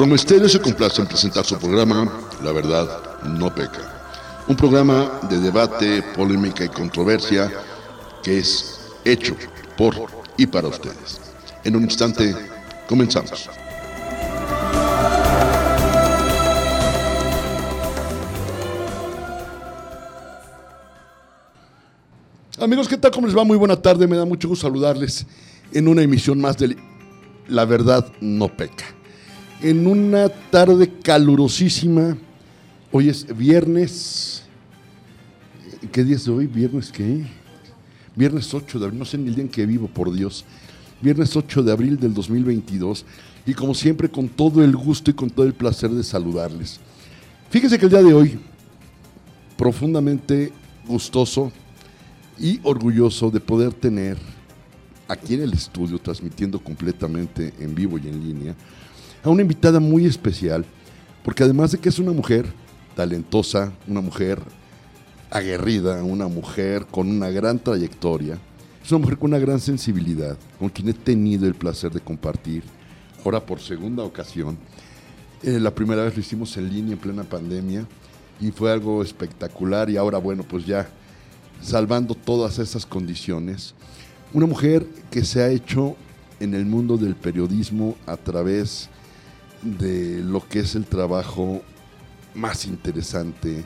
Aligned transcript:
Promesterio 0.00 0.48
se 0.48 0.58
complace 0.58 1.02
en 1.02 1.06
presentar 1.06 1.44
su 1.44 1.58
programa 1.58 2.10
La 2.42 2.52
Verdad 2.52 3.20
No 3.22 3.54
Peca. 3.54 4.42
Un 4.48 4.56
programa 4.56 5.20
de 5.28 5.38
debate, 5.38 6.02
polémica 6.16 6.64
y 6.64 6.70
controversia 6.70 7.52
que 8.22 8.38
es 8.38 8.80
hecho 9.04 9.36
por 9.76 9.94
y 10.38 10.46
para 10.46 10.68
ustedes. 10.68 11.20
En 11.64 11.76
un 11.76 11.82
instante, 11.82 12.34
comenzamos. 12.88 13.50
Amigos, 22.58 22.88
¿qué 22.88 22.96
tal? 22.96 23.10
¿Cómo 23.10 23.26
les 23.26 23.36
va? 23.36 23.44
Muy 23.44 23.58
buena 23.58 23.76
tarde. 23.76 24.08
Me 24.08 24.16
da 24.16 24.24
mucho 24.24 24.48
gusto 24.48 24.66
saludarles 24.66 25.26
en 25.74 25.88
una 25.88 26.00
emisión 26.00 26.40
más 26.40 26.56
de 26.56 26.74
La 27.48 27.66
Verdad 27.66 28.10
No 28.22 28.48
Peca. 28.48 28.99
En 29.62 29.86
una 29.86 30.28
tarde 30.28 30.90
calurosísima. 31.02 32.16
Hoy 32.90 33.08
es 33.08 33.26
viernes. 33.36 34.42
¿Qué 35.92 36.02
día 36.02 36.16
es 36.16 36.26
hoy? 36.28 36.46
¿Viernes 36.46 36.90
qué? 36.90 37.26
Viernes 38.16 38.52
8 38.54 38.78
de 38.78 38.84
abril. 38.86 38.98
No 38.98 39.04
sé 39.04 39.18
ni 39.18 39.28
el 39.28 39.34
día 39.34 39.44
en 39.44 39.50
que 39.50 39.66
vivo, 39.66 39.86
por 39.86 40.12
Dios. 40.12 40.44
Viernes 41.02 41.36
8 41.36 41.62
de 41.62 41.72
abril 41.72 41.98
del 41.98 42.14
2022. 42.14 43.04
Y 43.46 43.54
como 43.54 43.74
siempre, 43.74 44.08
con 44.08 44.28
todo 44.28 44.64
el 44.64 44.74
gusto 44.74 45.10
y 45.10 45.14
con 45.14 45.28
todo 45.28 45.44
el 45.44 45.52
placer 45.52 45.90
de 45.90 46.04
saludarles. 46.04 46.80
Fíjense 47.50 47.78
que 47.78 47.84
el 47.84 47.90
día 47.90 48.02
de 48.02 48.14
hoy, 48.14 48.38
profundamente 49.56 50.52
gustoso, 50.86 51.52
y 52.40 52.58
orgulloso 52.62 53.30
de 53.30 53.38
poder 53.38 53.74
tener 53.74 54.16
aquí 55.06 55.34
en 55.34 55.42
el 55.42 55.52
estudio, 55.52 55.98
transmitiendo 55.98 56.58
completamente 56.58 57.52
en 57.60 57.74
vivo 57.74 57.98
y 57.98 58.08
en 58.08 58.24
línea, 58.24 58.56
a 59.22 59.28
una 59.28 59.42
invitada 59.42 59.80
muy 59.80 60.06
especial, 60.06 60.64
porque 61.24 61.42
además 61.42 61.72
de 61.72 61.78
que 61.78 61.88
es 61.88 61.98
una 61.98 62.12
mujer 62.12 62.46
talentosa, 62.96 63.72
una 63.86 64.00
mujer 64.00 64.40
aguerrida, 65.30 66.02
una 66.02 66.28
mujer 66.28 66.86
con 66.90 67.08
una 67.08 67.30
gran 67.30 67.58
trayectoria, 67.58 68.38
es 68.82 68.90
una 68.90 69.00
mujer 69.00 69.18
con 69.18 69.30
una 69.30 69.38
gran 69.38 69.60
sensibilidad, 69.60 70.36
con 70.58 70.70
quien 70.70 70.88
he 70.88 70.94
tenido 70.94 71.46
el 71.46 71.54
placer 71.54 71.92
de 71.92 72.00
compartir, 72.00 72.62
ahora 73.24 73.44
por 73.44 73.60
segunda 73.60 74.02
ocasión. 74.02 74.56
Eh, 75.42 75.60
la 75.60 75.74
primera 75.74 76.04
vez 76.04 76.14
lo 76.14 76.20
hicimos 76.20 76.56
en 76.56 76.68
línea 76.68 76.92
en 76.94 76.98
plena 76.98 77.24
pandemia 77.24 77.86
y 78.40 78.50
fue 78.50 78.72
algo 78.72 79.02
espectacular 79.02 79.88
y 79.90 79.96
ahora 79.96 80.18
bueno, 80.18 80.42
pues 80.42 80.66
ya 80.66 80.88
salvando 81.62 82.14
todas 82.14 82.58
esas 82.58 82.86
condiciones. 82.86 83.74
Una 84.32 84.46
mujer 84.46 84.86
que 85.10 85.24
se 85.24 85.42
ha 85.42 85.48
hecho 85.48 85.96
en 86.40 86.54
el 86.54 86.64
mundo 86.64 86.96
del 86.96 87.14
periodismo 87.14 87.96
a 88.06 88.16
través 88.16 88.88
de 89.62 90.22
lo 90.24 90.46
que 90.46 90.60
es 90.60 90.74
el 90.74 90.86
trabajo 90.86 91.62
más 92.34 92.64
interesante, 92.64 93.64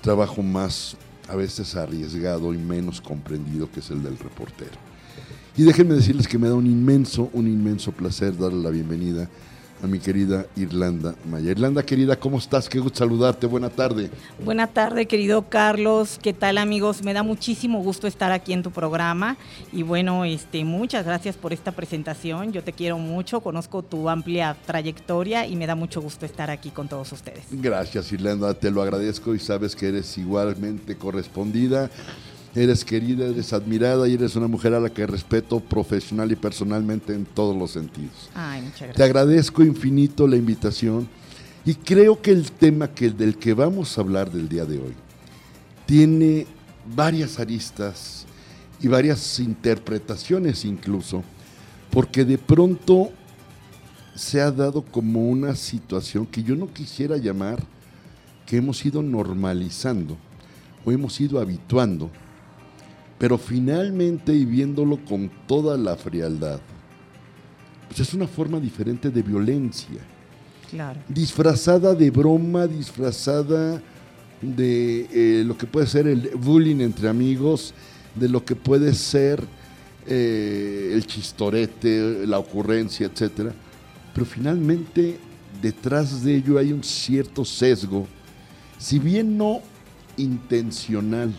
trabajo 0.00 0.42
más 0.42 0.96
a 1.28 1.36
veces 1.36 1.76
arriesgado 1.76 2.54
y 2.54 2.58
menos 2.58 3.00
comprendido 3.00 3.70
que 3.70 3.80
es 3.80 3.90
el 3.90 4.02
del 4.02 4.18
reportero. 4.18 4.78
Y 5.56 5.62
déjenme 5.62 5.94
decirles 5.94 6.26
que 6.26 6.38
me 6.38 6.48
da 6.48 6.54
un 6.54 6.66
inmenso, 6.66 7.30
un 7.32 7.46
inmenso 7.46 7.92
placer 7.92 8.36
darle 8.36 8.62
la 8.62 8.70
bienvenida 8.70 9.28
a 9.82 9.86
mi 9.86 9.98
querida 9.98 10.46
Irlanda 10.56 11.14
Maya. 11.24 11.50
Irlanda, 11.50 11.82
querida, 11.82 12.16
¿cómo 12.16 12.38
estás? 12.38 12.68
Qué 12.68 12.78
gusto 12.78 12.98
saludarte. 12.98 13.46
Buena 13.46 13.70
tarde. 13.70 14.10
Buena 14.44 14.66
tarde, 14.66 15.06
querido 15.06 15.48
Carlos. 15.48 16.18
¿Qué 16.22 16.32
tal, 16.32 16.58
amigos? 16.58 17.02
Me 17.02 17.12
da 17.12 17.22
muchísimo 17.22 17.82
gusto 17.82 18.06
estar 18.06 18.32
aquí 18.32 18.52
en 18.52 18.62
tu 18.62 18.70
programa. 18.70 19.36
Y 19.72 19.82
bueno, 19.82 20.24
este, 20.24 20.64
muchas 20.64 21.04
gracias 21.04 21.36
por 21.36 21.52
esta 21.52 21.72
presentación. 21.72 22.52
Yo 22.52 22.62
te 22.62 22.72
quiero 22.72 22.98
mucho, 22.98 23.40
conozco 23.40 23.82
tu 23.82 24.08
amplia 24.08 24.56
trayectoria 24.66 25.46
y 25.46 25.56
me 25.56 25.66
da 25.66 25.74
mucho 25.74 26.00
gusto 26.00 26.26
estar 26.26 26.50
aquí 26.50 26.70
con 26.70 26.88
todos 26.88 27.12
ustedes. 27.12 27.44
Gracias, 27.50 28.12
Irlanda. 28.12 28.54
Te 28.54 28.70
lo 28.70 28.82
agradezco 28.82 29.34
y 29.34 29.38
sabes 29.38 29.74
que 29.74 29.88
eres 29.88 30.18
igualmente 30.18 30.96
correspondida. 30.96 31.90
Eres 32.54 32.84
querida, 32.84 33.26
eres 33.26 33.52
admirada 33.52 34.08
y 34.08 34.14
eres 34.14 34.34
una 34.34 34.48
mujer 34.48 34.74
a 34.74 34.80
la 34.80 34.90
que 34.90 35.06
respeto 35.06 35.60
profesional 35.60 36.32
y 36.32 36.36
personalmente 36.36 37.14
en 37.14 37.24
todos 37.24 37.56
los 37.56 37.70
sentidos. 37.70 38.28
Ay, 38.34 38.62
muchas 38.62 38.80
gracias. 38.80 38.96
Te 38.96 39.02
agradezco 39.04 39.62
infinito 39.62 40.26
la 40.26 40.36
invitación 40.36 41.08
y 41.64 41.74
creo 41.74 42.20
que 42.20 42.32
el 42.32 42.50
tema 42.50 42.88
que, 42.88 43.10
del 43.10 43.36
que 43.36 43.54
vamos 43.54 43.96
a 43.96 44.00
hablar 44.00 44.32
del 44.32 44.48
día 44.48 44.64
de 44.64 44.78
hoy 44.78 44.94
tiene 45.86 46.46
varias 46.94 47.38
aristas 47.38 48.26
y 48.80 48.88
varias 48.88 49.38
interpretaciones 49.38 50.64
incluso, 50.64 51.22
porque 51.90 52.24
de 52.24 52.38
pronto 52.38 53.10
se 54.14 54.40
ha 54.40 54.50
dado 54.50 54.82
como 54.82 55.28
una 55.28 55.54
situación 55.54 56.26
que 56.26 56.42
yo 56.42 56.56
no 56.56 56.72
quisiera 56.72 57.16
llamar 57.16 57.62
que 58.46 58.56
hemos 58.56 58.84
ido 58.84 59.02
normalizando 59.02 60.16
o 60.84 60.90
hemos 60.90 61.20
ido 61.20 61.38
habituando 61.38 62.10
pero 63.20 63.36
finalmente, 63.36 64.34
y 64.34 64.46
viéndolo 64.46 64.96
con 65.04 65.30
toda 65.46 65.76
la 65.76 65.94
frialdad, 65.94 66.58
pues 67.86 68.00
es 68.00 68.14
una 68.14 68.26
forma 68.26 68.58
diferente 68.58 69.10
de 69.10 69.20
violencia. 69.20 70.00
Claro. 70.70 71.00
Disfrazada 71.06 71.94
de 71.94 72.10
broma, 72.10 72.66
disfrazada 72.66 73.82
de 74.40 75.06
eh, 75.12 75.44
lo 75.44 75.54
que 75.54 75.66
puede 75.66 75.86
ser 75.86 76.06
el 76.06 76.30
bullying 76.30 76.80
entre 76.80 77.10
amigos, 77.10 77.74
de 78.14 78.26
lo 78.26 78.42
que 78.42 78.56
puede 78.56 78.94
ser 78.94 79.44
eh, 80.06 80.92
el 80.94 81.06
chistorete, 81.06 82.26
la 82.26 82.38
ocurrencia, 82.38 83.06
etc. 83.06 83.52
Pero 84.14 84.24
finalmente, 84.24 85.18
detrás 85.60 86.24
de 86.24 86.36
ello 86.36 86.56
hay 86.56 86.72
un 86.72 86.82
cierto 86.82 87.44
sesgo, 87.44 88.06
si 88.78 88.98
bien 88.98 89.36
no 89.36 89.60
intencional, 90.16 91.34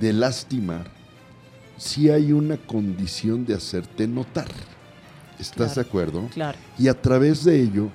de 0.00 0.12
lastimar, 0.12 0.90
si 1.76 2.10
hay 2.10 2.32
una 2.32 2.56
condición 2.56 3.44
de 3.44 3.54
hacerte 3.54 4.06
notar. 4.06 4.48
¿Estás 5.38 5.54
Claro, 5.56 5.74
de 5.74 5.80
acuerdo? 5.80 6.28
Claro. 6.32 6.58
Y 6.78 6.88
a 6.88 7.00
través 7.00 7.44
de 7.44 7.60
ello, 7.60 7.90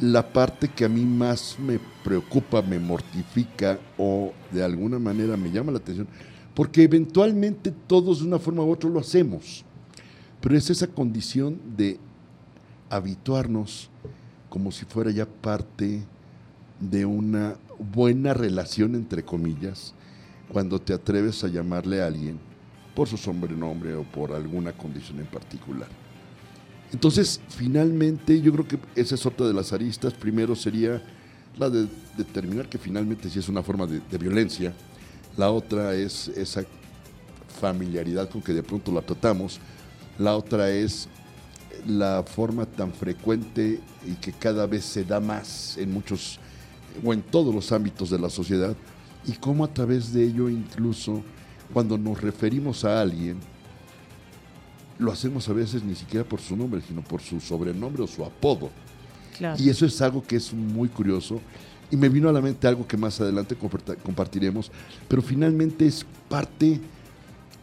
la 0.00 0.32
parte 0.32 0.68
que 0.68 0.84
a 0.84 0.88
mí 0.88 1.04
más 1.04 1.56
me 1.58 1.80
preocupa, 2.04 2.62
me 2.62 2.78
mortifica 2.78 3.78
o 3.98 4.32
de 4.52 4.62
alguna 4.62 4.98
manera 4.98 5.36
me 5.36 5.50
llama 5.50 5.72
la 5.72 5.78
atención, 5.78 6.06
porque 6.54 6.82
eventualmente 6.82 7.72
todos 7.86 8.20
de 8.20 8.26
una 8.26 8.38
forma 8.38 8.62
u 8.62 8.70
otra 8.70 8.88
lo 8.88 9.00
hacemos, 9.00 9.64
pero 10.40 10.56
es 10.56 10.70
esa 10.70 10.86
condición 10.86 11.58
de 11.76 11.98
habituarnos 12.88 13.90
como 14.48 14.70
si 14.70 14.84
fuera 14.84 15.10
ya 15.10 15.26
parte 15.26 16.02
de 16.78 17.04
una 17.04 17.56
buena 17.78 18.32
relación, 18.34 18.94
entre 18.94 19.24
comillas, 19.24 19.94
cuando 20.52 20.80
te 20.80 20.92
atreves 20.92 21.42
a 21.44 21.48
llamarle 21.48 22.02
a 22.02 22.06
alguien 22.06 22.38
por 22.94 23.08
su 23.08 23.16
sobrenombre 23.16 23.94
o 23.94 24.04
por 24.04 24.32
alguna 24.32 24.72
condición 24.72 25.20
en 25.20 25.26
particular. 25.26 25.88
Entonces, 26.92 27.40
finalmente, 27.48 28.40
yo 28.40 28.52
creo 28.52 28.68
que 28.68 28.78
esa 28.94 29.16
es 29.16 29.26
otra 29.26 29.46
de 29.46 29.52
las 29.52 29.72
aristas. 29.72 30.14
Primero 30.14 30.54
sería 30.54 31.02
la 31.58 31.68
de 31.68 31.88
determinar 32.16 32.68
que 32.68 32.78
finalmente 32.78 33.28
sí 33.28 33.38
es 33.38 33.48
una 33.48 33.62
forma 33.62 33.86
de, 33.86 34.00
violencia. 34.18 34.72
La 35.36 35.50
otra 35.50 35.94
es 35.94 36.28
esa 36.28 36.64
familiaridad 37.60 38.30
con 38.30 38.40
que 38.40 38.52
de 38.52 38.62
pronto 38.62 38.92
la 38.92 39.02
tratamos. 39.02 39.58
La 40.18 40.36
otra 40.36 40.70
es 40.70 41.08
la 41.86 42.22
forma 42.22 42.64
tan 42.64 42.92
frecuente 42.92 43.80
y 44.06 44.14
que 44.14 44.32
cada 44.32 44.66
vez 44.66 44.84
se 44.84 45.04
da 45.04 45.20
más 45.20 45.76
en 45.76 45.92
muchos 45.92 46.38
o 47.04 47.12
en 47.12 47.20
todos 47.20 47.54
los 47.54 47.72
ámbitos 47.72 48.08
de 48.08 48.18
la 48.18 48.30
sociedad 48.30 48.74
y 49.26 49.32
cómo 49.32 49.64
a 49.64 49.68
través 49.68 50.12
de 50.12 50.24
ello 50.24 50.48
incluso 50.48 51.22
cuando 51.72 51.98
nos 51.98 52.20
referimos 52.20 52.84
a 52.84 53.00
alguien 53.00 53.38
lo 54.98 55.12
hacemos 55.12 55.48
a 55.48 55.52
veces 55.52 55.82
ni 55.82 55.94
siquiera 55.94 56.26
por 56.26 56.40
su 56.40 56.56
nombre, 56.56 56.80
sino 56.80 57.02
por 57.02 57.20
su 57.20 57.40
sobrenombre 57.40 58.02
o 58.02 58.06
su 58.06 58.24
apodo. 58.24 58.70
Claro. 59.36 59.62
Y 59.62 59.68
eso 59.68 59.84
es 59.84 60.00
algo 60.00 60.22
que 60.22 60.36
es 60.36 60.52
muy 60.54 60.88
curioso. 60.88 61.40
Y 61.90 61.96
me 61.96 62.08
vino 62.08 62.28
a 62.28 62.32
la 62.32 62.40
mente 62.40 62.66
algo 62.66 62.86
que 62.86 62.96
más 62.96 63.20
adelante 63.20 63.56
compartiremos, 63.56 64.72
pero 65.06 65.22
finalmente 65.22 65.86
es 65.86 66.04
parte, 66.28 66.80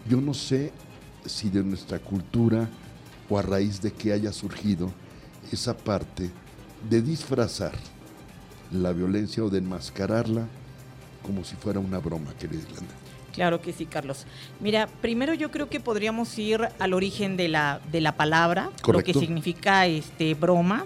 yo 0.07 0.21
no 0.21 0.33
sé 0.33 0.71
si 1.25 1.49
de 1.49 1.63
nuestra 1.63 1.99
cultura 1.99 2.69
o 3.29 3.38
a 3.38 3.41
raíz 3.41 3.81
de 3.81 3.91
que 3.91 4.13
haya 4.13 4.31
surgido 4.31 4.91
esa 5.51 5.75
parte 5.75 6.29
de 6.89 7.01
disfrazar 7.01 7.73
la 8.71 8.93
violencia 8.93 9.43
o 9.43 9.49
de 9.49 9.57
enmascararla 9.57 10.47
como 11.23 11.43
si 11.43 11.55
fuera 11.55 11.79
una 11.79 11.99
broma, 11.99 12.33
querida 12.37 12.61
Irlanda. 12.61 12.93
Claro 13.33 13.61
que 13.61 13.73
sí, 13.73 13.87
Carlos. 13.87 14.25
Mira, 14.59 14.87
primero 15.01 15.33
yo 15.33 15.49
creo 15.49 15.67
que 15.67 15.79
podríamos 15.79 16.37
ir 16.37 16.69
al 16.77 16.93
origen 16.93 17.35
de 17.35 17.47
la, 17.47 17.81
de 17.91 17.99
la 17.99 18.15
palabra, 18.15 18.69
lo 18.87 19.03
que 19.03 19.13
significa 19.13 19.87
este 19.87 20.35
broma. 20.35 20.85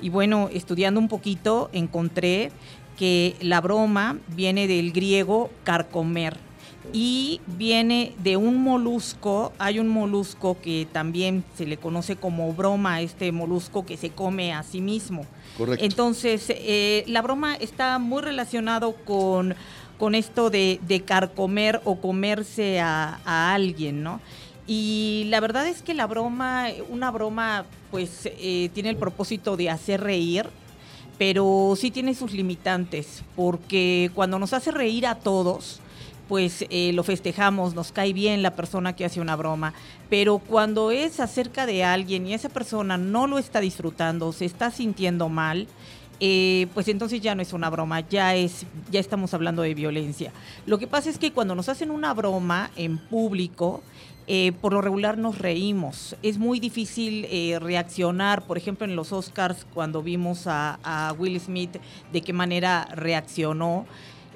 Y 0.00 0.10
bueno, 0.10 0.50
estudiando 0.52 0.98
un 0.98 1.08
poquito, 1.08 1.70
encontré 1.72 2.50
que 2.98 3.36
la 3.40 3.60
broma 3.60 4.18
viene 4.28 4.66
del 4.66 4.92
griego 4.92 5.50
carcomer. 5.62 6.36
Y 6.92 7.40
viene 7.46 8.12
de 8.22 8.36
un 8.36 8.62
molusco. 8.62 9.52
Hay 9.58 9.78
un 9.78 9.88
molusco 9.88 10.56
que 10.60 10.86
también 10.92 11.44
se 11.56 11.66
le 11.66 11.76
conoce 11.76 12.16
como 12.16 12.52
broma, 12.52 13.00
este 13.00 13.32
molusco 13.32 13.84
que 13.86 13.96
se 13.96 14.10
come 14.10 14.52
a 14.52 14.62
sí 14.62 14.80
mismo. 14.80 15.26
Correcto. 15.56 15.84
Entonces, 15.84 16.46
eh, 16.48 17.04
la 17.06 17.22
broma 17.22 17.54
está 17.56 17.98
muy 17.98 18.22
relacionado 18.22 18.94
con, 19.04 19.54
con 19.98 20.14
esto 20.14 20.50
de, 20.50 20.80
de 20.86 21.00
carcomer 21.02 21.80
o 21.84 22.00
comerse 22.00 22.80
a, 22.80 23.20
a 23.24 23.54
alguien, 23.54 24.02
¿no? 24.02 24.20
Y 24.66 25.26
la 25.28 25.38
verdad 25.40 25.66
es 25.68 25.82
que 25.82 25.94
la 25.94 26.06
broma, 26.06 26.66
una 26.88 27.10
broma, 27.10 27.66
pues 27.90 28.22
eh, 28.24 28.68
tiene 28.74 28.90
el 28.90 28.96
propósito 28.96 29.56
de 29.56 29.70
hacer 29.70 30.00
reír, 30.00 30.46
pero 31.18 31.74
sí 31.76 31.90
tiene 31.90 32.14
sus 32.14 32.32
limitantes, 32.32 33.22
porque 33.36 34.10
cuando 34.14 34.38
nos 34.38 34.52
hace 34.52 34.72
reír 34.72 35.06
a 35.06 35.14
todos, 35.14 35.80
pues 36.28 36.64
eh, 36.70 36.92
lo 36.92 37.02
festejamos, 37.02 37.74
nos 37.74 37.92
cae 37.92 38.12
bien 38.12 38.42
la 38.42 38.54
persona 38.54 38.94
que 38.94 39.04
hace 39.04 39.20
una 39.20 39.36
broma, 39.36 39.74
pero 40.10 40.38
cuando 40.38 40.90
es 40.90 41.20
acerca 41.20 41.66
de 41.66 41.84
alguien 41.84 42.26
y 42.26 42.34
esa 42.34 42.48
persona 42.48 42.98
no 42.98 43.26
lo 43.26 43.38
está 43.38 43.60
disfrutando, 43.60 44.32
se 44.32 44.44
está 44.44 44.70
sintiendo 44.70 45.28
mal, 45.28 45.68
eh, 46.18 46.66
pues 46.72 46.88
entonces 46.88 47.20
ya 47.20 47.34
no 47.34 47.42
es 47.42 47.52
una 47.52 47.68
broma, 47.68 48.00
ya 48.00 48.34
es, 48.34 48.64
ya 48.90 49.00
estamos 49.00 49.34
hablando 49.34 49.62
de 49.62 49.74
violencia. 49.74 50.32
Lo 50.64 50.78
que 50.78 50.86
pasa 50.86 51.10
es 51.10 51.18
que 51.18 51.32
cuando 51.32 51.54
nos 51.54 51.68
hacen 51.68 51.90
una 51.90 52.14
broma 52.14 52.70
en 52.76 52.98
público, 52.98 53.82
eh, 54.28 54.52
por 54.60 54.72
lo 54.72 54.80
regular 54.80 55.18
nos 55.18 55.38
reímos. 55.38 56.16
Es 56.22 56.38
muy 56.38 56.58
difícil 56.58 57.26
eh, 57.30 57.58
reaccionar, 57.60 58.42
por 58.42 58.58
ejemplo, 58.58 58.84
en 58.84 58.96
los 58.96 59.12
Oscars, 59.12 59.66
cuando 59.72 60.02
vimos 60.02 60.46
a, 60.48 60.80
a 60.82 61.12
Will 61.12 61.38
Smith, 61.38 61.76
de 62.12 62.22
qué 62.22 62.32
manera 62.32 62.88
reaccionó. 62.92 63.86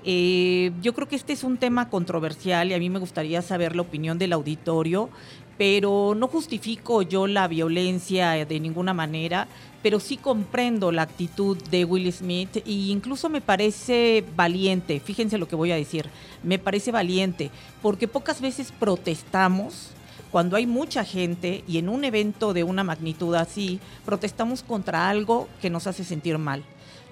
Eh, 0.04 0.72
yo 0.80 0.94
creo 0.94 1.08
que 1.08 1.16
este 1.16 1.32
es 1.32 1.44
un 1.44 1.58
tema 1.58 1.90
controversial 1.90 2.70
y 2.70 2.74
a 2.74 2.78
mí 2.78 2.88
me 2.88 2.98
gustaría 2.98 3.42
saber 3.42 3.76
la 3.76 3.82
opinión 3.82 4.18
del 4.18 4.32
auditorio, 4.32 5.10
pero 5.58 6.14
no 6.16 6.26
justifico 6.26 7.02
yo 7.02 7.26
la 7.26 7.46
violencia 7.46 8.46
de 8.46 8.60
ninguna 8.60 8.94
manera, 8.94 9.46
pero 9.82 10.00
sí 10.00 10.16
comprendo 10.16 10.90
la 10.90 11.02
actitud 11.02 11.58
de 11.70 11.84
Will 11.84 12.10
Smith 12.12 12.56
e 12.56 12.62
incluso 12.66 13.28
me 13.28 13.42
parece 13.42 14.24
valiente, 14.36 15.00
fíjense 15.00 15.36
lo 15.36 15.48
que 15.48 15.56
voy 15.56 15.72
a 15.72 15.76
decir, 15.76 16.08
me 16.42 16.58
parece 16.58 16.92
valiente, 16.92 17.50
porque 17.82 18.08
pocas 18.08 18.40
veces 18.40 18.72
protestamos 18.72 19.90
cuando 20.30 20.56
hay 20.56 20.66
mucha 20.66 21.04
gente 21.04 21.64
y 21.66 21.78
en 21.78 21.88
un 21.88 22.04
evento 22.04 22.54
de 22.54 22.64
una 22.64 22.84
magnitud 22.84 23.34
así, 23.34 23.80
protestamos 24.06 24.62
contra 24.62 25.10
algo 25.10 25.48
que 25.60 25.70
nos 25.70 25.86
hace 25.86 26.04
sentir 26.04 26.38
mal. 26.38 26.62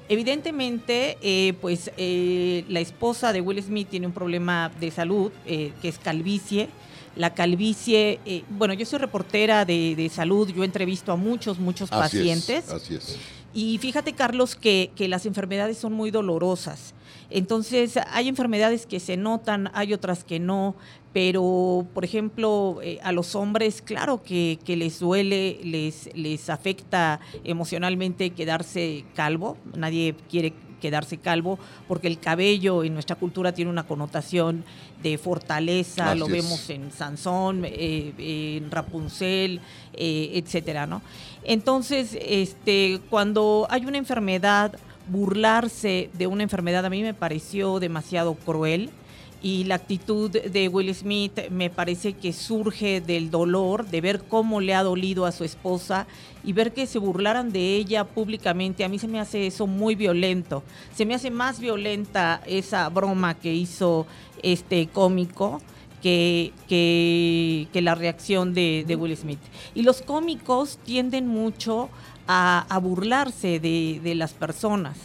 Evidentemente, 0.09 1.19
eh, 1.21 1.53
pues 1.61 1.91
eh, 1.99 2.65
la 2.69 2.81
esposa 2.81 3.33
de 3.33 3.43
Will 3.43 3.63
Smith 3.63 3.89
tiene 3.91 4.07
un 4.07 4.13
problema 4.13 4.71
de 4.81 4.91
salud, 4.91 5.31
eh, 5.45 5.73
que 5.83 5.89
es 5.89 5.99
calvicie. 5.99 6.69
La 7.15 7.35
calvicie, 7.35 8.21
eh, 8.25 8.45
bueno, 8.49 8.75
yo 8.75 8.87
soy 8.87 9.01
reportera 9.01 9.65
de, 9.65 9.95
de, 9.97 10.09
salud, 10.09 10.49
yo 10.49 10.65
entrevisto 10.65 11.13
a 11.13 11.17
muchos, 11.17 11.59
muchos 11.59 11.93
Así 11.93 12.01
pacientes. 12.01 12.67
Es, 12.67 12.73
así 12.73 12.95
es. 12.95 13.19
Y 13.53 13.79
fíjate, 13.79 14.13
Carlos, 14.13 14.55
que, 14.55 14.93
que 14.95 15.09
las 15.09 15.27
enfermedades 15.27 15.79
son 15.79 15.93
muy 15.93 16.11
dolorosas. 16.11 16.95
Entonces, 17.31 17.99
hay 18.11 18.29
enfermedades 18.29 18.87
que 18.87 19.01
se 19.01 19.17
notan, 19.17 19.71
hay 19.75 19.93
otras 19.93 20.25
que 20.25 20.39
no, 20.39 20.77
pero, 21.19 21.85
por 21.95 22.05
ejemplo, 22.05 22.79
eh, 22.81 23.01
a 23.03 23.11
los 23.11 23.35
hombres, 23.35 23.83
claro 23.83 24.23
que, 24.23 24.57
que, 24.65 24.77
les 24.77 25.01
duele, 25.01 25.59
les, 25.65 26.09
les 26.15 26.49
afecta 26.49 27.19
emocionalmente 27.43 28.31
quedarse 28.31 29.05
calvo, 29.17 29.57
nadie 29.75 30.15
quiere 30.31 30.53
quedarse 30.81 31.19
calvo, 31.19 31.59
porque 31.89 32.07
el 32.07 32.21
cabello 32.21 32.85
en 32.85 32.95
nuestra 32.95 33.17
cultura 33.17 33.51
tiene 33.51 33.69
una 33.69 33.83
connotación 33.83 34.65
de 35.03 35.19
fortaleza, 35.19 36.15
lo 36.15 36.29
vemos 36.29 36.71
en 36.71 36.93
Sansón, 36.93 37.65
eh, 37.65 38.13
en 38.57 38.71
Rapunzel, 38.71 39.61
eh, 39.95 40.31
etcétera, 40.35 40.87
¿no? 40.87 41.03
Entonces, 41.43 42.17
este, 42.21 43.01
cuando 43.11 43.67
hay 43.71 43.87
una 43.87 43.99
enfermedad, 43.99 44.79
burlarse 45.09 46.11
de 46.13 46.29
una 46.29 46.45
enfermedad 46.45 46.87
a 46.87 46.91
mí 46.91 47.03
me 47.03 47.15
pareció 47.15 47.81
demasiado 47.81 48.35
cruel 48.35 48.93
y 49.41 49.65
la 49.65 49.77
actitud 49.77 50.31
de 50.31 50.69
Will 50.69 50.93
Smith 50.95 51.49
me 51.51 51.71
parece 51.71 52.15
que 52.15 52.33
surge 52.33 53.01
del 53.01 53.31
dolor, 53.31 53.87
de 53.87 54.01
ver 54.01 54.25
cómo 54.25 54.61
le 54.61 54.75
ha 54.75 54.83
dolido 54.83 55.27
a 55.27 55.33
su 55.33 55.45
esposa 55.45 56.07
y 56.43 56.53
ver 56.53 56.73
que 56.73 56.87
se 56.87 56.99
burlaran 56.99 57.53
de 57.53 57.77
ella 57.77 58.05
públicamente. 58.05 58.85
A 58.85 58.89
mí 58.89 58.99
se 58.99 59.07
me 59.07 59.21
hace 59.21 59.47
eso 59.47 59.67
muy 59.67 59.95
violento. 59.95 60.65
Se 60.95 61.07
me 61.07 61.15
hace 61.15 61.31
más 61.31 61.61
violenta 61.61 62.43
esa 62.47 62.89
broma 62.89 63.35
que 63.35 63.55
hizo 63.55 64.07
este 64.43 64.89
cómico. 64.89 65.61
Que, 66.03 66.53
que, 66.69 67.83
la 67.83 67.97
reacción 67.97 68.55
de, 68.55 68.85
de, 68.87 68.95
Will 68.95 69.17
Smith. 69.17 69.41
Y 69.75 69.83
los 69.83 70.01
cómicos 70.01 70.79
tienden 70.85 71.27
mucho 71.27 71.89
a, 72.29 72.67
a 72.69 72.79
burlarse 72.79 73.59
de, 73.59 74.01
de 74.01 74.15
las 74.15 74.33
personas 74.33 74.97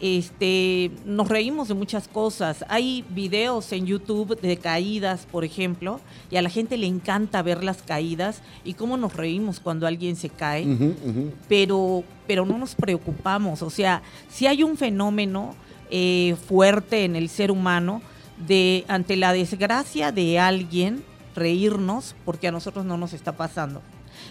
este, 0.00 0.90
nos 1.04 1.28
reímos 1.28 1.68
de 1.68 1.74
muchas 1.74 2.08
cosas. 2.08 2.64
Hay 2.68 3.04
videos 3.10 3.72
en 3.72 3.86
YouTube 3.86 4.38
de 4.40 4.56
caídas, 4.56 5.26
por 5.30 5.44
ejemplo, 5.44 6.00
y 6.30 6.36
a 6.36 6.42
la 6.42 6.50
gente 6.50 6.76
le 6.76 6.86
encanta 6.86 7.42
ver 7.42 7.64
las 7.64 7.82
caídas 7.82 8.42
y 8.64 8.74
cómo 8.74 8.96
nos 8.96 9.14
reímos 9.14 9.60
cuando 9.60 9.86
alguien 9.86 10.16
se 10.16 10.28
cae, 10.28 10.66
uh 10.66 10.68
-huh, 10.68 10.94
uh 11.02 11.12
-huh. 11.12 11.30
pero, 11.48 12.04
pero 12.26 12.44
no 12.44 12.58
nos 12.58 12.74
preocupamos. 12.74 13.62
O 13.62 13.70
sea, 13.70 14.02
si 14.28 14.46
hay 14.46 14.62
un 14.62 14.76
fenómeno 14.76 15.54
eh, 15.90 16.36
fuerte 16.48 17.04
en 17.04 17.16
el 17.16 17.28
ser 17.28 17.50
humano 17.50 18.02
de 18.46 18.84
ante 18.88 19.16
la 19.16 19.32
desgracia 19.32 20.12
de 20.12 20.38
alguien 20.38 21.04
reírnos 21.34 22.16
porque 22.24 22.48
a 22.48 22.52
nosotros 22.52 22.84
no 22.84 22.96
nos 22.96 23.12
está 23.12 23.36
pasando. 23.36 23.82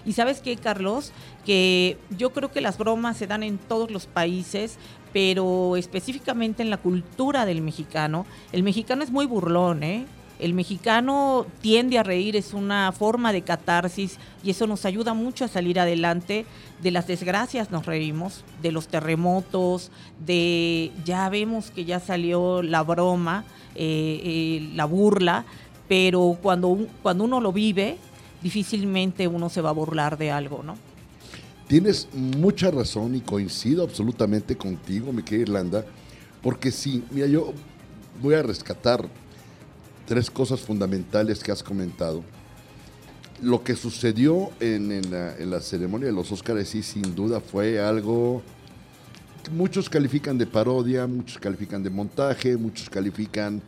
Y 0.06 0.14
sabes 0.14 0.42
qué, 0.42 0.58
Carlos, 0.58 1.12
que 1.46 1.98
yo 2.10 2.32
creo 2.32 2.52
que 2.52 2.62
las 2.62 2.78
bromas 2.78 3.18
se 3.18 3.28
dan 3.28 3.44
en 3.44 3.58
todos 3.58 3.92
los 3.92 4.08
países, 4.08 4.78
pero 5.16 5.78
específicamente 5.78 6.62
en 6.62 6.70
la 6.70 6.76
cultura 6.76 7.46
del 7.46 7.62
mexicano. 7.62 8.26
El 8.52 8.64
mexicano 8.64 9.02
es 9.02 9.12
muy 9.12 9.26
burlón, 9.26 9.82
¿eh? 9.82 10.06
El 10.40 10.54
mexicano 10.54 11.46
tiende 11.62 11.98
a 11.98 12.04
reír, 12.04 12.36
es 12.36 12.54
una 12.54 12.92
forma 12.92 13.32
de 13.32 13.42
catarsis 13.42 14.18
y 14.44 14.50
eso 14.50 14.68
nos 14.68 14.84
ayuda 14.84 15.14
mucho 15.14 15.46
a 15.46 15.48
salir 15.48 15.80
adelante. 15.80 16.46
De 16.82 16.92
las 16.92 17.08
desgracias 17.08 17.72
nos 17.72 17.86
reímos, 17.86 18.44
de 18.62 18.74
los 18.74 18.90
terremotos, 18.90 19.90
de 20.26 20.92
ya 21.06 21.30
vemos 21.30 21.72
que 21.72 21.86
ya 21.86 22.02
salió 22.02 22.62
la 22.62 22.84
broma, 22.84 23.46
eh, 23.76 24.20
eh, 24.22 24.70
la 24.76 24.84
burla, 24.84 25.46
pero 25.88 26.38
cuando, 26.42 26.78
cuando 27.02 27.24
uno 27.24 27.40
lo 27.40 27.54
vive, 27.54 28.00
difícilmente 28.42 29.30
uno 29.30 29.48
se 29.48 29.62
va 29.62 29.70
a 29.70 29.74
burlar 29.74 30.18
de 30.18 30.32
algo, 30.32 30.62
¿no? 30.62 30.76
Tienes 31.68 32.08
mucha 32.14 32.70
razón 32.70 33.16
y 33.16 33.22
coincido 33.22 33.84
absolutamente 33.84 34.56
contigo, 34.56 35.12
mi 35.12 35.24
querida 35.24 35.44
Irlanda, 35.44 35.86
porque 36.44 36.72
sí, 36.72 37.04
mira, 37.10 37.26
yo 37.26 37.54
voy 38.22 38.36
a 38.36 38.44
rescatar 38.44 39.08
tres 40.06 40.30
cosas 40.30 40.60
fundamentales 40.60 41.44
que 41.44 41.52
has 41.52 41.64
comentado. 41.64 42.24
Lo 43.42 43.64
que 43.64 43.76
sucedió 43.76 44.52
en, 44.60 44.92
en, 44.92 45.50
la, 45.50 45.60
ceremonia 45.60 46.06
de 46.08 46.14
los 46.14 46.32
Óscares, 46.32 46.70
sí, 46.70 46.84
sin 46.84 47.16
duda 47.16 47.42
fue 47.42 47.80
algo 47.80 48.44
que 49.44 49.50
muchos 49.50 49.90
califican 49.90 50.38
de 50.38 50.46
parodia, 50.46 51.08
muchos 51.08 51.40
califican 51.40 51.82
de 51.82 51.90
montaje, 51.90 52.58
muchos 52.58 52.92
califican 52.92 53.62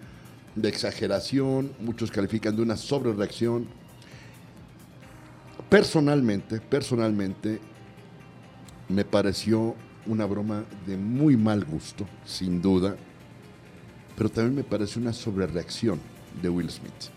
de 0.55 0.69
exageración, 0.69 1.71
muchos 1.79 2.11
califican 2.11 2.55
de 2.55 2.61
una 2.61 2.77
sobrereacción. 2.77 3.67
Personalmente, 5.67 6.61
personalmente, 6.61 7.59
me 8.89 9.03
pareció 9.03 9.75
una 10.05 10.25
broma 10.25 10.63
de 10.85 10.97
muy 10.97 11.35
mal 11.35 11.65
gusto, 11.65 12.07
sin 12.25 12.61
duda, 12.61 12.95
pero 14.15 14.29
también 14.29 14.55
me 14.55 14.63
pareció 14.63 15.01
una 15.01 15.13
sobrereacción 15.13 15.99
de 16.41 16.49
Will 16.49 16.69
Smith. 16.69 17.11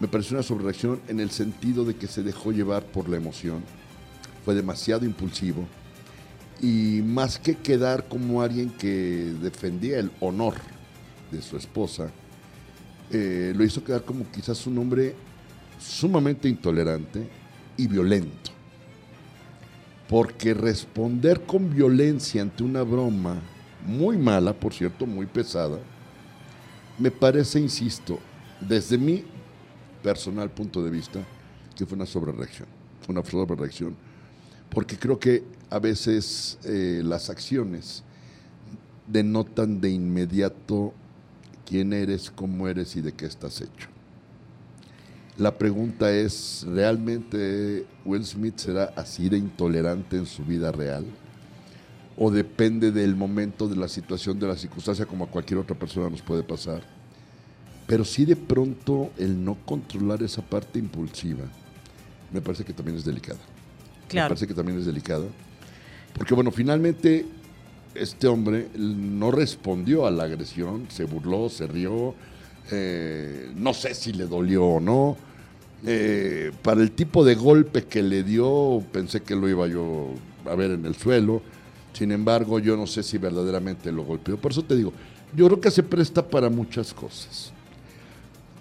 Me 0.00 0.08
pareció 0.08 0.36
una 0.36 0.42
sobrereacción 0.42 1.00
en 1.08 1.20
el 1.20 1.30
sentido 1.30 1.84
de 1.84 1.96
que 1.96 2.06
se 2.06 2.22
dejó 2.22 2.52
llevar 2.52 2.84
por 2.84 3.08
la 3.08 3.16
emoción, 3.16 3.62
fue 4.44 4.54
demasiado 4.54 5.04
impulsivo 5.04 5.66
y 6.60 7.02
más 7.04 7.38
que 7.38 7.56
quedar 7.56 8.08
como 8.08 8.42
alguien 8.42 8.70
que 8.70 9.34
defendía 9.40 9.98
el 9.98 10.10
honor 10.20 10.54
de 11.30 11.42
su 11.42 11.56
esposa, 11.56 12.10
eh, 13.10 13.52
lo 13.54 13.64
hizo 13.64 13.84
quedar 13.84 14.04
como 14.04 14.30
quizás 14.30 14.66
un 14.66 14.78
hombre 14.78 15.14
sumamente 15.78 16.48
intolerante 16.48 17.28
y 17.76 17.86
violento 17.86 18.57
porque 20.08 20.54
responder 20.54 21.42
con 21.44 21.70
violencia 21.70 22.40
ante 22.40 22.64
una 22.64 22.82
broma 22.82 23.40
muy 23.86 24.16
mala, 24.16 24.52
por 24.52 24.72
cierto, 24.72 25.06
muy 25.06 25.26
pesada, 25.26 25.78
me 26.98 27.10
parece, 27.10 27.60
insisto, 27.60 28.18
desde 28.60 28.98
mi 28.98 29.24
personal 30.02 30.50
punto 30.50 30.82
de 30.82 30.90
vista, 30.90 31.20
que 31.76 31.86
fue 31.86 31.96
una 31.96 32.06
sobrereacción, 32.06 32.66
fue 33.02 33.12
una 33.12 33.24
sobrereacción, 33.24 33.94
porque 34.70 34.98
creo 34.98 35.18
que 35.18 35.44
a 35.70 35.78
veces 35.78 36.58
eh, 36.64 37.02
las 37.04 37.30
acciones 37.30 38.02
denotan 39.06 39.80
de 39.80 39.90
inmediato 39.90 40.92
quién 41.66 41.92
eres, 41.92 42.30
cómo 42.30 42.66
eres 42.66 42.96
y 42.96 43.02
de 43.02 43.12
qué 43.12 43.26
estás 43.26 43.60
hecho. 43.60 43.88
La 45.38 45.56
pregunta 45.56 46.10
es, 46.10 46.66
¿realmente 46.68 47.86
Will 48.04 48.24
Smith 48.24 48.56
será 48.56 48.92
así 48.96 49.28
de 49.28 49.38
intolerante 49.38 50.16
en 50.16 50.26
su 50.26 50.44
vida 50.44 50.72
real? 50.72 51.06
¿O 52.16 52.32
depende 52.32 52.90
del 52.90 53.14
momento, 53.14 53.68
de 53.68 53.76
la 53.76 53.86
situación, 53.86 54.40
de 54.40 54.48
la 54.48 54.56
circunstancia, 54.56 55.06
como 55.06 55.26
a 55.26 55.30
cualquier 55.30 55.60
otra 55.60 55.78
persona 55.78 56.10
nos 56.10 56.22
puede 56.22 56.42
pasar? 56.42 56.82
Pero 57.86 58.04
sí 58.04 58.24
de 58.24 58.34
pronto 58.34 59.12
el 59.16 59.44
no 59.44 59.56
controlar 59.64 60.24
esa 60.24 60.42
parte 60.42 60.80
impulsiva, 60.80 61.44
me 62.32 62.40
parece 62.40 62.64
que 62.64 62.72
también 62.72 62.96
es 62.96 63.04
delicada. 63.04 63.38
Me 64.12 64.22
parece 64.22 64.48
que 64.48 64.54
también 64.54 64.78
es 64.78 64.86
delicada. 64.86 65.26
Porque 66.14 66.34
bueno, 66.34 66.50
finalmente 66.50 67.26
este 67.94 68.26
hombre 68.26 68.70
no 68.76 69.30
respondió 69.30 70.04
a 70.04 70.10
la 70.10 70.24
agresión, 70.24 70.86
se 70.90 71.04
burló, 71.04 71.48
se 71.48 71.68
rió, 71.68 72.16
eh, 72.70 73.50
no 73.56 73.72
sé 73.72 73.94
si 73.94 74.12
le 74.12 74.26
dolió 74.26 74.64
o 74.64 74.80
no. 74.80 75.16
Eh, 75.86 76.50
para 76.62 76.82
el 76.82 76.90
tipo 76.90 77.24
de 77.24 77.34
golpe 77.34 77.84
que 77.84 78.02
le 78.02 78.24
dio, 78.24 78.82
pensé 78.92 79.22
que 79.22 79.36
lo 79.36 79.48
iba 79.48 79.66
yo 79.68 80.08
a 80.44 80.54
ver 80.54 80.72
en 80.72 80.84
el 80.86 80.94
suelo. 80.96 81.40
Sin 81.92 82.12
embargo, 82.12 82.58
yo 82.58 82.76
no 82.76 82.86
sé 82.86 83.02
si 83.02 83.18
verdaderamente 83.18 83.90
lo 83.92 84.04
golpeó. 84.04 84.36
Por 84.36 84.52
eso 84.52 84.62
te 84.62 84.76
digo, 84.76 84.92
yo 85.34 85.46
creo 85.46 85.60
que 85.60 85.70
se 85.70 85.82
presta 85.82 86.28
para 86.28 86.50
muchas 86.50 86.92
cosas. 86.92 87.52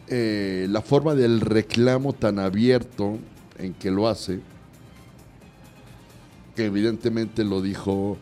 Eh, 0.08 0.68
la 0.70 0.82
forma 0.82 1.16
del 1.16 1.42
reclamo 1.42 2.14
tan 2.14 2.40
abierto 2.40 3.18
en 3.58 3.74
que 3.74 3.92
lo 3.92 4.08
hace, 4.08 4.40
que 6.56 6.66
evidentemente 6.66 7.44
lo 7.44 7.62
dijo, 7.62 8.18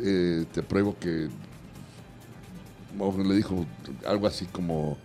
te 0.00 0.62
pruebo 0.62 0.96
que, 1.00 1.28
le 3.24 3.34
dijo 3.34 3.66
algo 4.06 4.26
así 4.26 4.46
como, 4.46 4.96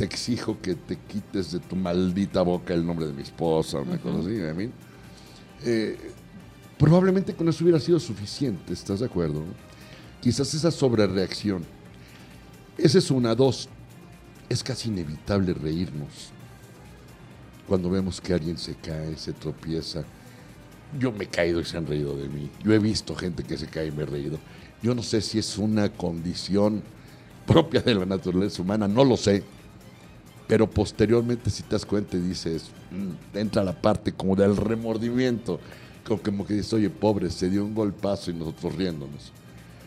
te 0.00 0.06
exijo 0.06 0.58
que 0.62 0.76
te 0.76 0.96
quites 0.96 1.52
de 1.52 1.58
tu 1.58 1.76
maldita 1.76 2.40
boca 2.40 2.72
el 2.72 2.86
nombre 2.86 3.06
de 3.06 3.12
mi 3.12 3.20
esposa, 3.20 3.80
una 3.80 3.98
cosa 3.98 4.20
así, 4.20 4.30
I 4.30 4.72
eh, 5.62 5.98
probablemente 6.78 7.34
con 7.34 7.46
eso 7.50 7.62
hubiera 7.64 7.78
sido 7.78 8.00
suficiente, 8.00 8.72
¿estás 8.72 9.00
de 9.00 9.04
acuerdo? 9.04 9.44
Quizás 10.22 10.54
esa 10.54 10.70
sobrereacción. 10.70 11.66
Esa 12.78 12.96
es 12.96 13.10
una, 13.10 13.34
dos. 13.34 13.68
Es 14.48 14.64
casi 14.64 14.88
inevitable 14.88 15.52
reírnos 15.52 16.32
cuando 17.68 17.90
vemos 17.90 18.22
que 18.22 18.32
alguien 18.32 18.56
se 18.56 18.76
cae, 18.76 19.18
se 19.18 19.34
tropieza 19.34 20.02
yo 20.98 21.12
me 21.12 21.24
he 21.24 21.28
caído 21.28 21.60
y 21.60 21.64
se 21.66 21.76
han 21.76 21.86
reído 21.86 22.16
de 22.16 22.26
mí. 22.30 22.50
Yo 22.64 22.72
he 22.72 22.78
visto 22.78 23.14
gente 23.14 23.44
que 23.44 23.58
se 23.58 23.66
cae 23.66 23.88
y 23.88 23.90
me 23.92 24.04
he 24.04 24.06
reído. 24.06 24.38
Yo 24.82 24.94
no 24.94 25.02
sé 25.02 25.20
si 25.20 25.38
es 25.38 25.58
una 25.58 25.90
condición 25.90 26.82
propia 27.46 27.82
de 27.82 27.94
la 27.94 28.06
naturaleza 28.06 28.62
humana, 28.62 28.88
no 28.88 29.04
lo 29.04 29.18
sé. 29.18 29.44
Pero 30.50 30.68
posteriormente, 30.68 31.48
si 31.48 31.62
te 31.62 31.76
das 31.76 31.86
cuenta 31.86 32.16
y 32.16 32.20
dices, 32.20 32.72
mm, 32.90 33.38
entra 33.38 33.62
la 33.62 33.72
parte 33.72 34.10
como 34.10 34.34
del 34.34 34.56
remordimiento, 34.56 35.60
como 36.24 36.44
que 36.44 36.54
dices, 36.54 36.72
oye, 36.72 36.90
pobre, 36.90 37.30
se 37.30 37.48
dio 37.48 37.64
un 37.64 37.72
golpazo 37.72 38.32
y 38.32 38.34
nosotros 38.34 38.74
riéndonos. 38.74 39.30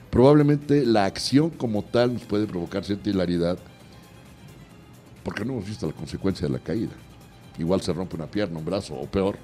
Probablemente 0.10 0.86
la 0.86 1.04
acción 1.04 1.50
como 1.50 1.84
tal 1.84 2.14
nos 2.14 2.24
puede 2.24 2.48
provocar 2.48 2.86
cierta 2.86 3.10
hilaridad, 3.10 3.58
porque 5.22 5.44
no 5.44 5.52
hemos 5.52 5.66
visto 5.66 5.86
la 5.86 5.92
consecuencia 5.92 6.48
de 6.48 6.54
la 6.54 6.60
caída. 6.60 6.94
Igual 7.60 7.82
se 7.82 7.92
rompe 7.92 8.16
una 8.16 8.28
pierna, 8.28 8.58
un 8.58 8.64
brazo, 8.64 8.96
o 8.96 9.06
peor, 9.06 9.36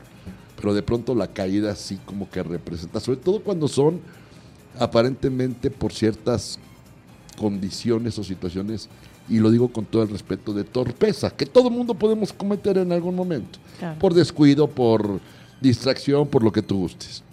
pero 0.55 0.73
de 0.73 0.83
pronto 0.83 1.13
la 1.13 1.27
caída 1.27 1.75
sí 1.75 1.99
como 2.05 2.29
que 2.29 2.41
representa, 2.43 3.01
sobre 3.01 3.19
todo 3.19 3.43
cuando 3.43 3.67
son 3.67 3.99
aparentemente 4.79 5.69
por 5.69 5.91
ciertas 5.91 6.59
condiciones 7.37 8.17
o 8.17 8.23
situaciones, 8.23 8.87
y 9.29 9.39
lo 9.39 9.51
digo 9.51 9.67
con 9.69 9.85
todo 9.85 10.03
el 10.03 10.09
respeto, 10.09 10.53
de 10.53 10.63
torpeza, 10.63 11.29
que 11.29 11.45
todo 11.45 11.69
mundo 11.69 11.93
podemos 11.93 12.33
cometer 12.33 12.77
en 12.77 12.91
algún 12.91 13.15
momento, 13.15 13.59
por 13.99 14.13
descuido, 14.13 14.67
por 14.67 15.19
distracción, 15.61 16.27
por 16.27 16.43
lo 16.43 16.51
que 16.51 16.61
tú 16.61 16.79
gustes. 16.79 17.23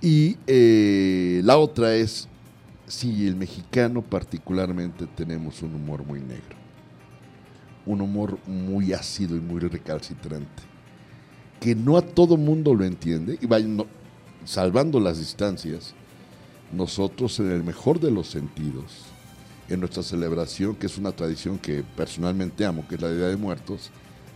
Y 0.00 0.36
eh, 0.46 1.40
la 1.44 1.56
otra 1.56 1.94
es, 1.94 2.28
si 2.86 3.26
el 3.26 3.36
mexicano 3.36 4.02
particularmente 4.02 5.06
tenemos 5.06 5.62
un 5.62 5.74
humor 5.74 6.04
muy 6.04 6.20
negro, 6.20 6.56
un 7.86 8.00
humor 8.00 8.38
muy 8.46 8.92
ácido 8.92 9.36
y 9.36 9.40
muy 9.40 9.60
recalcitrante 9.60 10.74
que 11.64 11.74
no 11.74 11.96
a 11.96 12.02
todo 12.02 12.36
mundo 12.36 12.74
lo 12.74 12.84
entiende, 12.84 13.38
y 13.40 13.48
salvando 14.44 15.00
las 15.00 15.18
distancias, 15.18 15.94
nosotros 16.70 17.40
en 17.40 17.50
el 17.50 17.64
mejor 17.64 18.00
de 18.00 18.10
los 18.10 18.26
sentidos, 18.26 18.84
en 19.68 19.80
nuestra 19.80 20.02
celebración, 20.02 20.74
que 20.74 20.86
es 20.86 20.98
una 20.98 21.12
tradición 21.12 21.58
que 21.58 21.82
personalmente 21.96 22.64
amo, 22.64 22.86
que 22.88 22.96
es 22.96 23.00
la 23.00 23.10
Día 23.10 23.28
de 23.28 23.36
Muertos, 23.36 23.90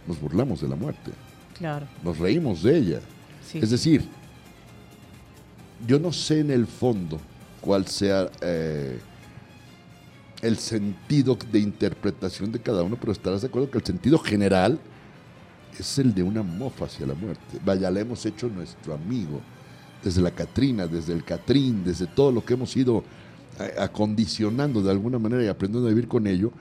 nos 0.06 0.20
burlamos 0.20 0.61
de 0.61 0.68
la 0.68 0.76
muerte. 0.76 1.12
Claro. 1.56 1.87
Nos 2.02 2.18
reímos 2.18 2.62
de 2.62 2.78
ella. 2.78 3.00
Es 3.52 3.70
decir, 3.70 4.06
yo 5.87 5.99
no 5.99 6.12
sé 6.12 6.40
en 6.40 6.50
el 6.50 6.66
fondo 6.66 7.18
cuál 7.61 7.87
sea 7.87 8.30
eh, 8.40 8.99
el 10.42 10.56
sentido 10.56 11.37
de 11.50 11.58
interpretación 11.58 12.52
de 12.52 12.61
cada 12.61 12.82
uno, 12.82 12.97
pero 12.99 13.12
estarás 13.12 13.42
de 13.42 13.49
acuerdo 13.49 13.70
que 13.70 13.78
el 13.78 13.85
sentido 13.85 14.18
general 14.18 14.78
es 15.78 15.99
el 15.99 16.14
de 16.14 16.23
una 16.23 16.42
mofa 16.42 16.87
hacia 16.87 17.06
la 17.06 17.14
muerte. 17.14 17.58
Vaya, 17.64 17.90
la 17.90 18.00
hemos 18.00 18.25
hecho 18.26 18.49
nuestro 18.49 18.94
amigo, 18.94 19.40
desde 20.02 20.23
la 20.23 20.30
Catrina, 20.30 20.87
desde 20.87 21.12
el 21.12 21.25
Catrín, 21.25 21.85
desde 21.85 22.06
todo 22.06 22.32
lo 22.32 22.44
que 22.44 22.54
hemos 22.54 22.76
ido 22.76 23.02
acondicionando 23.79 24.83
de 24.83 24.91
alguna 24.91 25.19
manera 25.19 25.45
y 25.45 25.49
aprendiendo 25.49 25.88
a 25.88 25.91
vivir 25.91 26.09
con 26.09 26.27
ello. 26.27 26.53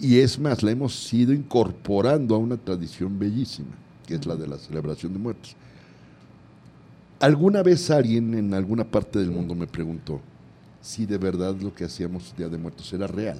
Y 0.00 0.18
es 0.18 0.38
más, 0.38 0.62
la 0.62 0.70
hemos 0.70 1.12
ido 1.12 1.32
incorporando 1.32 2.34
a 2.34 2.38
una 2.38 2.56
tradición 2.56 3.18
bellísima, 3.18 3.70
que 4.06 4.14
es 4.14 4.26
la 4.26 4.36
de 4.36 4.48
la 4.48 4.58
celebración 4.58 5.12
de 5.12 5.18
muertos. 5.18 5.54
Alguna 7.20 7.62
vez 7.62 7.90
alguien 7.90 8.34
en 8.34 8.52
alguna 8.52 8.84
parte 8.84 9.18
del 9.20 9.30
mundo 9.30 9.54
me 9.54 9.66
preguntó 9.66 10.20
si 10.80 11.06
de 11.06 11.18
verdad 11.18 11.54
lo 11.60 11.72
que 11.72 11.84
hacíamos 11.84 12.34
Día 12.36 12.48
de 12.48 12.58
Muertos 12.58 12.92
era 12.92 13.06
real. 13.06 13.38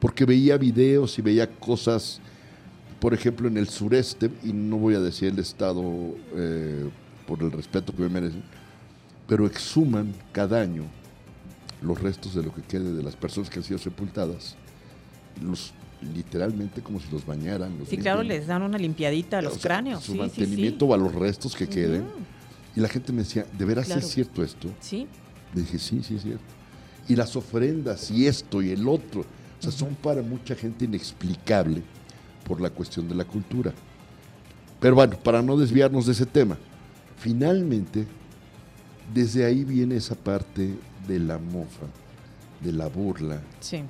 Porque 0.00 0.24
veía 0.24 0.56
videos 0.56 1.18
y 1.18 1.22
veía 1.22 1.50
cosas 1.50 2.20
por 3.00 3.12
ejemplo, 3.12 3.48
en 3.48 3.56
el 3.56 3.68
sureste, 3.68 4.30
y 4.42 4.52
no 4.52 4.78
voy 4.78 4.94
a 4.94 5.00
decir 5.00 5.28
el 5.32 5.38
estado 5.38 5.82
eh, 6.34 6.88
por 7.26 7.42
el 7.42 7.52
respeto 7.52 7.94
que 7.94 8.02
me 8.02 8.08
merecen, 8.08 8.42
pero 9.28 9.46
exhuman 9.46 10.14
cada 10.32 10.60
año 10.60 10.84
los 11.82 12.00
restos 12.00 12.34
de 12.34 12.42
lo 12.42 12.54
que 12.54 12.62
quede 12.62 12.92
de 12.92 13.02
las 13.02 13.16
personas 13.16 13.50
que 13.50 13.58
han 13.58 13.64
sido 13.64 13.78
sepultadas, 13.78 14.56
los 15.42 15.72
literalmente 16.14 16.82
como 16.82 17.00
si 17.00 17.10
los 17.10 17.24
bañaran. 17.24 17.72
sí, 17.88 17.96
claro, 17.96 18.22
les 18.22 18.46
dan 18.46 18.62
una 18.62 18.78
limpiadita 18.78 19.38
a 19.38 19.42
los 19.42 19.58
cráneos. 19.58 20.04
Su 20.04 20.14
mantenimiento 20.14 20.92
a 20.92 20.96
los 20.96 21.14
restos 21.14 21.54
que 21.54 21.68
queden. 21.68 22.04
Y 22.74 22.80
la 22.80 22.88
gente 22.88 23.12
me 23.12 23.22
decía, 23.22 23.46
¿de 23.56 23.64
veras 23.64 23.88
es 23.88 24.06
cierto 24.08 24.42
esto? 24.42 24.68
Sí. 24.80 25.06
Le 25.54 25.62
dije, 25.62 25.78
sí, 25.78 26.02
sí 26.02 26.16
es 26.16 26.22
cierto. 26.22 26.44
Y 27.08 27.16
las 27.16 27.34
ofrendas 27.36 28.10
y 28.10 28.26
esto 28.26 28.60
y 28.60 28.70
el 28.70 28.86
otro, 28.86 29.22
o 29.22 29.62
sea, 29.62 29.72
son 29.72 29.94
para 29.94 30.20
mucha 30.20 30.54
gente 30.54 30.84
inexplicable 30.84 31.82
por 32.46 32.60
la 32.60 32.68
cuestión 32.68 33.08
de 33.08 33.14
la 33.14 33.24
cultura. 33.24 33.72
Pero 34.80 34.94
bueno, 34.94 35.16
para 35.18 35.40
no 35.40 35.56
desviarnos 35.56 36.06
de 36.06 36.12
ese 36.12 36.26
tema, 36.26 36.58
finalmente, 37.16 38.06
desde 39.14 39.44
ahí 39.44 39.64
viene 39.64 39.96
esa 39.96 40.14
parte 40.14 40.74
de 41.06 41.18
la 41.18 41.38
mofa, 41.38 41.86
de 42.60 42.72
la 42.72 42.88
burla, 42.88 43.40
sí. 43.60 43.82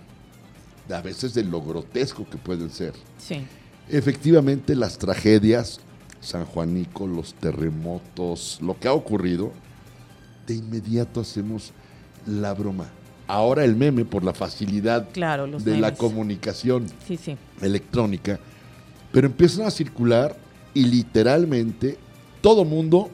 a 0.91 1.01
veces 1.01 1.35
de 1.35 1.45
lo 1.45 1.63
grotesco 1.63 2.29
que 2.29 2.37
pueden 2.37 2.71
ser. 2.71 2.95
Sí. 3.19 3.43
Efectivamente, 3.89 4.75
las 4.75 4.99
tragedias, 4.99 5.81
San 6.21 6.45
Juanico, 6.45 7.07
los 7.07 7.35
terremotos, 7.35 8.59
lo 8.61 8.79
que 8.79 8.89
ha 8.89 8.93
ocurrido, 8.93 9.53
de 10.47 10.55
inmediato 10.55 11.21
hacemos 11.21 11.73
la 12.27 12.53
broma. 12.55 12.89
Ahora 13.29 13.65
el 13.65 13.75
meme, 13.75 14.05
por 14.05 14.23
la 14.23 14.33
facilidad 14.33 15.09
de 15.09 15.77
la 15.79 15.95
comunicación 15.95 16.87
electrónica, 17.61 18.39
pero 19.13 19.27
empiezan 19.27 19.67
a 19.67 19.71
circular 19.71 20.37
y 20.75 20.85
literalmente 20.85 21.99
todo 22.41 22.65
mundo 22.65 23.11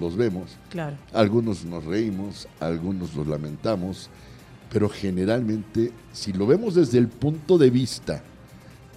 los 0.00 0.16
vemos. 0.16 0.56
Claro. 0.70 0.96
Algunos 1.12 1.64
nos 1.64 1.84
reímos, 1.84 2.48
algunos 2.58 3.14
los 3.14 3.26
lamentamos, 3.26 4.10
pero 4.72 4.88
generalmente, 4.88 5.92
si 6.12 6.32
lo 6.32 6.46
vemos 6.46 6.74
desde 6.74 6.98
el 6.98 7.08
punto 7.08 7.58
de 7.58 7.70
vista 7.70 8.22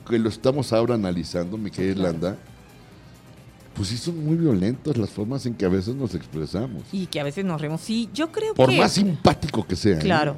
que 0.07 0.17
lo 0.17 0.29
estamos 0.29 0.73
ahora 0.73 0.95
analizando, 0.95 1.57
mi 1.57 1.69
querida 1.69 1.91
Irlanda, 1.91 2.37
pues 3.73 3.89
sí 3.89 3.97
son 3.97 4.23
muy 4.23 4.35
violentas 4.35 4.97
las 4.97 5.09
formas 5.09 5.45
en 5.45 5.55
que 5.55 5.65
a 5.65 5.69
veces 5.69 5.95
nos 5.95 6.13
expresamos. 6.13 6.83
Y 6.91 7.07
que 7.07 7.19
a 7.19 7.23
veces 7.23 7.43
nos 7.43 7.59
reímos. 7.59 7.81
Sí, 7.81 8.09
yo 8.13 8.31
creo 8.31 8.53
que... 8.53 8.57
Por 8.57 8.71
más 8.73 8.91
simpático 8.93 9.65
que 9.65 9.75
sea. 9.75 9.99
¿eh? 9.99 10.33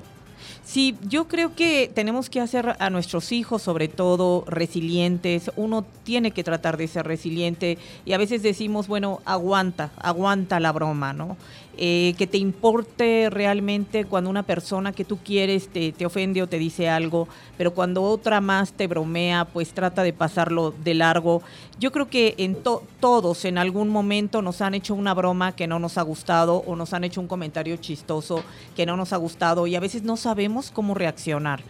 Sí, 0.66 0.98
yo 1.08 1.28
creo 1.28 1.54
que 1.56 1.92
tenemos 1.94 2.32
que 2.32 2.42
hacer 2.42 2.76
a 2.80 2.90
nuestros 2.90 3.32
hijos, 3.32 3.62
sobre 3.62 3.88
todo, 3.88 4.44
resilientes. 4.48 5.52
Uno 5.56 5.86
tiene 6.04 6.32
que 6.32 6.44
tratar 6.44 6.76
de 6.76 6.88
ser 6.88 7.06
resiliente 7.06 7.78
y 8.04 8.14
a 8.14 8.18
veces 8.18 8.42
decimos, 8.42 8.88
bueno, 8.88 9.22
aguanta, 9.26 9.92
aguanta 10.02 10.60
la 10.60 10.72
broma, 10.72 11.14
¿no? 11.14 11.38
Eh, 11.78 12.16
que 12.18 12.26
te 12.26 12.38
importe 12.38 13.30
realmente 13.30 14.06
cuando 14.06 14.30
una 14.30 14.44
persona 14.44 14.94
que 14.94 15.04
tú 15.04 15.18
quieres 15.18 15.68
te, 15.68 15.94
ofende 16.06 16.42
o 16.42 16.48
te 16.48 16.58
dice 16.58 16.88
algo, 16.88 17.28
pero 17.58 17.74
cuando 17.74 18.02
otra 18.02 18.40
más 18.40 18.72
te 18.72 18.88
bromea, 18.88 19.44
pues 19.44 19.74
trata 19.74 20.02
de 20.04 20.14
pasarlo 20.14 20.74
de 20.84 20.94
largo. 20.94 21.42
Yo 21.78 21.92
creo 21.92 22.08
que 22.08 22.36
en 22.38 22.58
todos 23.02 23.44
en 23.44 23.58
algún 23.58 23.90
momento 23.90 24.42
nos 24.42 24.62
han 24.62 24.74
hecho 24.74 24.96
una 24.96 25.14
broma 25.14 25.54
que 25.54 25.68
no 25.68 25.80
nos 25.80 25.98
ha 25.98 26.02
gustado 26.04 26.64
o 26.66 26.78
nos 26.78 26.94
han 26.94 27.04
hecho 27.04 27.20
un 27.20 27.28
comentario 27.28 27.76
chistoso 27.76 28.44
que 28.76 28.86
no 28.86 28.96
nos 28.96 29.12
ha 29.12 29.18
gustado 29.18 29.68
y 29.68 29.76
a 29.76 29.82
veces 29.82 30.04
no 30.04 30.16
sabemos 30.16 30.72
cómo 30.72 30.94
reaccionar. 30.94 31.62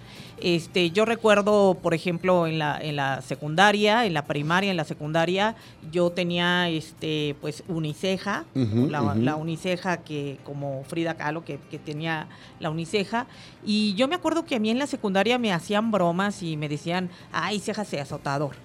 Este, 0.46 0.92
yo 0.92 1.06
recuerdo, 1.06 1.76
por 1.82 1.96
ejemplo, 1.96 2.46
en 2.46 2.60
la, 2.60 2.78
en 2.80 2.98
la 2.98 3.24
secundaria, 3.24 4.06
en 4.06 4.14
la 4.14 4.26
primaria, 4.26 4.70
en 4.70 4.78
la 4.78 4.84
secundaria, 4.84 5.56
yo 5.92 6.12
tenía 6.12 6.70
este, 6.70 7.36
pues 7.42 7.64
uniceja, 7.68 8.46
la, 8.54 9.38
uniceja 9.38 10.04
que, 10.04 10.38
como 10.44 10.84
Frida 10.84 11.16
Kahlo, 11.16 11.44
que, 11.44 11.58
que, 11.72 11.80
tenía 11.80 12.28
la 12.60 12.70
uniceja, 12.70 13.26
y 13.66 13.96
yo 13.96 14.08
me 14.08 14.14
acuerdo 14.14 14.46
que 14.46 14.58
a 14.58 14.60
mí 14.60 14.70
en 14.70 14.78
la 14.78 14.86
secundaria 14.86 15.40
me 15.40 15.52
hacían 15.52 15.90
bromas 15.90 16.44
y 16.44 16.58
me 16.58 16.70
decían, 16.70 17.10
ay, 17.32 17.60
cejas 17.60 17.90
de 17.90 18.02
azotador. 18.02 18.56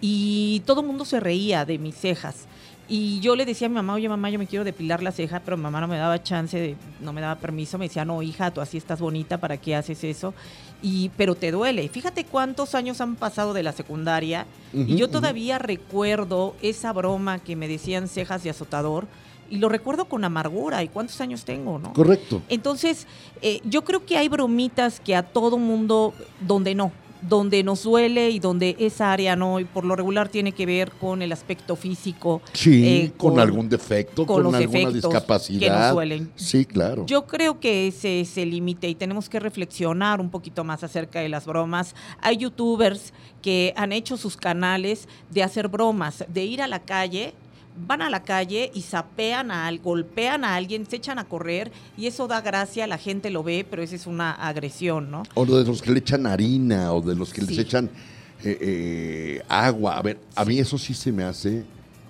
Y 0.00 0.62
todo 0.64 0.80
el 0.80 0.86
mundo 0.86 1.04
se 1.04 1.20
reía 1.20 1.66
de 1.66 1.76
mis 1.76 1.96
cejas. 1.96 2.46
Y 2.92 3.20
yo 3.20 3.36
le 3.36 3.46
decía 3.46 3.66
a 3.66 3.68
mi 3.68 3.76
mamá, 3.76 3.94
oye 3.94 4.08
mamá, 4.08 4.30
yo 4.30 4.38
me 4.40 4.48
quiero 4.48 4.64
depilar 4.64 5.00
la 5.00 5.12
ceja, 5.12 5.40
pero 5.44 5.56
mi 5.56 5.62
mamá 5.62 5.80
no 5.80 5.86
me 5.86 5.96
daba 5.96 6.20
chance, 6.24 6.74
no 7.00 7.12
me 7.12 7.20
daba 7.20 7.36
permiso, 7.36 7.78
me 7.78 7.86
decía, 7.86 8.04
no 8.04 8.20
hija, 8.20 8.50
tú 8.50 8.60
así 8.60 8.78
estás 8.78 8.98
bonita, 8.98 9.38
¿para 9.38 9.58
qué 9.58 9.76
haces 9.76 10.02
eso? 10.02 10.34
Y, 10.82 11.10
pero 11.16 11.36
te 11.36 11.52
duele. 11.52 11.88
Fíjate 11.88 12.24
cuántos 12.24 12.74
años 12.74 13.00
han 13.00 13.14
pasado 13.14 13.54
de 13.54 13.62
la 13.62 13.70
secundaria 13.70 14.44
y 14.72 14.96
yo 14.96 15.08
todavía 15.08 15.60
recuerdo 15.60 16.56
esa 16.62 16.92
broma 16.92 17.38
que 17.38 17.54
me 17.54 17.68
decían 17.68 18.08
cejas 18.08 18.42
de 18.42 18.50
azotador 18.50 19.06
y 19.48 19.58
lo 19.58 19.68
recuerdo 19.68 20.06
con 20.06 20.24
amargura. 20.24 20.82
¿Y 20.82 20.88
cuántos 20.88 21.20
años 21.20 21.44
tengo, 21.44 21.78
no? 21.78 21.92
Correcto. 21.92 22.42
Entonces, 22.48 23.06
eh, 23.40 23.60
yo 23.62 23.84
creo 23.84 24.04
que 24.04 24.16
hay 24.16 24.28
bromitas 24.28 24.98
que 24.98 25.14
a 25.14 25.22
todo 25.22 25.58
mundo, 25.58 26.12
donde 26.40 26.74
no, 26.74 26.90
donde 27.22 27.62
nos 27.62 27.82
duele 27.82 28.30
y 28.30 28.38
donde 28.38 28.76
esa 28.78 29.12
área 29.12 29.36
no, 29.36 29.60
y 29.60 29.64
por 29.64 29.84
lo 29.84 29.96
regular 29.96 30.28
tiene 30.28 30.52
que 30.52 30.66
ver 30.66 30.92
con 30.92 31.22
el 31.22 31.32
aspecto 31.32 31.76
físico. 31.76 32.42
Sí, 32.52 32.86
eh, 32.86 33.12
con, 33.16 33.38
algún 33.38 33.68
defecto, 33.68 34.26
con, 34.26 34.54
alguna 34.54 34.90
discapacidad. 34.90 35.60
Que 35.60 35.70
nos 35.70 35.92
duelen. 35.92 36.32
Sí, 36.36 36.64
claro. 36.64 37.06
Yo 37.06 37.26
creo 37.26 37.60
que 37.60 37.88
ese 37.88 38.20
es 38.20 38.36
el 38.38 38.50
límite 38.50 38.88
y 38.88 38.94
tenemos 38.94 39.28
que 39.28 39.40
reflexionar 39.40 40.20
un 40.20 40.30
poquito 40.30 40.64
más 40.64 40.82
acerca 40.84 41.20
de 41.20 41.28
las 41.28 41.46
bromas. 41.46 41.94
Hay 42.20 42.38
youtubers 42.38 43.12
que 43.42 43.72
han 43.76 43.92
hecho 43.92 44.16
sus 44.16 44.36
canales 44.36 45.08
de 45.30 45.42
hacer 45.42 45.68
bromas, 45.68 46.24
de 46.28 46.44
ir 46.44 46.62
a 46.62 46.66
la 46.66 46.80
calle 46.80 47.34
van 47.76 48.02
a 48.02 48.10
la 48.10 48.22
calle 48.22 48.70
y 48.74 48.82
sapean 48.82 49.50
a 49.50 49.70
golpean 49.72 50.44
a 50.44 50.56
alguien, 50.56 50.86
se 50.86 50.96
echan 50.96 51.18
a 51.18 51.24
correr 51.24 51.70
y 51.96 52.06
eso 52.06 52.26
da 52.26 52.40
gracia, 52.40 52.86
la 52.86 52.98
gente 52.98 53.30
lo 53.30 53.42
ve, 53.42 53.66
pero 53.68 53.82
esa 53.82 53.94
es 53.94 54.06
una 54.06 54.32
agresión, 54.32 55.10
¿no? 55.10 55.22
O 55.34 55.44
de 55.46 55.64
los 55.64 55.82
que 55.82 55.92
le 55.92 56.00
echan 56.00 56.26
harina 56.26 56.92
o 56.92 57.00
de 57.00 57.14
los 57.14 57.32
que 57.32 57.42
les 57.42 57.58
echan 57.58 57.90
eh, 58.44 58.58
eh, 58.60 59.42
agua. 59.48 59.98
A 59.98 60.02
ver, 60.02 60.18
a 60.34 60.44
mí 60.44 60.58
eso 60.58 60.78
sí 60.78 60.94
se 60.94 61.12
me 61.12 61.24
hace 61.24 61.64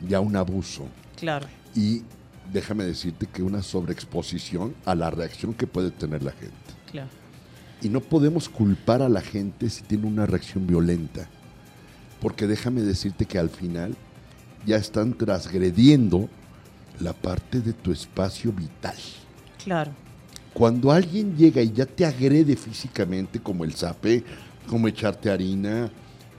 ya 0.06 0.20
un 0.20 0.36
abuso. 0.36 0.86
Claro. 1.16 1.46
Y 1.74 2.02
déjame 2.52 2.84
decirte 2.84 3.26
que 3.26 3.42
una 3.42 3.62
sobreexposición 3.62 4.74
a 4.84 4.94
la 4.94 5.10
reacción 5.10 5.54
que 5.54 5.66
puede 5.66 5.90
tener 5.90 6.22
la 6.22 6.32
gente. 6.32 6.54
Claro. 6.90 7.08
Y 7.82 7.88
no 7.88 8.00
podemos 8.00 8.48
culpar 8.48 9.02
a 9.02 9.08
la 9.08 9.20
gente 9.20 9.70
si 9.70 9.82
tiene 9.82 10.06
una 10.06 10.26
reacción 10.26 10.66
violenta. 10.66 11.28
Porque 12.20 12.46
déjame 12.46 12.82
decirte 12.82 13.24
que 13.24 13.38
al 13.38 13.48
final 13.48 13.96
ya 14.66 14.76
están 14.76 15.14
transgrediendo 15.14 16.28
la 17.00 17.12
parte 17.12 17.60
de 17.60 17.72
tu 17.72 17.92
espacio 17.92 18.52
vital. 18.52 18.96
Claro. 19.62 19.92
Cuando 20.52 20.90
alguien 20.90 21.36
llega 21.36 21.62
y 21.62 21.72
ya 21.72 21.86
te 21.86 22.04
agrede 22.04 22.56
físicamente, 22.56 23.40
como 23.40 23.64
el 23.64 23.74
zape, 23.74 24.24
como 24.66 24.88
echarte 24.88 25.30
harina, 25.30 25.90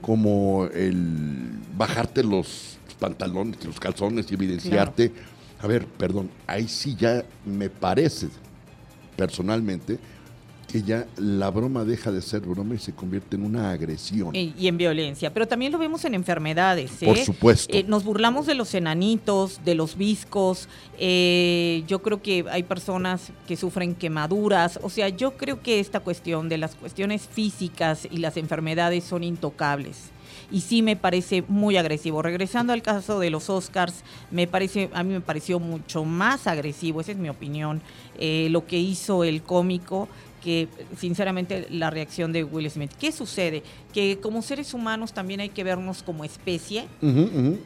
como 0.02 0.66
el 0.74 1.52
bajarte 1.78 2.24
los 2.24 2.78
pantalones, 3.00 3.64
los 3.66 3.80
calzones 3.80 4.30
y 4.30 4.34
evidenciarte, 4.34 5.12
a 5.60 5.68
ver, 5.68 5.86
perdón, 5.86 6.30
ahí 6.48 6.68
sí 6.68 6.96
ya 6.96 7.24
me 7.46 7.70
parece 7.70 8.28
personalmente 9.16 10.00
que 10.72 10.82
ya 10.84 11.06
la 11.18 11.50
broma 11.52 11.84
deja 11.84 12.12
de 12.12 12.22
ser 12.22 12.42
broma 12.42 12.76
y 12.76 12.78
se 12.78 12.94
convierte 12.94 13.36
en 13.36 13.44
una 13.44 13.72
agresión. 13.72 14.34
Y, 14.34 14.68
en 14.68 14.78
violencia. 14.78 15.34
Pero 15.34 15.48
también 15.48 15.72
lo 15.72 15.78
vemos 15.78 16.06
en 16.06 16.14
enfermedades. 16.14 17.02
¿eh? 17.02 17.06
Por 17.06 17.18
supuesto. 17.18 17.76
Eh, 17.76 17.84
nos 17.88 18.06
burlamos 18.06 18.46
de 18.46 18.56
los 18.56 18.74
enanitos, 18.74 19.60
de 19.66 19.76
los 19.76 19.98
viscos. 19.98 20.70
Eh, 20.98 21.84
yo 21.88 22.02
creo 22.02 22.22
que 22.22 22.46
hay 22.50 22.64
personas 22.64 23.32
que 23.48 23.58
sufren 23.58 23.96
quemaduras. 23.96 24.80
O 24.82 24.90
sea, 24.90 25.10
yo 25.10 25.36
creo 25.36 25.62
que 25.62 25.82
esta 25.82 26.00
cuestión 26.00 26.48
de 26.48 26.58
las 26.58 26.76
cuestiones 26.76 27.28
físicas 27.28 28.08
y 28.10 28.18
las 28.18 28.38
enfermedades 28.38 29.04
son 29.04 29.24
intocables 29.24 30.12
y 30.50 30.62
sí 30.62 30.82
me 30.82 30.98
parece 30.98 31.44
muy 31.48 31.78
agresivo. 31.78 32.22
Regresando 32.22 32.74
al 32.74 32.82
caso 32.82 33.20
de 33.20 33.30
los 33.30 33.50
Oscars, 33.50 34.04
me 34.32 34.48
parece, 34.48 34.90
a 34.94 35.02
mí 35.02 35.14
me 35.14 35.22
pareció 35.22 35.60
mucho 35.60 36.04
más 36.04 36.46
agresivo, 36.46 37.00
esa 37.00 37.14
es 37.14 37.18
mi 37.18 37.30
opinión, 37.30 37.82
lo 38.20 38.68
que 38.68 38.78
hizo 38.78 39.24
el 39.24 39.44
cómico 39.44 40.10
que 40.42 40.68
sinceramente 40.98 41.68
la 41.70 41.90
reacción 41.90 42.34
de 42.34 42.44
Will 42.44 42.70
Smith. 42.70 42.92
¿Qué 43.00 43.12
sucede? 43.12 43.64
Que 43.94 44.20
como 44.20 44.42
seres 44.42 44.74
humanos 44.74 45.14
también 45.14 45.40
hay 45.40 45.50
que 45.50 45.64
vernos 45.64 46.04
como 46.04 46.24
especie 46.26 46.88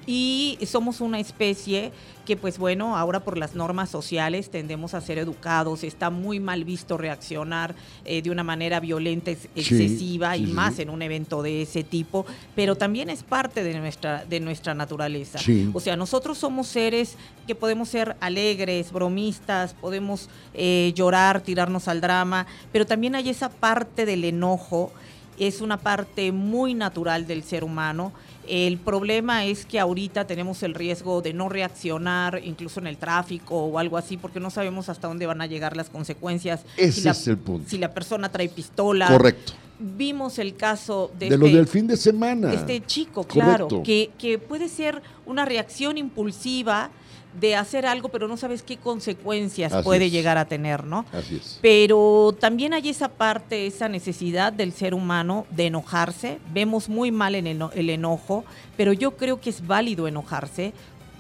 y 0.06 0.58
somos 0.66 1.02
una 1.02 1.20
especie 1.20 1.92
que 2.26 2.36
pues 2.36 2.58
bueno, 2.58 2.98
ahora 2.98 3.22
por 3.22 3.38
las 3.38 3.56
normas 3.56 3.90
sociales 3.90 4.50
tendemos 4.50 4.94
a 4.94 5.02
ser 5.02 5.18
educados, 5.18 5.84
está 5.84 6.10
muy 6.10 6.40
mal 6.40 6.66
visto 6.66 6.98
reaccionar 6.98 7.76
eh, 8.04 8.22
de 8.22 8.32
una 8.32 8.44
manera 8.44 8.80
violenta, 8.80 9.32
excesiva 9.32 10.36
y 10.36 10.48
más 10.48 10.80
en 10.80 10.90
un 10.90 11.02
evento 11.02 11.42
de 11.42 11.62
ese 11.62 11.84
tipo, 11.84 12.26
pero 12.56 12.76
también 12.76 13.10
es 13.10 13.24
parte 13.24 13.64
de 13.64 13.80
nuestra, 13.80 14.26
de 14.26 14.40
nuestra 14.40 14.74
naturaleza. 14.74 15.40
O 15.74 15.80
sea, 15.80 15.96
nosotros 15.96 16.38
somos 16.38 16.68
seres 16.68 17.16
que 17.48 17.56
podemos 17.56 17.90
ser 17.90 18.16
alegres, 18.20 18.92
bromistas, 18.92 19.74
podemos 19.74 20.30
eh, 20.54 20.92
llorar, 20.96 21.42
tirarnos 21.42 21.88
al 21.88 22.02
drama, 22.02 22.48
pero 22.72 22.86
también 22.86 23.16
hay 23.16 23.30
esa 23.30 23.50
parte 23.50 24.06
del 24.06 24.24
enojo, 24.24 24.92
es 25.38 25.62
una 25.62 25.78
parte 25.78 26.32
muy 26.32 26.74
natural 26.74 27.28
del 27.28 27.44
ser 27.44 27.64
humano. 27.64 28.14
El 28.48 28.78
problema 28.78 29.46
es 29.46 29.66
que 29.66 29.80
ahorita 29.80 30.28
tenemos 30.28 30.64
el 30.64 30.74
riesgo 30.74 31.22
de 31.22 31.34
no 31.34 31.50
reaccionar, 31.50 32.42
incluso 32.44 32.80
en 32.80 32.88
el 32.88 32.98
tráfico 32.98 33.56
o 33.56 33.80
algo 33.80 33.98
así, 33.98 34.18
porque 34.18 34.40
no 34.40 34.50
sabemos 34.50 34.90
hasta 34.90 35.08
dónde 35.08 35.26
van 35.26 35.42
a 35.42 35.46
llegar 35.46 35.76
las 35.76 35.90
consecuencias. 35.90 36.66
Ese 36.78 37.10
es 37.10 37.28
el 37.28 37.38
punto. 37.38 37.70
Si 37.70 37.78
la 37.78 37.94
persona 37.94 38.30
trae 38.30 38.50
pistola. 38.50 39.08
Correcto. 39.08 39.54
Vimos 39.78 40.40
el 40.40 40.56
caso 40.56 41.12
de, 41.20 41.30
de 41.30 41.38
lo 41.38 41.48
este 41.48 41.58
del 41.58 41.68
fin 41.68 41.86
de 41.86 41.98
semana. 41.98 42.54
Este 42.54 42.82
chico, 42.86 43.26
claro, 43.26 43.68
que, 43.84 44.12
que 44.18 44.40
puede 44.40 44.70
ser 44.70 45.02
una 45.26 45.44
reacción 45.44 45.98
impulsiva 45.98 46.92
de 47.40 47.56
hacer 47.56 47.86
algo, 47.86 48.10
pero 48.10 48.28
no 48.28 48.38
sabes 48.38 48.64
qué 48.64 48.78
consecuencias 48.78 49.74
puede 49.84 50.10
llegar 50.10 50.38
a 50.38 50.46
tener, 50.46 50.86
¿no? 50.86 51.06
Así 51.12 51.38
es. 51.38 51.60
Pero 51.62 52.36
también 52.40 52.74
hay 52.74 52.90
esa 52.90 53.10
parte, 53.10 53.68
esa 53.68 53.90
necesidad 53.90 54.54
del 54.54 54.72
ser 54.72 54.94
humano 54.94 55.46
de 55.52 55.68
enojarse. 55.68 56.40
Vemos 56.54 56.90
muy 56.90 57.12
mal 57.12 57.36
en 57.36 57.48
el, 57.48 57.90
enojo, 57.90 58.46
pero 58.78 58.94
yo 58.94 59.18
creo 59.18 59.42
que 59.42 59.50
es 59.50 59.66
válido 59.66 60.08
enojarse. 60.08 60.74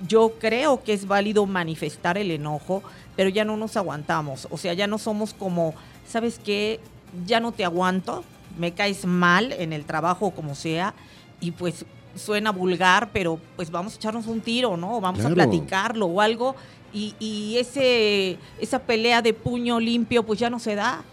Yo 0.08 0.34
creo 0.40 0.84
que 0.84 0.94
es 0.94 1.08
válido 1.08 1.46
manifestar 1.46 2.18
el 2.18 2.32
enojo, 2.32 2.84
pero 3.16 3.30
ya 3.30 3.46
no 3.46 3.58
nos 3.58 3.78
aguantamos. 3.78 4.48
O 4.52 4.58
sea, 4.58 4.74
ya 4.74 4.88
no 4.88 4.98
somos 4.98 5.34
como, 5.34 5.74
¿sabes 6.08 6.40
qué? 6.44 6.80
Ya 7.26 7.40
no 7.40 7.52
te 7.52 7.64
aguanto, 7.64 8.24
me 8.58 8.74
caes 8.74 9.06
mal 9.06 9.52
en 9.54 9.74
el 9.74 9.86
trabajo 9.86 10.28
o 10.28 10.32
como 10.32 10.56
sea, 10.56 10.94
y 11.40 11.52
pues 11.52 11.86
suena 12.16 12.52
vulgar, 12.52 13.10
pero 13.12 13.40
pues 13.56 13.70
vamos 13.70 13.94
a 13.94 13.96
echarnos 13.98 14.28
un 14.28 14.42
tiro, 14.42 14.78
¿no? 14.78 15.00
Vamos 15.02 15.24
a 15.24 15.30
platicarlo 15.30 16.08
o 16.08 16.22
algo. 16.22 16.56
Y, 16.94 17.58
ese, 17.58 18.38
esa 18.60 18.80
pelea 18.80 19.22
de 19.22 19.34
puño 19.34 19.82
limpio, 19.82 20.24
pues 20.24 20.40
ya 20.40 20.50
no 20.50 20.60
se 20.60 20.76
da 20.76 21.04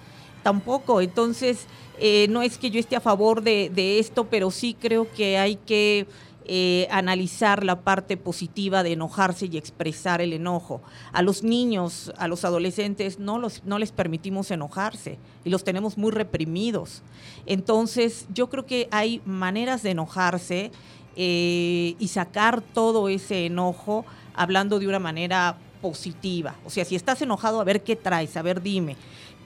tampoco. 0.45 1.01
Entonces, 1.01 1.67
eh, 1.99 2.27
no 2.31 2.43
es 2.43 2.57
que 2.57 2.71
yo 2.71 2.79
esté 2.79 2.95
a 2.95 3.01
favor 3.01 3.43
de, 3.43 3.99
esto, 3.99 4.25
pero 4.25 4.51
sí 4.53 4.77
creo 4.79 5.11
que 5.13 5.39
hay 5.39 5.57
que 5.57 6.07
eh, 6.47 6.89
analizar 6.91 7.65
la 7.65 7.81
parte 7.81 8.17
positiva 8.17 8.83
de 8.83 8.93
enojarse 8.93 9.47
y 9.47 9.57
expresar 9.57 10.21
el 10.21 10.33
enojo. 10.33 10.83
A 11.13 11.23
los 11.23 11.43
niños, 11.43 12.13
a 12.17 12.29
los 12.29 12.45
adolescentes, 12.45 13.19
no, 13.19 13.39
los, 13.39 13.63
no 13.65 13.79
les 13.79 13.93
permitimos 13.93 14.51
enojarse 14.51 15.19
y 15.45 15.51
los 15.51 15.65
tenemos 15.65 15.99
muy 15.99 16.11
reprimidos. 16.11 17.03
Entonces, 17.47 18.27
yo 18.33 18.49
creo 18.49 18.67
que 18.67 18.89
hay 18.91 19.21
maneras 19.25 19.83
de 19.83 19.91
enojarse 19.91 20.73
eh, 21.17 21.95
y 21.99 22.09
sacar 22.09 22.63
todo 22.63 23.09
ese 23.09 23.47
enojo 23.47 24.05
hablando 24.35 24.79
de 24.79 24.89
una 24.89 24.99
manera 24.99 25.59
positiva. 25.83 26.55
O 26.65 26.71
sea, 26.71 26.85
si 26.85 26.97
estás 26.97 27.21
enojado, 27.21 27.61
a 27.61 27.65
ver 27.65 27.83
qué 27.83 27.97
traes, 27.97 28.37
a 28.37 28.43
ver, 28.43 28.63
dime. 28.63 28.97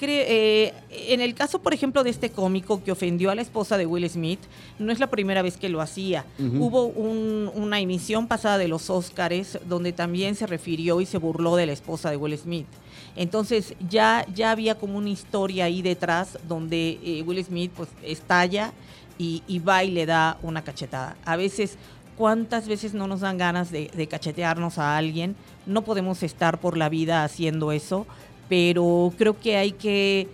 Eh, 0.00 0.74
en 0.90 1.20
el 1.20 1.35
caso, 1.35 1.61
por 1.61 1.72
ejemplo, 1.72 2.04
de 2.04 2.11
este 2.11 2.30
cómico 2.30 2.82
que 2.82 2.92
ofendió 2.92 3.30
a 3.30 3.35
la 3.35 3.42
esposa 3.42 3.78
de 3.78 3.87
Will 3.87 4.09
Smith, 4.09 4.40
no 4.78 4.92
es 4.92 5.00
la 5.00 5.09
primera 5.09 5.42
vez 5.42 5.56
que 5.56 5.68
lo 5.68 5.80
hacía. 5.80 6.24
Hubo 6.38 6.87
una 6.87 7.80
emisión 7.80 8.26
pasada 8.26 8.59
de 8.59 8.68
los 8.68 8.90
Oscars 8.90 9.59
donde 9.68 9.92
también 9.92 10.35
se 10.35 10.46
refirió 10.46 11.00
y 11.00 11.06
se 11.06 11.18
burló 11.18 11.56
de 11.56 11.66
la 11.66 11.72
esposa 11.72 12.11
de 12.11 12.16
Will 12.16 12.37
Smith. 12.37 12.66
Entonces 13.16 13.74
ya, 13.88 14.26
ya 14.35 14.50
había 14.50 14.76
como 14.76 14.98
una 14.98 15.09
historia 15.09 15.64
ahí 15.64 15.80
detrás 15.80 16.38
donde 16.46 16.98
eh, 17.02 17.22
Will 17.26 17.42
Smith 17.42 17.72
pues 17.74 17.88
estalla 18.02 18.72
y, 19.18 19.59
va 19.61 19.82
y 19.82 19.90
le 19.90 20.04
da 20.04 20.38
una 20.42 20.62
cachetada. 20.62 21.16
A 21.24 21.37
veces, 21.37 21.78
¿cuántas 22.18 22.68
veces 22.68 22.92
no 22.92 23.06
nos 23.06 23.20
dan 23.20 23.38
ganas 23.38 23.70
de, 23.70 23.90
de 23.94 24.06
cachetearnos 24.06 24.76
a 24.76 24.98
alguien? 24.98 25.35
No 25.64 25.82
podemos 25.82 26.22
estar 26.22 26.61
por 26.61 26.76
la 26.76 26.90
vida 26.90 27.24
haciendo 27.24 27.72
eso 27.72 28.06
pero 28.48 29.12
creo 29.16 29.38
que 29.38 29.56
hay 29.56 29.72
que 29.72 30.28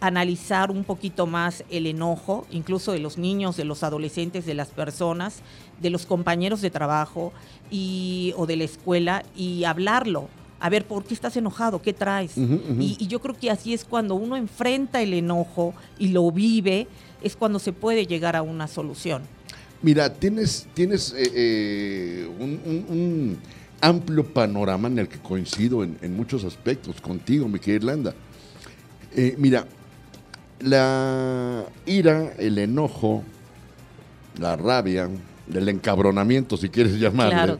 analizar 0.00 0.70
un 0.70 0.84
poquito 0.84 1.26
más 1.26 1.64
el 1.70 1.86
enojo, 1.86 2.46
incluso 2.50 2.92
de 2.92 3.00
los 3.00 3.18
niños, 3.18 3.56
de 3.56 3.64
los 3.64 3.82
adolescentes, 3.82 4.46
de 4.46 4.54
las 4.54 4.68
personas, 4.68 5.42
de 5.80 5.90
los 5.90 6.06
compañeros 6.06 6.60
de 6.60 6.70
trabajo 6.70 7.32
y, 7.70 8.32
o 8.36 8.46
de 8.46 8.56
la 8.56 8.64
escuela 8.64 9.24
y 9.36 9.64
hablarlo. 9.64 10.28
A 10.60 10.70
ver, 10.70 10.86
¿por 10.86 11.04
qué 11.04 11.14
estás 11.14 11.36
enojado? 11.36 11.82
¿Qué 11.82 11.92
traes? 11.92 12.32
Y, 12.36 13.06
yo 13.06 13.20
creo 13.20 13.36
que 13.36 13.50
así 13.50 13.74
es 13.74 13.84
cuando 13.84 14.14
uno 14.14 14.36
enfrenta 14.36 15.00
el 15.00 15.14
enojo 15.14 15.74
y 15.98 16.08
lo 16.08 16.30
vive, 16.32 16.88
es 17.22 17.36
cuando 17.36 17.58
se 17.58 17.72
puede 17.72 18.06
llegar 18.06 18.34
a 18.34 18.42
una 18.42 18.66
solución. 18.66 19.22
Mira, 19.82 20.12
tienes, 20.12 20.66
tienes 20.74 21.14
eh, 21.16 21.30
eh, 21.32 22.28
un 22.40 23.38
amplio 23.80 24.24
panorama 24.24 24.88
en 24.88 24.98
el 24.98 25.08
que 25.08 25.18
coincido 25.18 25.82
en, 25.84 26.16
muchos 26.16 26.44
aspectos 26.44 27.00
contigo, 27.00 27.48
mi 27.48 27.58
querida 27.58 27.76
Irlanda. 27.76 28.14
Eh, 29.14 29.34
mira, 29.38 29.66
la 30.60 31.64
ira, 31.86 32.32
el 32.38 32.58
enojo, 32.58 33.22
la 34.38 34.56
rabia, 34.56 35.08
el 35.52 35.68
encabronamiento, 35.68 36.56
si 36.56 36.68
quieres 36.68 36.98
llamarlo, 36.98 37.58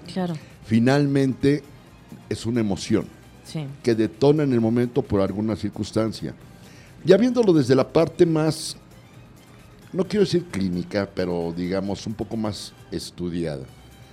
finalmente 0.64 1.62
es 2.28 2.46
una 2.46 2.61
emoción 2.61 3.07
que 3.83 3.94
detona 3.94 4.42
en 4.42 4.52
el 4.52 4.61
momento 4.61 5.02
por 5.02 5.20
alguna 5.20 5.57
circunstancia. 5.57 6.35
Ya 7.04 7.16
viéndolo 7.16 7.52
desde 7.52 7.74
la 7.74 7.88
parte 7.88 8.26
más, 8.26 8.76
no 9.92 10.04
quiero 10.04 10.24
decir 10.24 10.44
clínica, 10.46 11.09
pero 11.14 11.54
digamos 11.57 12.07
un 12.07 12.14
poco 12.14 12.37
más 12.37 12.74
estudiada 12.90 13.64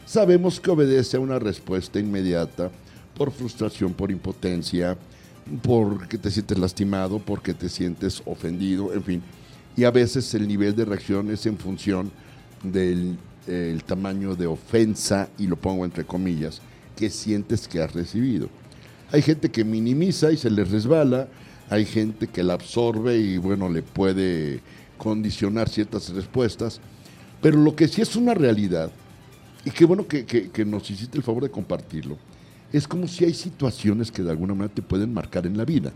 sabemos 0.06 0.60
que 0.60 0.72
obedece 0.72 1.18
a 1.18 1.20
una 1.20 1.39
respuesta 1.39 2.00
inmediata 2.00 2.72
por 3.15 3.32
frustración, 3.32 3.94
por 3.94 4.12
impotencia, 4.12 4.98
porque 5.62 6.18
te 6.18 6.32
sientes 6.32 6.58
lastimado, 6.58 7.20
porque 7.20 7.54
te 7.54 7.70
sientes 7.70 8.22
ofendido, 8.26 8.94
en 8.94 9.04
fin. 9.04 9.22
Y 9.78 9.84
a 9.84 9.91
veces 9.91 10.34
el 10.34 10.48
nivel 10.48 10.76
de 10.76 10.86
reacción 10.86 11.30
es 11.32 11.46
en 11.46 11.58
función 11.58 12.12
del 12.63 13.18
tamaño 13.86 14.36
de 14.36 14.48
ofensa, 14.48 15.30
y 15.38 15.48
lo 15.48 15.56
pongo 15.56 15.86
entre 15.86 16.04
comillas, 16.04 16.62
que 16.96 17.10
sientes 17.10 17.68
que 17.68 17.82
has 17.82 17.94
recibido. 17.94 18.50
Hay 19.12 19.22
gente 19.22 19.52
que 19.52 19.63
minimiza 19.63 20.32
y 20.32 20.38
se 20.38 20.50
le 20.50 20.63
resbala, 20.63 21.28
hay 21.70 21.86
gente 21.86 22.28
que 22.28 22.44
la 22.44 22.54
absorbe 22.54 23.18
y 23.18 23.38
bueno, 23.38 23.70
le 23.70 23.82
puede 23.82 24.62
condicionar 24.98 25.70
ciertas 25.70 26.10
respuestas, 26.10 26.80
pero 27.41 27.58
lo 27.58 27.76
que 27.76 27.88
sí 27.88 28.02
es 28.02 28.15
una 28.15 28.34
realidad 28.34 28.91
y 29.65 29.71
qué 29.71 29.84
bueno 29.84 30.08
que, 30.08 30.65
nos 30.65 30.89
hiciste 30.89 31.17
el 31.17 31.23
favor 31.23 31.43
de 31.43 31.49
compartirlo. 31.49 32.17
Es 32.71 32.88
como 32.88 33.08
si 33.08 33.25
hay 33.25 33.34
situaciones 33.34 34.12
que 34.12 34.21
de 34.21 34.30
alguna 34.30 34.54
manera 34.54 34.73
te 34.73 34.82
pueden 34.82 35.12
marcar 35.12 35.47
en 35.47 35.58
la 35.58 35.65
vida, 35.65 35.91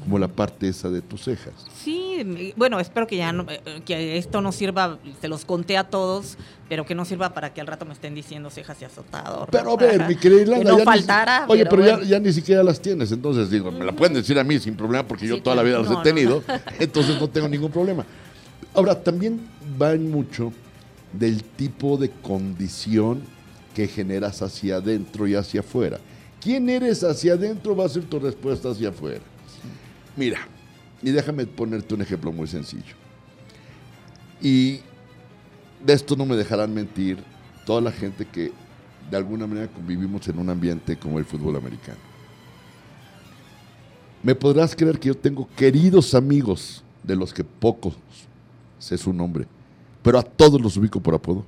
como 0.00 0.18
la 0.18 0.28
parte 0.28 0.68
esa 0.68 0.88
de 0.88 1.02
tus 1.02 1.24
cejas. 1.24 1.52
Sí, 1.76 2.54
bueno, 2.56 2.80
espero 2.80 3.06
que 3.06 3.18
ya 3.18 3.32
no, 3.32 3.44
eh, 3.50 3.82
que 3.84 4.16
esto 4.16 4.40
no 4.40 4.50
sirva, 4.50 4.98
te 5.20 5.28
los 5.28 5.44
conté 5.44 5.76
a 5.76 5.84
todos, 5.84 6.38
pero 6.70 6.86
que 6.86 6.94
no 6.94 7.04
sirva 7.04 7.34
para 7.34 7.52
que 7.52 7.60
al 7.60 7.66
rato 7.66 7.84
me 7.84 7.92
estén 7.92 8.14
diciendo 8.14 8.48
cejas 8.48 8.80
y 8.80 8.86
azotador. 8.86 9.48
Pero 9.50 9.72
a 9.72 9.76
ver, 9.76 10.08
mi 10.08 10.16
querida 10.16 10.58
no 10.64 10.78
faltara. 10.78 11.44
oye, 11.48 11.66
pero, 11.66 12.02
ya, 12.02 12.18
ni 12.18 12.32
siquiera 12.32 12.62
las 12.62 12.80
tienes, 12.80 13.12
entonces 13.12 13.50
digo, 13.50 13.70
me 13.70 13.84
la 13.84 13.92
pueden 13.92 14.14
decir 14.14 14.38
a 14.38 14.44
mí 14.44 14.58
sin 14.58 14.74
problema 14.74 15.06
porque 15.06 15.26
yo 15.26 15.42
toda 15.42 15.56
la 15.56 15.62
vida 15.62 15.80
las 15.80 15.90
he 15.90 15.96
tenido, 16.02 16.42
entonces 16.78 17.20
no 17.20 17.28
tengo 17.28 17.48
ningún 17.48 17.70
problema. 17.70 18.06
Ahora, 18.74 18.98
también 19.02 19.40
van 19.76 20.10
mucho 20.10 20.50
del 21.12 21.44
tipo 21.44 21.96
de 21.96 22.10
condición 22.10 23.22
que 23.74 23.86
generas 23.86 24.42
hacia 24.42 24.76
adentro 24.76 25.26
y 25.26 25.34
hacia 25.34 25.60
afuera. 25.60 25.98
¿Quién 26.40 26.68
eres 26.68 27.04
hacia 27.04 27.34
adentro 27.34 27.76
va 27.76 27.86
a 27.86 27.88
ser 27.88 28.04
tu 28.04 28.18
respuesta 28.18 28.70
hacia 28.70 28.88
afuera? 28.88 29.20
Mira, 30.16 30.38
y 31.02 31.10
déjame 31.10 31.46
ponerte 31.46 31.94
un 31.94 32.02
ejemplo 32.02 32.32
muy 32.32 32.46
sencillo. 32.46 32.94
Y 34.40 34.80
de 35.84 35.92
esto 35.92 36.16
no 36.16 36.26
me 36.26 36.36
dejarán 36.36 36.74
mentir 36.74 37.18
toda 37.64 37.80
la 37.80 37.92
gente 37.92 38.26
que 38.26 38.52
de 39.10 39.16
alguna 39.16 39.46
manera 39.46 39.68
convivimos 39.68 40.26
en 40.28 40.38
un 40.38 40.50
ambiente 40.50 40.96
como 40.96 41.18
el 41.18 41.24
fútbol 41.24 41.56
americano. 41.56 41.98
Me 44.22 44.34
podrás 44.34 44.74
creer 44.74 44.98
que 44.98 45.08
yo 45.08 45.16
tengo 45.16 45.48
queridos 45.56 46.14
amigos 46.14 46.82
de 47.02 47.16
los 47.16 47.32
que 47.32 47.42
pocos 47.42 47.94
sé 48.78 48.96
su 48.98 49.12
nombre 49.12 49.46
pero 50.02 50.18
a 50.18 50.22
todos 50.22 50.60
los 50.60 50.76
ubico 50.76 51.00
por 51.00 51.14
apodo. 51.14 51.44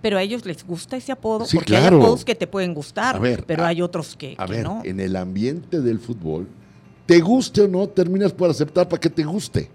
Pero 0.00 0.18
a 0.18 0.22
ellos 0.22 0.44
les 0.44 0.64
gusta 0.64 0.96
ese 0.96 1.12
apodo, 1.12 1.44
sí, 1.44 1.56
porque 1.56 1.76
hay 1.76 1.86
apodos 1.86 2.24
que 2.24 2.34
te 2.34 2.46
pueden 2.46 2.74
gustar, 2.74 3.20
pero 3.46 3.64
hay 3.64 3.82
otros 3.82 4.16
que, 4.16 4.34
a 4.38 4.46
ver, 4.46 4.64
no. 4.64 4.82
En 4.84 5.00
el 5.00 5.16
ambiente 5.16 5.80
del 5.80 5.98
fútbol, 5.98 6.46
te 7.06 7.20
guste 7.20 7.62
o 7.62 7.68
no, 7.68 7.88
terminas 7.88 8.32
por 8.32 8.50
aceptar 8.50 8.88
para 8.88 9.00
que 9.00 9.10
te 9.10 9.24
guste. 9.24 9.68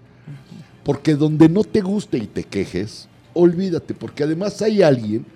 Porque 0.82 1.14
donde 1.14 1.48
no 1.48 1.64
te 1.64 1.80
guste 1.80 2.16
y 2.16 2.26
te 2.26 2.44
quejes, 2.44 3.08
olvídate, 3.34 3.92
porque 3.92 4.22
además 4.22 4.62
hay 4.62 4.82
alguien 4.82 5.26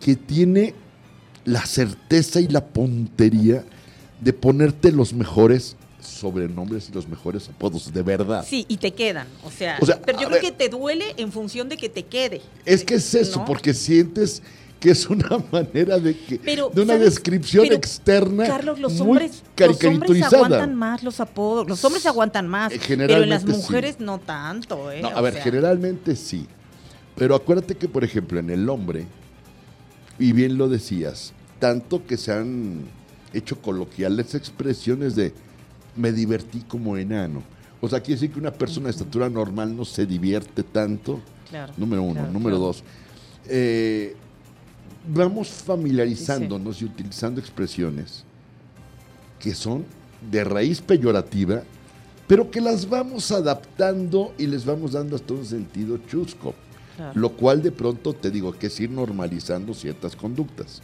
que 0.00 0.16
tiene 0.16 0.74
la 1.44 1.64
certeza 1.66 2.40
y 2.40 2.48
la 2.48 2.64
puntería 2.64 3.64
de 4.20 4.32
ponerte 4.32 4.90
los 4.90 5.12
mejores 5.12 5.76
sobrenombres 6.00 6.88
y 6.88 6.92
los 6.92 7.08
mejores 7.08 7.48
apodos, 7.48 7.92
de 7.92 8.02
verdad. 8.02 8.44
Sí, 8.46 8.64
y 8.68 8.76
te 8.76 8.92
quedan. 8.92 9.26
O 9.44 9.50
sea, 9.50 9.78
pero 10.04 10.20
yo 10.20 10.28
creo 10.28 10.40
que 10.40 10.52
te 10.52 10.68
duele 10.68 11.14
en 11.16 11.32
función 11.32 11.68
de 11.68 11.76
que 11.76 11.88
te 11.88 12.04
quede. 12.04 12.40
Es 12.64 12.84
que 12.84 12.94
es 12.94 13.14
eso, 13.14 13.44
porque 13.44 13.74
sientes 13.74 14.42
que 14.80 14.90
es 14.90 15.08
una 15.08 15.28
manera 15.52 15.98
de 15.98 16.16
que 16.16 16.38
de 16.38 16.80
una 16.80 16.96
descripción 16.96 17.66
externa 17.66 18.46
Carlos, 18.46 18.80
los 18.80 18.98
hombres, 19.00 19.42
Los 19.56 19.84
hombres 19.84 20.22
aguantan 20.22 20.74
más 20.74 21.02
los 21.02 21.20
apodos, 21.20 21.68
los 21.68 21.84
hombres 21.84 22.06
aguantan 22.06 22.48
más, 22.48 22.72
pero 22.88 23.22
en 23.22 23.28
las 23.28 23.44
mujeres 23.44 24.00
no 24.00 24.18
tanto. 24.18 24.90
¿eh? 24.90 25.02
No, 25.02 25.08
a 25.08 25.20
ver, 25.20 25.34
generalmente 25.34 26.16
sí. 26.16 26.46
Pero 27.14 27.34
acuérdate 27.34 27.76
que, 27.76 27.86
por 27.86 28.02
ejemplo, 28.02 28.40
en 28.40 28.48
el 28.48 28.68
hombre, 28.70 29.04
y 30.18 30.32
bien 30.32 30.56
lo 30.56 30.68
decías, 30.68 31.34
tanto 31.58 32.06
que 32.06 32.16
se 32.16 32.32
han 32.32 32.88
hecho 33.34 33.60
coloquiales 33.60 34.34
expresiones 34.34 35.14
de 35.14 35.34
me 35.96 36.12
divertí 36.12 36.60
como 36.60 36.96
enano. 36.96 37.42
O 37.80 37.88
sea, 37.88 38.00
quiere 38.00 38.20
decir 38.20 38.32
que 38.32 38.38
una 38.38 38.52
persona 38.52 38.86
de 38.86 38.90
estatura 38.90 39.28
normal 39.28 39.74
no 39.74 39.84
se 39.84 40.06
divierte 40.06 40.62
tanto. 40.62 41.20
Claro, 41.48 41.72
número 41.76 42.02
uno. 42.02 42.26
número 42.26 42.58
dos. 42.58 42.82
Eh, 43.46 44.14
vamos 45.12 45.48
familiarizándonos 45.48 46.82
y 46.82 46.84
utilizando 46.84 47.40
expresiones 47.40 48.24
que 49.38 49.54
son 49.54 49.84
de 50.30 50.44
raíz 50.44 50.80
peyorativa, 50.82 51.62
pero 52.26 52.50
que 52.50 52.60
las 52.60 52.88
vamos 52.88 53.32
adaptando 53.32 54.34
y 54.38 54.46
les 54.46 54.64
vamos 54.64 54.92
dando 54.92 55.16
hasta 55.16 55.32
un 55.34 55.44
sentido 55.44 55.98
chusco. 56.08 56.54
Lo 57.14 57.30
cual 57.30 57.62
de 57.62 57.72
pronto 57.72 58.12
te 58.12 58.30
digo 58.30 58.52
que 58.52 58.66
es 58.66 58.78
ir 58.78 58.90
normalizando 58.90 59.72
ciertas 59.72 60.14
conductas. 60.14 60.82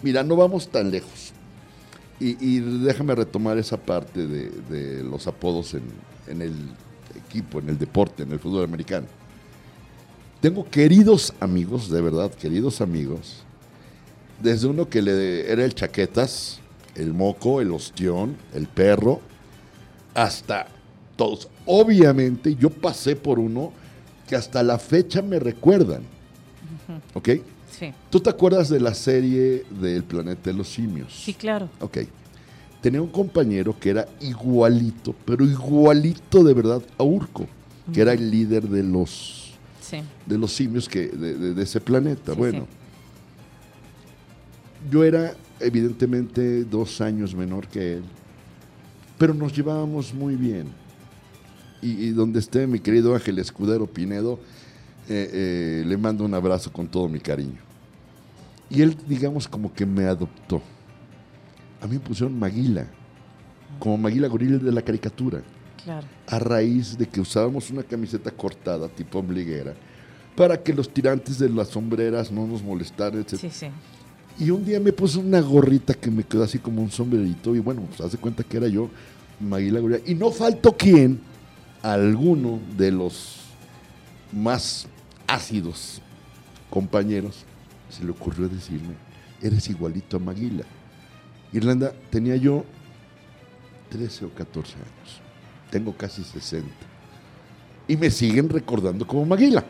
Mira, 0.00 0.22
no 0.22 0.36
vamos 0.36 0.68
tan 0.68 0.90
lejos. 0.92 1.32
Y, 2.18 2.60
déjame 2.60 3.14
retomar 3.14 3.58
esa 3.58 3.76
parte 3.76 4.26
de, 4.26 5.04
los 5.04 5.26
apodos 5.26 5.74
en, 5.74 6.42
el 6.42 6.54
equipo, 7.14 7.58
en 7.58 7.68
el 7.68 7.78
deporte, 7.78 8.22
en 8.22 8.32
el 8.32 8.38
fútbol 8.38 8.64
americano. 8.64 9.06
Tengo 10.40 10.64
queridos 10.68 11.34
amigos, 11.40 11.90
de 11.90 12.00
verdad, 12.00 12.32
queridos 12.32 12.80
amigos, 12.80 13.42
desde 14.42 14.66
uno 14.66 14.88
que 14.88 15.02
le 15.02 15.50
era 15.50 15.64
el 15.64 15.74
chaquetas, 15.74 16.60
el 16.94 17.12
moco, 17.12 17.60
el 17.60 17.72
ostión, 17.72 18.36
el 18.54 18.66
perro, 18.66 19.20
hasta 20.14 20.68
todos. 21.16 21.48
Obviamente 21.66 22.54
yo 22.54 22.70
pasé 22.70 23.16
por 23.16 23.38
uno 23.38 23.72
que 24.26 24.36
hasta 24.36 24.62
la 24.62 24.78
fecha 24.78 25.20
me 25.20 25.38
recuerdan. 25.38 26.02
¿Ok? 27.14 27.28
¿Tú 28.10 28.20
te 28.20 28.30
acuerdas 28.30 28.68
de 28.68 28.80
la 28.80 28.94
serie 28.94 29.64
del 29.80 30.04
planeta 30.04 30.50
de 30.50 30.56
los 30.56 30.68
simios? 30.68 31.12
Sí, 31.12 31.34
claro. 31.34 31.68
Ok. 31.80 31.98
Tenía 32.80 33.02
un 33.02 33.08
compañero 33.08 33.74
que 33.78 33.90
era 33.90 34.06
igualito, 34.20 35.14
pero 35.24 35.44
igualito 35.44 36.44
de 36.44 36.54
verdad 36.54 36.82
a 36.98 37.02
Urco, 37.02 37.46
que 37.92 38.00
era 38.00 38.12
el 38.12 38.30
líder 38.30 38.68
de 38.68 38.82
los, 38.82 39.54
de 40.24 40.38
los 40.38 40.52
simios 40.52 40.88
que, 40.88 41.08
de, 41.08 41.60
ese 41.62 41.80
planeta. 41.80 42.32
bueno, 42.32 42.66
yo 44.90 45.02
era 45.02 45.34
evidentemente 45.58 46.64
dos 46.64 47.00
años 47.00 47.34
menor 47.34 47.66
que 47.66 47.94
él. 47.94 48.04
pero 49.18 49.34
nos 49.34 49.54
llevábamos 49.54 50.14
muy 50.14 50.36
bien. 50.36 50.68
Y, 51.82 52.10
donde 52.10 52.40
esté 52.40 52.66
mi 52.66 52.80
querido 52.80 53.14
Ángel 53.14 53.38
Escudero 53.38 53.86
Pinedo, 53.86 54.40
eh, 55.08 55.30
eh, 55.32 55.84
le 55.86 55.96
mando 55.96 56.24
un 56.24 56.34
abrazo 56.34 56.72
con 56.72 56.88
todo 56.88 57.08
mi 57.08 57.20
cariño. 57.20 57.65
Y 58.68 58.82
él, 58.82 58.96
digamos, 59.06 59.46
como 59.46 59.72
que 59.72 59.86
me 59.86 60.04
adoptó. 60.04 60.60
A 61.80 61.86
mí 61.86 61.94
me 61.94 62.00
pusieron 62.00 62.38
Maguila, 62.38 62.86
como 63.78 63.96
Maguila 63.98 64.28
Goril 64.28 64.62
de 64.62 64.72
la 64.72 64.82
caricatura. 64.82 65.42
Claro. 65.84 66.06
A 66.26 66.38
raíz 66.38 66.98
de 66.98 67.06
que 67.06 67.20
usábamos 67.20 67.70
una 67.70 67.82
camiseta 67.82 68.30
cortada, 68.30 68.88
tipo 68.88 69.20
ombliguera, 69.20 69.74
para 70.34 70.60
que 70.60 70.74
los 70.74 70.92
tirantes 70.92 71.38
de 71.38 71.48
las 71.48 71.68
sombreras 71.68 72.32
no 72.32 72.46
nos 72.46 72.62
molestaran, 72.62 73.20
etc. 73.20 73.36
Sí, 73.36 73.50
sí. 73.50 73.66
Y 74.38 74.50
un 74.50 74.64
día 74.64 74.80
me 74.80 74.92
puse 74.92 75.18
una 75.18 75.40
gorrita 75.40 75.94
que 75.94 76.10
me 76.10 76.24
quedó 76.24 76.42
así 76.42 76.58
como 76.58 76.82
un 76.82 76.90
sombrerito, 76.90 77.54
y 77.54 77.60
bueno, 77.60 77.82
pues 77.82 78.00
hace 78.00 78.18
cuenta 78.18 78.42
que 78.42 78.56
era 78.56 78.68
yo, 78.68 78.90
Maguila 79.38 79.80
Gorila. 79.80 80.00
Y 80.04 80.14
no 80.14 80.30
faltó 80.30 80.76
quien, 80.76 81.20
alguno 81.82 82.58
de 82.76 82.90
los 82.90 83.36
más 84.32 84.88
ácidos 85.26 86.00
compañeros, 86.68 87.44
se 87.96 88.04
le 88.04 88.10
ocurrió 88.10 88.48
decirme, 88.48 88.94
eres 89.40 89.70
igualito 89.70 90.18
a 90.18 90.20
Maguila. 90.20 90.64
Irlanda, 91.52 91.92
tenía 92.10 92.36
yo 92.36 92.64
13 93.90 94.26
o 94.26 94.30
14 94.30 94.74
años. 94.74 95.20
Tengo 95.70 95.96
casi 95.96 96.22
60. 96.22 96.68
Y 97.88 97.96
me 97.96 98.10
siguen 98.10 98.48
recordando 98.48 99.06
como 99.06 99.24
Maguila. 99.24 99.64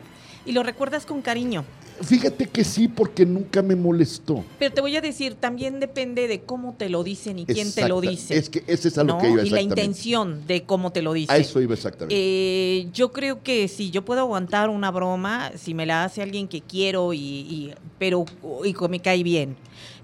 Y 0.45 0.51
lo 0.51 0.63
recuerdas 0.63 1.05
con 1.05 1.21
cariño. 1.21 1.63
Fíjate 2.01 2.47
que 2.47 2.63
sí, 2.63 2.87
porque 2.87 3.25
nunca 3.25 3.61
me 3.61 3.75
molestó. 3.75 4.43
Pero 4.59 4.73
te 4.73 4.81
voy 4.81 4.95
a 4.95 5.01
decir, 5.01 5.35
también 5.35 5.79
depende 5.79 6.27
de 6.27 6.41
cómo 6.41 6.75
te 6.75 6.89
lo 6.89 7.03
dicen 7.03 7.39
y 7.39 7.45
quién 7.45 7.71
te 7.73 7.87
lo 7.87 8.01
dice. 8.01 8.37
Es 8.37 8.49
que 8.49 8.63
ese 8.67 8.89
es 8.89 8.97
a 8.97 9.03
lo 9.03 9.17
que 9.17 9.29
iba 9.29 9.43
Y 9.43 9.49
la 9.49 9.61
intención 9.61 10.45
de 10.47 10.63
cómo 10.63 10.91
te 10.91 11.01
lo 11.01 11.13
dice. 11.13 11.31
A 11.31 11.37
eso 11.37 11.61
iba 11.61 11.73
exactamente. 11.73 12.15
Eh, 12.17 12.87
yo 12.93 13.11
creo 13.11 13.41
que 13.43 13.67
sí, 13.67 13.91
yo 13.91 14.03
puedo 14.03 14.21
aguantar 14.21 14.69
una 14.69 14.91
broma 14.91 15.51
si 15.55 15.73
me 15.73 15.85
la 15.85 16.03
hace 16.03 16.21
alguien 16.21 16.47
que 16.47 16.61
quiero 16.61 17.13
y, 17.13 17.73
pero 17.97 18.25
y 18.63 18.75
me 18.87 18.99
cae 18.99 19.23
bien. 19.23 19.55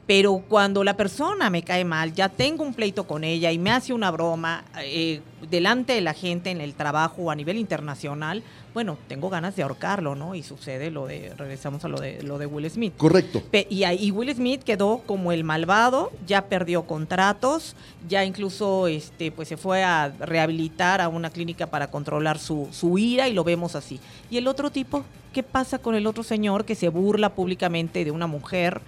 Pero 0.06 0.43
cuando 0.49 0.84
la 0.84 0.97
persona 0.97 1.49
me 1.49 1.63
cae 1.63 1.86
mal, 1.86 2.13
ya 2.13 2.27
tengo 2.27 2.63
un 2.63 2.73
pleito 2.73 3.08
con 3.08 3.23
ella 3.23 3.51
y 3.51 3.58
me 3.58 3.71
hace 3.71 3.93
una 3.93 4.12
broma 4.12 4.65
eh, 4.82 5.21
delante 5.49 5.93
de 5.93 6.01
la 6.01 6.13
gente 6.13 6.51
en 6.51 6.60
el 6.60 6.73
trabajo 6.73 7.23
o 7.23 7.32
a 7.32 7.36
nivel 7.36 7.58
internacional, 7.58 8.43
bueno, 8.73 8.97
tengo 9.07 9.29
ganas 9.29 9.55
de 9.55 9.63
ahorcarlo, 9.63 10.15
¿no? 10.15 10.36
Y 10.36 10.43
sucede 10.43 10.89
lo 10.89 11.05
de, 11.05 11.33
regresamos 11.38 11.86
a 11.86 11.88
lo 11.88 11.99
de, 11.99 12.23
lo 12.23 12.38
de 12.38 12.47
Will 12.47 12.69
Smith. 12.69 12.93
Correcto. 12.97 13.43
y 13.69 13.83
ahí 13.83 14.12
Will 14.12 14.33
Smith 14.33 14.63
quedó 14.63 14.99
como 15.05 15.31
el 15.31 15.43
malvado, 15.43 16.12
ya 16.25 16.45
perdió 16.45 16.83
contratos, 16.83 17.75
ya 18.09 18.25
incluso 18.25 18.88
este, 18.88 19.31
pues 19.31 19.47
se 19.47 19.57
fue 19.57 19.83
a 19.83 20.09
rehabilitar 20.19 21.01
a 21.01 21.07
una 21.07 21.29
clínica 21.29 21.67
para 21.67 21.88
controlar 21.88 22.39
su, 22.39 22.67
su 22.71 22.97
ira 22.97 23.27
y 23.27 23.33
lo 23.33 23.43
vemos 23.43 23.75
así. 23.75 23.99
Y 24.31 24.38
el 24.38 24.47
otro 24.47 24.71
tipo, 24.71 25.03
¿qué 25.34 25.43
pasa 25.43 25.80
con 25.80 25.96
el 25.96 26.08
otro 26.08 26.24
señor 26.24 26.63
que 26.63 26.76
se 26.76 26.88
burla 26.88 27.36
públicamente 27.36 28.06
de 28.06 28.12
una 28.12 28.28
mujer? 28.28 28.82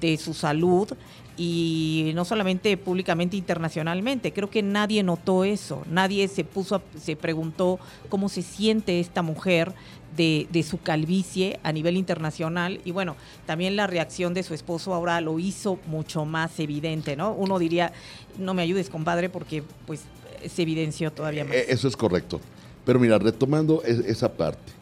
de 0.00 0.16
su 0.16 0.34
salud 0.34 0.88
y 1.36 2.12
no 2.14 2.26
solamente 2.26 2.76
públicamente, 2.76 3.36
internacionalmente. 3.36 4.32
Creo 4.32 4.50
que 4.50 4.62
nadie 4.62 5.02
notó 5.02 5.44
eso, 5.44 5.82
nadie 5.90 6.28
se 6.28 6.44
puso, 6.44 6.82
se 7.00 7.16
preguntó 7.16 7.78
cómo 8.10 8.28
se 8.28 8.42
siente 8.42 9.00
esta 9.00 9.22
mujer 9.22 9.72
de, 10.16 10.46
de, 10.52 10.62
su 10.62 10.78
calvicie 10.78 11.58
a 11.62 11.72
nivel 11.72 11.96
internacional 11.96 12.82
y 12.84 12.90
bueno, 12.90 13.16
también 13.46 13.76
la 13.76 13.86
reacción 13.86 14.34
de 14.34 14.42
su 14.42 14.52
esposo 14.52 14.92
ahora 14.92 15.22
lo 15.22 15.38
hizo 15.38 15.78
mucho 15.86 16.26
más 16.26 16.60
evidente, 16.60 17.16
¿no? 17.16 17.32
Uno 17.32 17.58
diría, 17.58 17.94
no 18.38 18.52
me 18.52 18.60
ayudes, 18.60 18.90
compadre, 18.90 19.30
porque 19.30 19.62
pues 19.86 20.02
se 20.46 20.62
evidenció 20.62 21.12
todavía 21.12 21.46
más. 21.46 21.54
Eh, 21.54 21.66
eso 21.68 21.88
es 21.88 21.96
correcto. 21.96 22.42
Pero 22.84 22.98
mira, 22.98 23.16
retomando 23.18 23.82
esa 23.84 24.32
parte, 24.32 24.72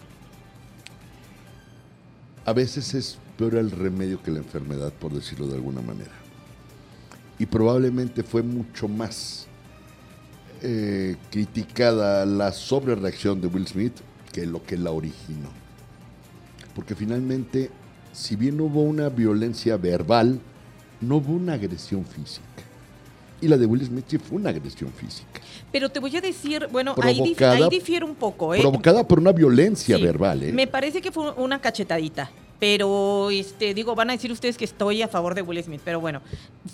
a 2.50 2.52
veces 2.52 2.94
es 2.94 3.16
peor 3.38 3.54
el 3.54 3.70
remedio 3.70 4.20
que 4.24 4.32
la 4.32 4.38
enfermedad, 4.38 4.92
por 4.92 5.12
decirlo 5.12 5.46
de 5.46 5.54
alguna 5.54 5.80
manera. 5.82 6.10
Y 7.38 7.46
probablemente 7.46 8.24
fue 8.24 8.42
mucho 8.42 8.88
más 8.88 9.46
eh, 10.60 11.16
criticada 11.30 12.26
la 12.26 12.50
sobrereacción 12.50 13.40
de 13.40 13.46
Will 13.46 13.68
Smith 13.68 13.94
que 14.32 14.46
lo 14.46 14.64
que 14.64 14.76
la 14.76 14.90
originó. 14.90 15.48
Porque 16.74 16.96
finalmente, 16.96 17.70
si 18.12 18.34
bien 18.34 18.60
hubo 18.60 18.82
una 18.82 19.08
violencia 19.10 19.76
verbal, 19.76 20.40
no 21.00 21.18
hubo 21.18 21.34
una 21.34 21.52
agresión 21.52 22.04
física. 22.04 22.64
Y 23.40 23.46
la 23.46 23.58
de 23.58 23.66
Will 23.66 23.86
Smith 23.86 24.06
sí 24.08 24.18
fue 24.18 24.38
una 24.38 24.50
agresión 24.50 24.92
física. 24.92 25.40
Pero 25.72 25.88
te 25.88 26.00
voy 26.00 26.16
a 26.16 26.20
decir, 26.20 26.68
bueno, 26.70 26.94
ahí, 27.00 27.34
difiere 27.70 28.04
un 28.04 28.14
poco. 28.14 28.54
¿eh? 28.54 28.60
Provocada 28.60 29.06
por 29.06 29.20
una 29.20 29.32
violencia 29.32 29.96
verbal. 29.98 30.42
¿eh? 30.42 30.52
Me 30.52 30.66
parece 30.66 31.00
que 31.00 31.12
fue 31.12 31.30
una 31.32 31.60
cachetadita. 31.60 32.30
Pero, 32.60 33.30
este, 33.30 33.72
digo, 33.72 33.94
van 33.94 34.10
a 34.10 34.12
decir 34.12 34.30
ustedes 34.30 34.58
que 34.58 34.66
estoy 34.66 35.00
a 35.00 35.08
favor 35.08 35.34
de 35.34 35.40
Will 35.40 35.62
Smith, 35.64 35.80
pero 35.82 35.98
bueno, 35.98 36.20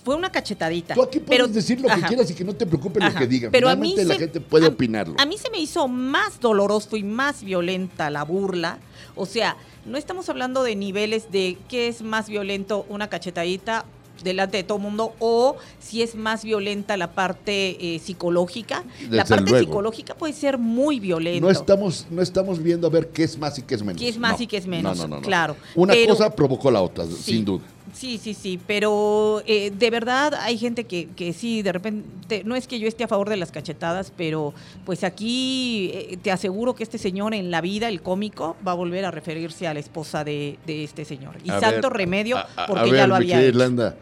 fue 0.05 0.17
una 0.17 0.33
cachetadita. 0.33 0.95
Tú 0.95 1.03
aquí 1.03 1.21
puedes 1.21 1.55
decir 1.55 1.81
lo 1.81 1.89
que 1.89 2.03
quieras 2.03 2.29
y 2.29 2.35
que 2.35 2.43
no 2.43 2.55
te 2.55 2.67
preocupes 2.67 3.05
lo 3.05 3.15
que 3.15 3.27
digan. 3.29 3.53
Pero 3.53 3.69
a 3.69 3.77
mí 3.77 3.95
la 3.97 4.17
gente 4.17 4.41
puede 4.41 4.67
opinarlo. 4.67 5.15
A 5.17 5.25
mí 5.25 5.39
se 5.39 5.49
me 5.49 5.61
hizo 5.61 5.87
más 5.87 6.41
doloroso 6.41 6.97
y 6.97 7.05
más 7.05 7.45
violenta 7.45 8.11
la 8.11 8.25
burla. 8.25 8.81
O 9.15 9.27
sea, 9.27 9.57
no 9.85 9.97
estamos 9.97 10.29
hablando 10.29 10.65
de 10.65 10.75
niveles 10.75 11.31
de 11.31 11.57
qué 11.69 11.87
es 11.87 12.03
más 12.03 12.29
violento, 12.29 12.85
una 12.89 13.09
cachetadita 13.09 13.85
delante 14.23 14.57
de 14.59 14.65
todo 14.65 14.79
el 14.79 14.85
mundo 14.85 15.15
o 15.19 15.57
si 15.79 16.03
es 16.03 16.15
más 16.15 16.45
violenta 16.45 16.97
la 16.97 17.13
parte 17.13 17.95
eh, 17.95 17.99
psicológica. 17.99 18.85
la 19.11 19.25
parte 19.25 19.59
psicológica 19.59 20.15
puede 20.15 20.33
ser 20.33 20.59
muy 20.59 21.01
violenta. 21.01 21.41
No 21.41 21.51
estamos, 21.51 22.07
no 22.11 22.23
estamos 22.23 22.63
viendo 22.63 22.87
a 22.87 22.91
ver 22.91 23.09
qué 23.09 23.25
es 23.25 23.39
más 23.39 23.59
y 23.59 23.63
qué 23.63 23.75
es 23.75 23.83
menos. 23.83 24.01
Qué 24.01 24.09
es 24.09 24.19
más 24.19 24.41
y 24.41 24.47
qué 24.47 24.57
es 24.57 24.67
menos, 24.67 24.99
no, 24.99 25.09
no, 25.09 25.21
claro. 25.21 25.57
Una 25.75 25.95
cosa 26.07 26.35
provocó 26.35 26.71
la 26.71 26.83
otra, 26.83 27.05
sin 27.07 27.45
duda. 27.45 27.65
Sí, 27.97 28.21
sí, 28.23 28.35
sí, 28.35 28.61
pero 28.67 29.43
eh, 29.47 29.71
de 29.71 29.89
verdad 29.89 30.35
hay 30.35 30.59
gente 30.59 30.85
que, 30.85 31.09
que 31.17 31.33
sí, 31.33 31.63
de 31.63 31.73
repente, 31.73 32.43
no 32.45 32.55
es 32.55 32.67
que 32.67 32.79
yo 32.79 32.87
esté 32.87 33.05
a 33.05 33.09
favor 33.09 33.31
de 33.31 33.39
las 33.39 33.51
cachetadas, 33.51 34.13
pero 34.15 34.53
pues 34.85 35.03
aquí 35.03 35.91
eh, 35.95 36.19
te 36.23 36.31
aseguro 36.31 36.75
que 36.75 36.83
este 36.83 36.99
señor 36.99 37.33
en 37.33 37.51
la 37.51 37.63
vida, 37.63 37.89
el 37.89 38.03
cómico, 38.03 38.55
va 38.67 38.73
a 38.73 38.75
volver 38.75 39.07
a 39.07 39.11
referirse 39.11 39.67
a 39.67 39.73
la 39.73 39.81
esposa 39.81 40.25
de, 40.25 40.59
este 40.67 41.07
señor. 41.07 41.37
Y 41.43 41.49
santo 41.49 41.89
remedio, 41.89 42.37
porque 42.69 42.91
ya 42.91 43.07
lo 43.07 43.15
había 43.15 43.43
hecho. 43.43 43.95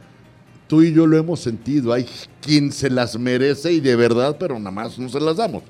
tú 0.67 0.83
y 0.83 0.93
yo 0.93 1.07
lo 1.07 1.17
hemos 1.17 1.39
sentido, 1.39 1.93
hay 1.93 2.05
quien 2.41 2.73
se 2.73 2.91
las 2.91 3.17
merece 3.17 3.71
y 3.71 3.79
de 3.79 3.95
verdad, 3.95 4.37
pero 4.41 4.59
nada 4.59 4.73
más 4.73 4.99
no 4.99 5.09
se 5.09 5.21
las 5.21 5.37
damos. 5.37 5.63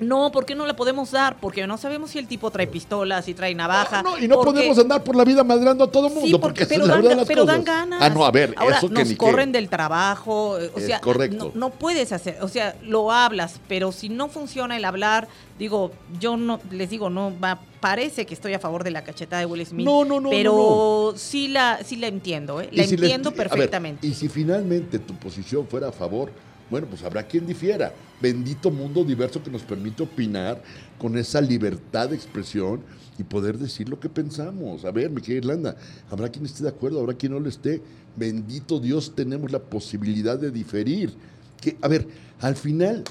No, 0.00 0.32
¿por 0.32 0.44
qué 0.44 0.54
no 0.54 0.66
la 0.66 0.74
podemos 0.74 1.10
dar? 1.10 1.36
Porque 1.40 1.66
no 1.66 1.78
sabemos 1.78 2.10
si 2.10 2.18
el 2.18 2.26
tipo 2.26 2.50
trae 2.50 2.66
pistolas, 2.66 3.24
si 3.24 3.34
trae 3.34 3.54
navaja. 3.54 4.02
No, 4.02 4.18
y 4.18 4.26
no 4.26 4.40
podemos 4.40 4.78
andar 4.78 5.02
por 5.04 5.14
la 5.14 5.24
vida 5.24 5.44
madrando 5.44 5.84
a 5.84 5.90
todo 5.90 6.08
mundo. 6.08 6.26
Sí, 6.26 6.36
porque, 6.38 6.66
pero, 6.66 6.86
dan, 6.86 7.24
pero 7.26 7.44
dan 7.44 7.64
ganas. 7.64 8.02
Ah, 8.02 8.10
no, 8.10 8.24
a 8.24 8.30
ver, 8.30 8.54
eso 8.76 8.88
que 8.88 9.04
nos 9.04 9.14
corren 9.14 9.52
del 9.52 9.68
trabajo. 9.68 10.58
O 10.74 10.80
sea, 10.80 11.00
correcto. 11.00 11.52
No, 11.54 11.70
puedes 11.70 12.12
hacer, 12.12 12.38
o 12.40 12.48
sea, 12.48 12.76
lo 12.82 13.12
hablas, 13.12 13.60
pero 13.68 13.92
si 13.92 14.08
no 14.08 14.28
funciona 14.28 14.76
el 14.76 14.84
hablar, 14.84 15.28
digo, 15.58 15.92
yo 16.20 16.36
no, 16.36 16.60
les 16.70 16.90
digo, 16.90 17.10
no, 17.10 17.32
va, 17.38 17.60
parece 17.80 18.26
que 18.26 18.34
estoy 18.34 18.54
a 18.54 18.58
favor 18.58 18.82
de 18.84 18.90
la 18.90 19.04
cachetada 19.04 19.40
de 19.40 19.46
Will 19.46 19.64
Smith. 19.64 19.84
No, 19.84 20.04
no, 20.04 20.20
no. 20.20 20.30
Pero 20.30 21.14
sí 21.16 21.48
la, 21.48 21.80
sí 21.84 21.96
la 21.96 22.08
entiendo, 22.08 22.60
¿eh? 22.60 22.68
La 22.72 22.84
entiendo 22.84 23.32
perfectamente. 23.32 24.06
y 24.06 24.14
si 24.14 24.28
finalmente 24.28 24.98
tu 24.98 25.14
posición 25.14 25.66
fuera 25.66 25.88
a 25.88 25.92
favor 25.92 26.30
bueno, 26.70 26.86
pues 26.88 27.02
habrá 27.02 27.22
quien 27.26 27.46
difiera. 27.46 27.92
Bendito 28.20 28.70
mundo 28.70 29.04
diverso 29.04 29.42
que 29.42 29.50
nos 29.50 29.62
permite 29.62 30.02
opinar 30.02 30.62
con 30.98 31.16
esa 31.18 31.40
libertad 31.40 32.08
de 32.08 32.16
expresión 32.16 32.80
y 33.18 33.22
poder 33.22 33.58
decir 33.58 33.88
lo 33.88 34.00
que 34.00 34.08
pensamos. 34.08 34.84
A 34.84 34.90
ver, 34.90 35.10
mi 35.10 35.20
querida 35.20 35.38
Irlanda, 35.38 35.76
habrá 36.10 36.28
quien 36.28 36.44
esté 36.44 36.62
de 36.62 36.70
acuerdo, 36.70 37.00
habrá 37.00 37.14
quien 37.14 37.32
no 37.32 37.40
lo 37.40 37.48
esté. 37.48 37.82
Bendito 38.16 38.80
Dios, 38.80 39.14
tenemos 39.14 39.52
la 39.52 39.58
posibilidad 39.58 40.38
de 40.38 40.50
diferir. 40.50 41.12
Que, 41.60 41.76
a 41.80 41.88
ver, 41.88 42.06
al 42.40 42.56
final, 42.56 43.04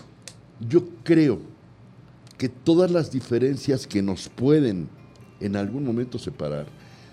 yo 0.68 0.88
creo 1.04 1.39
que 2.38 2.50
todas 2.50 2.92
las 2.92 3.12
diferencias 3.12 3.88
que 3.88 4.02
nos 4.02 4.30
pueden 4.30 4.89
en 5.39 5.56
algún 5.56 5.86
momento 5.86 6.18
separar 6.18 6.66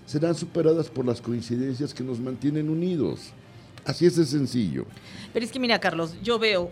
serán 0.05 0.35
superadas 0.35 0.89
por 0.89 1.05
las 1.05 1.21
coincidencias 1.21 1.93
que 1.93 2.03
nos 2.03 2.19
mantienen 2.19 2.69
unidos. 2.69 3.31
Así 3.85 4.05
es 4.05 4.15
de 4.15 4.25
sencillo. 4.25 4.85
Pero 5.33 5.45
es 5.45 5.51
que 5.51 5.59
mira, 5.59 5.79
Carlos, 5.79 6.15
yo 6.21 6.39
veo 6.39 6.71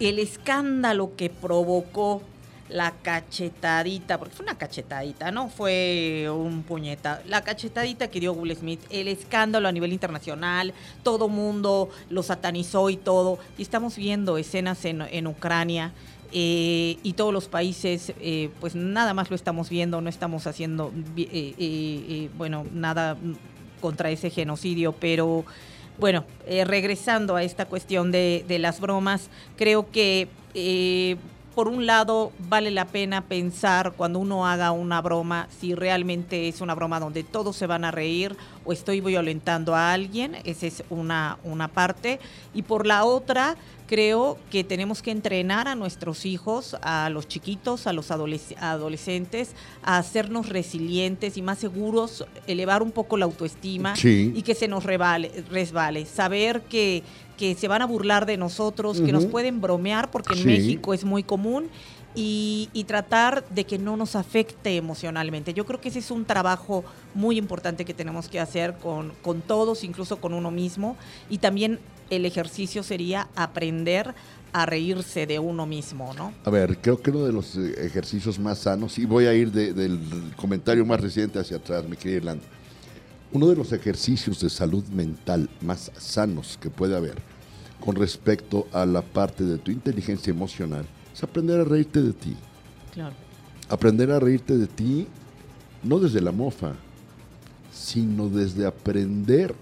el 0.00 0.18
escándalo 0.18 1.16
que 1.16 1.30
provocó 1.30 2.22
la 2.68 2.92
cachetadita, 3.02 4.18
porque 4.18 4.34
fue 4.34 4.44
una 4.44 4.58
cachetadita, 4.58 5.30
no 5.30 5.48
fue 5.48 6.28
un 6.30 6.62
puñeta, 6.62 7.22
la 7.26 7.42
cachetadita 7.42 8.08
que 8.08 8.20
dio 8.20 8.32
Will 8.32 8.56
Smith, 8.56 8.80
el 8.90 9.08
escándalo 9.08 9.68
a 9.68 9.72
nivel 9.72 9.92
internacional, 9.92 10.74
todo 11.02 11.28
mundo 11.28 11.90
lo 12.10 12.22
satanizó 12.22 12.90
y 12.90 12.96
todo, 12.96 13.38
y 13.56 13.62
estamos 13.62 13.96
viendo 13.96 14.36
escenas 14.36 14.84
en, 14.84 15.26
Ucrania. 15.26 15.92
Eh, 16.32 16.98
y 17.04 17.12
todos 17.12 17.32
los 17.32 17.46
países, 17.46 18.12
eh, 18.20 18.50
pues 18.60 18.74
nada 18.74 19.14
más 19.14 19.30
lo 19.30 19.36
estamos 19.36 19.70
viendo, 19.70 20.00
no 20.00 20.10
estamos 20.10 20.48
haciendo, 20.48 20.92
eh, 21.16 22.28
bueno, 22.36 22.66
nada 22.72 23.16
contra 23.80 24.10
ese 24.10 24.30
genocidio, 24.30 24.92
pero 24.92 25.44
bueno, 25.98 26.24
eh, 26.46 26.64
regresando 26.64 27.36
a 27.36 27.42
esta 27.42 27.66
cuestión 27.66 28.12
de, 28.12 28.44
de 28.46 28.58
las 28.58 28.80
bromas, 28.80 29.30
creo 29.56 29.90
que 29.90 30.28
eh, 30.54 31.16
por 31.56 31.68
un 31.68 31.86
lado 31.86 32.32
vale 32.50 32.70
la 32.70 32.84
pena 32.84 33.22
pensar 33.22 33.94
cuando 33.96 34.18
uno 34.18 34.46
haga 34.46 34.72
una 34.72 35.00
broma 35.00 35.48
si 35.58 35.74
realmente 35.74 36.48
es 36.48 36.60
una 36.60 36.74
broma 36.74 37.00
donde 37.00 37.24
todos 37.24 37.56
se 37.56 37.66
van 37.66 37.86
a 37.86 37.90
reír 37.90 38.36
o 38.66 38.74
estoy 38.74 39.00
violentando 39.00 39.74
a 39.74 39.94
alguien, 39.94 40.36
esa 40.44 40.66
es 40.66 40.84
una, 40.90 41.38
una 41.44 41.68
parte. 41.68 42.20
Y 42.52 42.60
por 42.60 42.86
la 42.86 43.04
otra, 43.04 43.56
creo 43.86 44.36
que 44.50 44.64
tenemos 44.64 45.00
que 45.00 45.12
entrenar 45.12 45.68
a 45.68 45.74
nuestros 45.74 46.26
hijos, 46.26 46.76
a 46.82 47.08
los 47.08 47.26
chiquitos, 47.26 47.86
a 47.86 47.92
los 47.92 48.10
adolescentes, 48.10 49.54
a 49.82 49.96
hacernos 49.96 50.50
resilientes 50.50 51.36
y 51.36 51.42
más 51.42 51.58
seguros, 51.58 52.26
elevar 52.46 52.82
un 52.82 52.90
poco 52.90 53.16
la 53.16 53.24
autoestima 53.24 53.94
y 54.02 54.42
que 54.42 54.54
se 54.54 54.68
nos 54.68 54.84
resbale, 54.84 56.04
saber 56.04 56.62
que 56.62 57.02
que 57.36 57.54
se 57.54 57.68
van 57.68 57.82
a 57.82 57.86
burlar 57.86 58.26
de 58.26 58.36
nosotros, 58.36 59.00
que 59.00 59.12
nos 59.12 59.26
pueden 59.26 59.60
bromear, 59.60 60.10
porque 60.10 60.34
en 60.34 60.46
México 60.46 60.94
es 60.94 61.04
muy 61.04 61.22
común, 61.22 61.68
y, 62.16 62.84
tratar 62.86 63.46
de 63.50 63.64
que 63.64 63.78
no 63.78 63.96
nos 63.96 64.16
afecte 64.16 64.76
emocionalmente. 64.76 65.52
Yo 65.52 65.66
creo 65.66 65.80
que 65.80 65.88
ese 65.90 65.98
es 65.98 66.10
un 66.10 66.24
trabajo 66.24 66.84
muy 67.14 67.36
importante 67.36 67.84
que 67.84 67.94
tenemos 67.94 68.28
que 68.28 68.40
hacer 68.40 68.74
con, 68.78 69.12
con 69.22 69.42
todos, 69.42 69.84
incluso 69.84 70.16
con 70.16 70.32
uno 70.32 70.50
mismo, 70.50 70.96
y 71.28 71.38
también 71.38 71.78
el 72.08 72.24
ejercicio 72.24 72.82
sería 72.82 73.28
aprender 73.36 74.14
a 74.52 74.64
reírse 74.64 75.26
de 75.26 75.38
uno 75.38 75.66
mismo, 75.66 76.14
¿no? 76.14 76.32
A 76.44 76.50
ver, 76.50 76.78
creo 76.78 77.02
que 77.02 77.10
uno 77.10 77.26
de 77.26 77.32
los 77.32 77.56
eh, 77.56 77.74
ejercicios 77.84 78.38
más 78.38 78.60
sanos, 78.60 78.98
y 78.98 79.04
voy 79.04 79.26
a 79.26 79.34
ir 79.34 79.52
del 79.52 80.00
comentario 80.36 80.86
más 80.86 81.00
reciente 81.00 81.38
hacia 81.38 81.58
atrás, 81.58 81.86
mi 81.86 81.96
querida 81.96 82.18
Irlanda, 82.18 82.44
uno 83.32 83.48
de 83.48 83.56
los 83.56 83.72
ejercicios 83.72 84.40
de 84.40 84.50
salud 84.50 84.84
mental 84.88 85.48
más 85.60 85.90
sanos 85.98 86.58
que 86.60 86.70
puede 86.70 86.96
haber 86.96 87.16
con 87.80 87.96
respecto 87.96 88.66
a 88.72 88.86
la 88.86 89.02
parte 89.02 89.44
de 89.44 89.58
tu 89.58 89.70
inteligencia 89.70 90.30
emocional 90.30 90.86
es 91.12 91.22
aprender 91.22 91.60
a 91.60 91.64
reírte 91.64 92.02
de 92.02 92.12
ti. 92.12 92.36
Claro. 92.92 93.14
Aprender 93.68 94.10
a 94.10 94.20
reírte 94.20 94.56
de 94.56 94.66
ti 94.66 95.06
no 95.82 95.98
desde 95.98 96.20
la 96.20 96.32
mofa, 96.32 96.72
sino 97.72 98.28
desde 98.28 98.66
aprender 98.66 99.54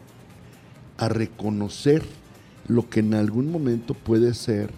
a 0.97 1.09
reconocer 1.09 2.05
lo 2.69 2.89
que 2.89 3.01
en 3.01 3.15
algún 3.15 3.51
momento 3.51 3.95
puede 3.95 4.35
ser 4.35 4.71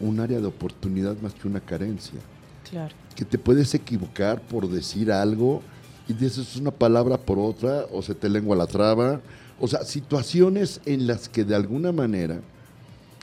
un 0.00 0.20
área 0.20 0.40
de 0.40 0.46
oportunidad 0.46 1.16
más 1.20 1.34
que 1.34 1.48
una 1.48 1.60
carencia. 1.60 2.20
Claro. 2.68 2.94
Que 3.14 3.24
te 3.24 3.38
puedes 3.38 3.74
equivocar 3.74 4.40
por 4.40 4.68
decir 4.68 5.12
algo 5.12 5.62
y 6.06 6.12
dices 6.12 6.56
una 6.56 6.70
palabra 6.70 7.18
por 7.18 7.38
otra 7.38 7.86
o 7.92 8.02
se 8.02 8.14
te 8.14 8.28
lengua 8.28 8.56
la 8.56 8.66
traba. 8.66 9.20
O 9.58 9.68
sea, 9.68 9.84
situaciones 9.84 10.80
en 10.84 11.06
las 11.06 11.28
que 11.28 11.44
de 11.44 11.54
alguna 11.54 11.92
manera, 11.92 12.40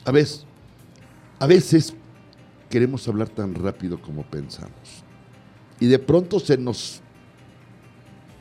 a 0.05 0.11
veces, 0.11 0.45
a 1.39 1.45
veces 1.45 1.93
queremos 2.69 3.07
hablar 3.07 3.29
tan 3.29 3.53
rápido 3.53 4.01
como 4.01 4.23
pensamos. 4.23 5.03
Y 5.79 5.87
de 5.87 5.99
pronto 5.99 6.39
se 6.39 6.57
nos 6.57 7.01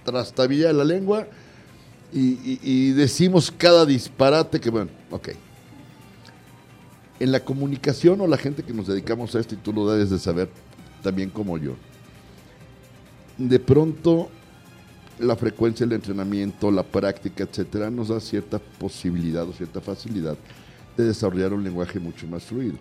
trastabilla 0.04 0.72
la 0.72 0.84
lengua 0.84 1.26
y, 2.12 2.58
y 2.62 2.92
decimos 2.92 3.52
cada 3.56 3.84
disparate 3.84 4.60
que, 4.60 4.70
bueno, 4.70 4.90
ok. 5.10 5.30
En 7.18 7.32
la 7.32 7.40
comunicación 7.40 8.20
o 8.20 8.26
la 8.26 8.38
gente 8.38 8.62
que 8.62 8.72
nos 8.72 8.86
dedicamos 8.86 9.34
a 9.34 9.40
esto, 9.40 9.54
y 9.54 9.58
tú 9.58 9.72
lo 9.72 9.90
debes 9.90 10.08
de 10.08 10.18
saber 10.18 10.48
también 11.02 11.28
como 11.28 11.58
yo, 11.58 11.74
de 13.48 13.58
pronto 13.58 14.28
la 15.18 15.34
frecuencia 15.34 15.86
del 15.86 15.96
entrenamiento, 15.96 16.70
la 16.70 16.82
práctica, 16.82 17.44
etcétera, 17.44 17.90
nos 17.90 18.08
da 18.08 18.20
cierta 18.20 18.58
posibilidad 18.58 19.48
o 19.48 19.52
cierta 19.52 19.80
facilidad 19.80 20.36
de 20.96 21.04
desarrollar 21.04 21.54
un 21.54 21.64
lenguaje 21.64 21.98
mucho 21.98 22.26
más 22.26 22.44
fluido. 22.44 22.76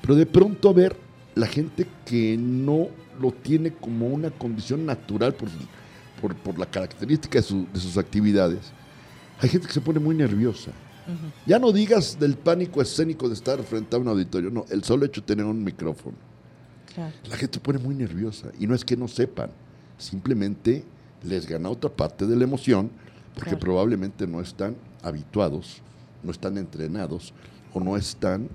Pero 0.00 0.14
de 0.14 0.26
pronto 0.26 0.68
a 0.68 0.72
ver 0.72 0.96
la 1.34 1.46
gente 1.46 1.86
que 2.04 2.36
no 2.38 2.88
lo 3.20 3.32
tiene 3.32 3.72
como 3.72 4.08
una 4.08 4.30
condición 4.30 4.86
natural 4.86 5.34
por, 5.34 6.34
por, 6.36 6.58
la 6.58 6.66
característica 6.66 7.40
de, 7.40 7.44
sus 7.44 7.96
actividades, 7.96 8.72
hay 9.40 9.48
gente 9.48 9.66
que 9.66 9.72
se 9.72 9.80
pone 9.80 9.98
muy 9.98 10.14
nerviosa. 10.14 10.70
Ya 11.44 11.58
no 11.58 11.72
digas 11.72 12.20
del 12.20 12.36
pánico 12.36 12.80
escénico 12.80 13.26
de 13.26 13.34
estar 13.34 13.60
frente 13.64 13.96
a 13.96 13.98
un 13.98 14.06
auditorio, 14.06 14.48
no, 14.48 14.64
el 14.70 14.84
solo 14.84 15.04
hecho 15.06 15.20
de 15.20 15.26
tener 15.26 15.44
un 15.44 15.64
micrófono. 15.64 16.16
La 17.28 17.36
gente 17.36 17.54
se 17.54 17.60
pone 17.60 17.80
muy 17.80 17.96
nerviosa 17.96 18.52
y 18.60 18.68
no 18.68 18.76
es 18.76 18.84
que 18.84 18.96
no 18.96 19.08
sepan, 19.08 19.50
simplemente 20.00 20.84
les 21.22 21.46
gana 21.46 21.68
otra 21.68 21.90
parte 21.90 22.26
de 22.26 22.36
la 22.36 22.44
emoción 22.44 22.90
porque 23.34 23.56
probablemente 23.56 24.26
no 24.26 24.40
están 24.40 24.76
habituados, 25.02 25.82
no 26.22 26.30
están 26.30 26.58
entrenados 26.58 27.32
o 27.72 27.80
no 27.80 27.96
están 27.96 28.48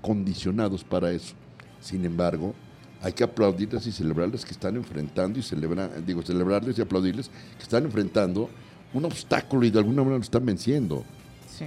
condicionados 0.00 0.84
para 0.84 1.10
eso. 1.10 1.34
Sin 1.80 2.04
embargo, 2.04 2.54
hay 3.02 3.12
que 3.12 3.24
aplaudirles 3.24 3.86
y 3.86 3.92
celebrarles 3.92 4.44
que 4.44 4.52
están 4.52 4.76
enfrentando 4.76 5.38
y 5.38 5.42
celebrar, 5.42 6.04
digo, 6.04 6.22
celebrarles 6.22 6.78
y 6.78 6.82
aplaudirles 6.82 7.28
que 7.56 7.62
están 7.62 7.84
enfrentando 7.84 8.48
un 8.92 9.04
obstáculo 9.04 9.64
y 9.66 9.70
de 9.70 9.78
alguna 9.78 10.02
manera 10.02 10.18
lo 10.18 10.22
están 10.22 10.44
venciendo. 10.44 11.04
Sí. 11.58 11.66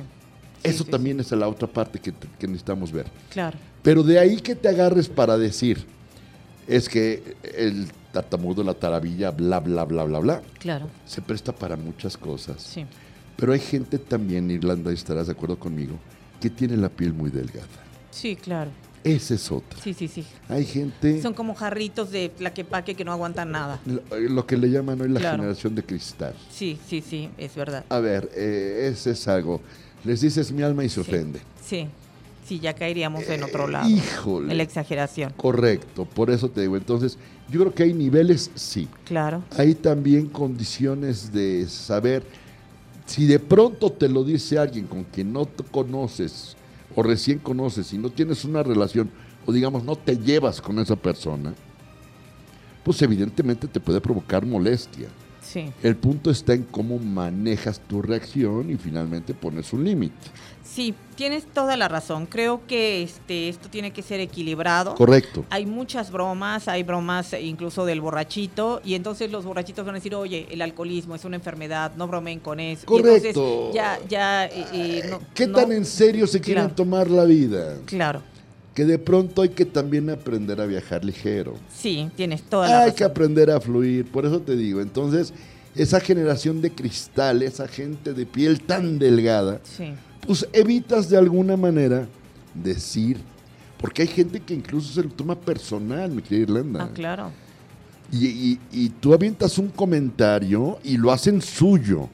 Eso 0.62 0.86
también 0.86 1.20
es 1.20 1.32
la 1.32 1.48
otra 1.48 1.68
parte 1.68 2.00
que, 2.00 2.14
que, 2.14 2.48
necesitamos 2.48 2.92
ver. 2.92 3.08
Claro. 3.30 3.58
Pero 3.82 4.02
de 4.02 4.18
ahí 4.18 4.38
que 4.38 4.56
te 4.56 4.70
agarres 4.70 5.10
para 5.10 5.38
decir, 5.38 5.86
es 6.68 6.88
que 6.88 7.36
el 7.54 7.88
tartamudo, 8.14 8.64
la 8.64 8.76
taravilla, 8.76 9.32
bla, 9.32 9.60
bla, 9.60 9.84
bla, 9.84 10.04
bla, 10.06 10.20
bla. 10.20 10.42
Claro. 10.60 10.88
Se 11.06 11.22
presta 11.22 11.52
para 11.52 11.76
muchas 11.76 12.16
cosas. 12.16 12.62
Sí. 12.62 12.86
Pero 13.36 13.52
hay 13.52 13.60
gente 13.60 13.98
también, 13.98 14.50
Irlanda, 14.50 14.92
y 14.92 14.94
estarás 14.94 15.28
de 15.28 15.34
acuerdo 15.34 15.60
conmigo, 15.60 15.98
que 16.40 16.50
tiene 16.50 16.78
la 16.78 16.90
piel 16.90 17.14
muy 17.14 17.32
delgada. 17.32 17.68
Sí, 18.12 18.36
claro. 18.36 18.70
Ese 19.04 19.36
es 19.36 19.52
otro. 19.52 19.78
Sí, 19.82 19.94
sí, 19.94 20.08
sí. 20.08 20.24
Hay 20.48 20.64
gente... 20.64 21.22
Son 21.22 21.34
como 21.34 21.56
jarritos 21.56 22.12
de 22.12 22.30
plaquepaque 22.30 22.96
que 22.96 23.04
no 23.04 23.12
aguantan 23.12 23.52
nada. 23.52 23.82
Lo, 24.12 24.46
que 24.46 24.56
le 24.56 24.70
llaman 24.70 25.02
hoy 25.02 25.10
la 25.10 25.20
generación 25.20 25.76
de 25.76 25.84
cristal. 25.84 26.34
Sí, 26.50 26.80
sí, 26.88 27.02
sí, 27.02 27.30
es 27.38 27.54
verdad. 27.56 27.84
A 27.90 28.00
ver, 28.00 28.30
eh, 28.34 28.90
ese 28.94 29.12
es 29.12 29.28
algo. 29.28 29.60
Les 30.06 30.22
dices 30.22 30.52
mi 30.54 30.62
alma 30.62 30.86
y 30.86 30.90
se 30.90 31.02
ofende. 31.02 31.42
Sí. 31.66 31.88
Sí, 32.46 32.60
ya 32.60 32.74
caeríamos 32.74 33.28
en 33.28 33.44
otro 33.44 33.68
lado. 33.68 33.90
Híjole. 33.90 34.52
En 34.52 34.58
la 34.58 34.64
exageración. 34.64 35.34
Correcto, 35.36 36.06
por 36.06 36.30
eso 36.30 36.50
te 36.50 36.62
digo. 36.62 36.78
Entonces, 36.78 37.18
yo 37.50 37.60
creo 37.60 37.74
que 37.74 37.84
hay 37.84 37.94
niveles, 37.94 38.52
sí. 38.56 38.88
Claro. 39.06 39.44
Hay 39.58 39.76
también 39.76 40.28
condiciones 40.28 41.32
de 41.32 41.68
saber 41.68 42.24
si 43.06 43.26
de 43.26 43.40
pronto 43.40 43.92
te 43.92 44.08
lo 44.08 44.24
dice 44.24 44.58
alguien 44.58 44.88
con 44.88 45.04
quien 45.04 45.34
no 45.34 45.46
te 45.46 45.64
conoces 45.64 46.56
o 46.96 47.04
recién 47.04 47.40
conoces 47.40 47.92
y 47.94 47.98
no 47.98 48.10
tienes 48.10 48.46
una 48.46 48.64
relación 48.64 49.10
o 49.46 49.52
digamos 49.52 49.84
no 49.84 49.96
te 49.96 50.18
llevas 50.18 50.62
con 50.62 50.80
esa 50.80 50.96
persona, 50.96 51.54
pues 52.84 53.02
evidentemente 53.02 53.68
te 53.68 53.80
puede 53.80 54.00
provocar 54.00 54.46
molestia. 54.46 55.10
Sí. 55.44 55.72
El 55.84 55.96
punto 55.96 56.32
está 56.32 56.54
en 56.54 56.64
cómo 56.64 56.98
manejas 56.98 57.80
tu 57.80 58.02
reacción 58.02 58.70
y 58.70 58.76
finalmente 58.76 59.34
pones 59.34 59.74
un 59.74 59.84
límite. 59.84 60.16
Sí, 60.64 60.96
tienes 61.16 61.46
toda 61.46 61.78
la 61.78 61.88
razón. 61.88 62.26
Creo 62.26 62.66
que 62.66 63.04
este, 63.04 63.50
esto 63.50 63.70
tiene 63.70 63.92
que 63.92 64.02
ser 64.02 64.20
equilibrado. 64.20 64.96
Correcto. 64.96 65.46
Hay 65.52 65.66
muchas 65.66 66.10
bromas, 66.10 66.68
hay 66.68 66.82
bromas 66.82 67.34
incluso 67.34 67.86
del 67.86 68.02
borrachito, 68.02 68.82
y 68.84 68.96
entonces 68.96 69.32
los 69.32 69.46
borrachitos 69.46 69.86
van 69.86 69.96
a 69.96 69.98
decir, 70.00 70.16
oye, 70.16 70.48
el 70.50 70.62
alcoholismo 70.62 71.14
es 71.14 71.26
una 71.26 71.36
enfermedad, 71.36 71.92
no 71.96 72.08
bromen 72.08 72.40
con 72.40 72.60
eso. 72.60 72.88
Correcto. 72.88 73.72
ya, 73.74 74.00
ya. 74.10 74.46
Eh, 74.46 74.66
eh, 74.74 75.18
¿Qué 75.36 75.48
tan 75.48 75.72
en 75.72 75.86
serio 75.86 76.26
se 76.26 76.42
quieren 76.42 76.72
tomar 76.72 77.10
la 77.10 77.26
vida? 77.26 77.78
Claro. 77.86 78.22
Que 78.74 78.86
de 78.86 78.98
pronto 78.98 79.44
hay 79.44 79.50
que 79.50 79.66
también 79.66 80.10
aprender 80.10 80.60
a 80.60 80.66
viajar 80.66 81.06
ligero. 81.06 81.56
Sí, 81.74 82.10
tienes 82.16 82.42
toda 82.44 82.68
la 82.68 82.74
razón. 82.74 82.90
Hay 82.90 82.96
que 82.96 83.04
aprender 83.04 83.52
a 83.52 83.60
fluir, 83.60 84.06
por 84.06 84.26
eso 84.26 84.40
te 84.40 84.56
digo. 84.56 84.82
Entonces, 84.82 85.34
esa 85.76 86.00
generación 86.00 86.62
de 86.62 86.72
cristal, 86.72 87.44
esa 87.44 87.68
gente 87.68 88.14
de 88.14 88.26
piel 88.26 88.62
tan 88.62 88.98
delgada. 88.98 89.62
Sí 89.64 89.94
pues 90.26 90.48
evitas 90.54 91.10
de 91.10 91.18
alguna 91.18 91.58
manera 91.58 92.08
decir, 92.54 93.18
porque 93.80 94.04
hay 94.04 94.08
gente 94.08 94.40
que 94.40 94.54
incluso 94.54 94.94
se 94.94 95.04
lo 95.04 95.10
toma 95.10 95.36
personal, 95.36 96.12
mi 96.12 96.22
querida 96.22 96.44
Irlanda. 96.44 96.84
Ah, 96.84 96.94
claro. 96.94 97.32
Y, 98.12 98.60
y, 98.72 98.90
tú 98.90 99.14
avientas 99.14 99.58
un 99.58 99.70
comentario 99.70 100.78
y 100.84 100.98
lo 100.98 101.12
hacen 101.12 101.42
suyo. 101.42 102.10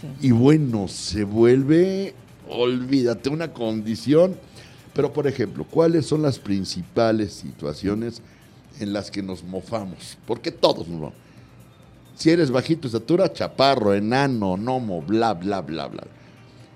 Sí. 0.00 0.28
Y 0.28 0.30
bueno, 0.30 0.88
se 0.88 1.22
vuelve, 1.24 2.14
olvídate, 2.48 3.28
una 3.28 3.52
condición. 3.52 4.36
Pero, 4.94 5.12
por 5.12 5.26
ejemplo, 5.26 5.66
¿cuáles 5.68 6.06
son 6.06 6.22
las 6.22 6.38
principales 6.38 7.32
situaciones 7.32 8.22
en 8.78 8.92
las 8.92 9.10
que 9.10 9.22
nos 9.22 9.42
mofamos? 9.42 10.16
Porque 10.26 10.50
todos 10.50 10.88
nos 10.88 11.00
mofamos. 11.00 11.24
Si 12.14 12.30
eres 12.30 12.50
bajito, 12.50 12.86
estatura, 12.86 13.32
chaparro, 13.32 13.92
enano, 13.92 14.56
nomo, 14.56 15.02
bla, 15.02 15.34
bla, 15.34 15.60
bla, 15.60 15.88
bla. 15.88 16.04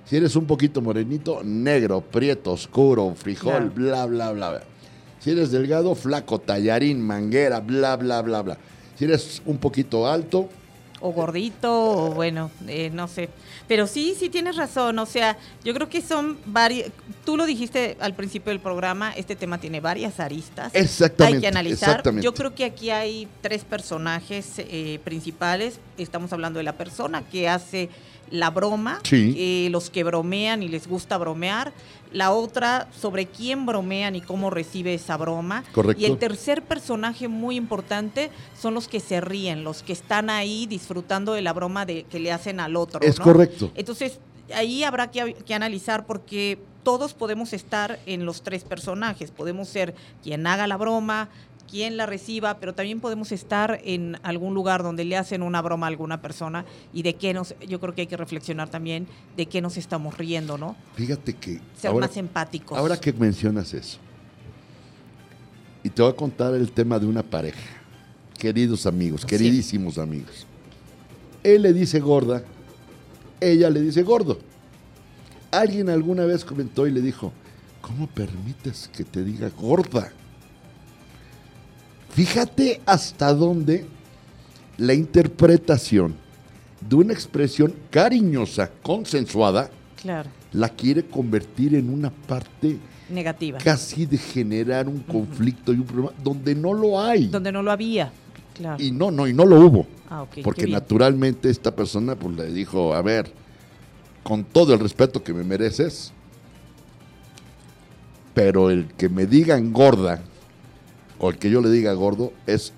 Si 0.04 0.16
eres 0.16 0.34
un 0.34 0.46
poquito 0.46 0.80
morenito, 0.80 1.42
negro, 1.44 2.00
prieto, 2.00 2.52
oscuro, 2.52 3.14
frijol, 3.14 3.70
bla, 3.70 4.06
bla, 4.06 4.32
bla, 4.32 4.50
bla. 4.50 4.62
Si 5.20 5.30
eres 5.30 5.52
delgado, 5.52 5.94
flaco, 5.94 6.40
tallarín, 6.40 7.00
manguera, 7.00 7.60
bla, 7.60 7.96
bla, 7.96 8.22
bla, 8.22 8.42
bla. 8.42 8.58
Si 8.96 9.04
eres 9.04 9.42
un 9.46 9.58
poquito 9.58 10.08
alto, 10.08 10.48
o 11.00 11.12
gordito, 11.12 11.72
o 11.72 12.10
bueno, 12.10 12.50
eh, 12.66 12.90
no 12.92 13.08
sé. 13.08 13.28
Pero 13.66 13.86
sí, 13.86 14.16
sí 14.18 14.28
tienes 14.28 14.56
razón. 14.56 14.98
O 14.98 15.06
sea, 15.06 15.36
yo 15.64 15.74
creo 15.74 15.88
que 15.88 16.00
son 16.00 16.38
varios. 16.46 16.90
Tú 17.24 17.36
lo 17.36 17.46
dijiste 17.46 17.96
al 18.00 18.14
principio 18.14 18.50
del 18.50 18.60
programa, 18.60 19.12
este 19.12 19.36
tema 19.36 19.58
tiene 19.58 19.80
varias 19.80 20.20
aristas. 20.20 20.74
Exactamente. 20.74 21.36
Hay 21.36 21.40
que 21.40 21.48
analizar. 21.48 21.90
exactamente. 21.90 22.24
Yo 22.24 22.34
creo 22.34 22.54
que 22.54 22.64
aquí 22.64 22.90
hay 22.90 23.28
tres 23.40 23.64
personajes 23.64 24.54
eh, 24.58 25.00
principales. 25.04 25.80
Estamos 25.98 26.32
hablando 26.32 26.58
de 26.58 26.64
la 26.64 26.72
persona 26.72 27.22
que 27.22 27.48
hace 27.48 27.90
la 28.30 28.50
broma, 28.50 29.00
Sí. 29.04 29.34
eh, 29.36 29.68
los 29.70 29.90
que 29.90 30.04
bromean 30.04 30.62
y 30.62 30.68
les 30.68 30.86
gusta 30.86 31.18
bromear. 31.18 31.72
La 32.12 32.30
otra, 32.30 32.88
sobre 32.98 33.26
quién 33.26 33.66
bromean 33.66 34.16
y 34.16 34.22
cómo 34.22 34.48
recibe 34.48 34.94
esa 34.94 35.16
broma. 35.18 35.62
Correcto. 35.72 36.00
Y 36.02 36.06
el 36.06 36.16
tercer 36.16 36.62
personaje 36.62 37.28
muy 37.28 37.56
importante 37.56 38.30
son 38.58 38.72
los 38.72 38.88
que 38.88 39.00
se 39.00 39.20
ríen, 39.20 39.62
los 39.62 39.82
que 39.82 39.92
están 39.92 40.30
ahí 40.30 40.66
disfrutando 40.66 41.34
de 41.34 41.42
la 41.42 41.52
broma 41.52 41.84
de, 41.84 42.04
que 42.04 42.18
le 42.18 42.32
hacen 42.32 42.60
al 42.60 42.76
otro. 42.76 43.00
Es 43.02 43.18
¿no? 43.18 43.24
correcto. 43.24 43.70
Entonces, 43.74 44.20
ahí 44.54 44.84
habrá 44.84 45.10
que, 45.10 45.34
que 45.34 45.52
analizar 45.54 46.06
porque 46.06 46.58
todos 46.82 47.12
podemos 47.12 47.52
estar 47.52 47.98
en 48.06 48.24
los 48.24 48.40
tres 48.40 48.64
personajes. 48.64 49.30
Podemos 49.30 49.68
ser 49.68 49.94
quien 50.22 50.46
haga 50.46 50.66
la 50.66 50.78
broma, 50.78 51.28
quien 51.70 51.96
la 51.96 52.06
reciba, 52.06 52.58
pero 52.58 52.74
también 52.74 53.00
podemos 53.00 53.30
estar 53.32 53.80
en 53.84 54.16
algún 54.22 54.54
lugar 54.54 54.82
donde 54.82 55.04
le 55.04 55.16
hacen 55.16 55.42
una 55.42 55.60
broma 55.62 55.86
a 55.86 55.90
alguna 55.90 56.20
persona 56.22 56.64
y 56.92 57.02
de 57.02 57.14
qué 57.14 57.34
nos, 57.34 57.54
yo 57.68 57.78
creo 57.80 57.94
que 57.94 58.02
hay 58.02 58.06
que 58.06 58.16
reflexionar 58.16 58.68
también 58.70 59.06
de 59.36 59.46
qué 59.46 59.60
nos 59.60 59.76
estamos 59.76 60.16
riendo, 60.16 60.56
¿no? 60.58 60.76
Fíjate 60.94 61.34
que 61.34 61.60
Ser 61.76 61.90
ahora, 61.90 62.06
más 62.06 62.16
empáticos. 62.16 62.76
ahora 62.78 62.96
que 62.98 63.12
mencionas 63.12 63.74
eso, 63.74 63.98
y 65.82 65.90
te 65.90 66.02
voy 66.02 66.10
a 66.10 66.16
contar 66.16 66.54
el 66.54 66.70
tema 66.72 66.98
de 66.98 67.06
una 67.06 67.22
pareja, 67.22 67.60
queridos 68.38 68.86
amigos, 68.86 69.20
Sí. 69.22 69.26
queridísimos 69.26 69.98
amigos. 69.98 70.46
Él 71.44 71.62
le 71.62 71.72
dice 71.72 72.00
gorda, 72.00 72.42
ella 73.40 73.70
le 73.70 73.80
dice 73.80 74.02
gordo. 74.02 74.38
Alguien 75.50 75.88
alguna 75.88 76.24
vez 76.24 76.44
comentó 76.44 76.86
y 76.86 76.90
le 76.90 77.00
dijo, 77.00 77.32
¿cómo 77.80 78.06
permites 78.08 78.90
que 78.94 79.04
te 79.04 79.22
diga 79.24 79.48
gorda? 79.50 80.12
Fíjate 82.10 82.80
hasta 82.86 83.32
dónde 83.32 83.86
la 84.76 84.94
interpretación 84.94 86.14
de 86.80 86.96
una 86.96 87.12
expresión 87.12 87.74
cariñosa, 87.90 88.70
consensuada, 88.82 89.70
Claro, 90.00 90.30
la 90.52 90.68
quiere 90.68 91.04
convertir 91.04 91.74
en 91.74 91.90
una 91.90 92.10
parte 92.10 92.78
negativa. 93.10 93.58
casi 93.58 94.06
de 94.06 94.16
generar 94.16 94.86
un 94.88 95.00
conflicto 95.00 95.72
y 95.72 95.78
un 95.78 95.84
problema 95.84 96.12
donde 96.22 96.54
no 96.54 96.72
lo 96.72 97.00
hay. 97.00 97.26
Donde 97.26 97.50
no 97.50 97.62
lo 97.62 97.72
había. 97.72 98.12
Claro. 98.54 98.82
Y 98.82 98.92
no, 98.92 99.10
no, 99.10 99.26
y 99.26 99.32
no 99.34 99.44
lo 99.44 99.58
hubo. 99.60 99.86
ah, 100.08 100.24
porque 100.44 100.66
naturalmente 100.68 101.50
esta 101.50 101.74
persona 101.74 102.14
pues 102.14 102.36
le 102.36 102.52
dijo, 102.52 102.94
a 102.94 103.02
ver, 103.02 103.30
con 104.22 104.44
todo 104.44 104.72
el 104.72 104.78
respeto 104.80 105.22
que 105.22 105.34
me 105.34 105.42
mereces, 105.42 106.12
pero 108.34 108.70
el 108.70 108.86
que 108.96 109.08
me 109.08 109.26
digan 109.26 109.72
gorda 109.72 110.20
o 111.18 111.30
el 111.30 111.38
que 111.38 111.50
yo 111.50 111.60
le 111.60 111.70
diga 111.70 111.92
gordo 111.94 112.32
es 112.46 112.72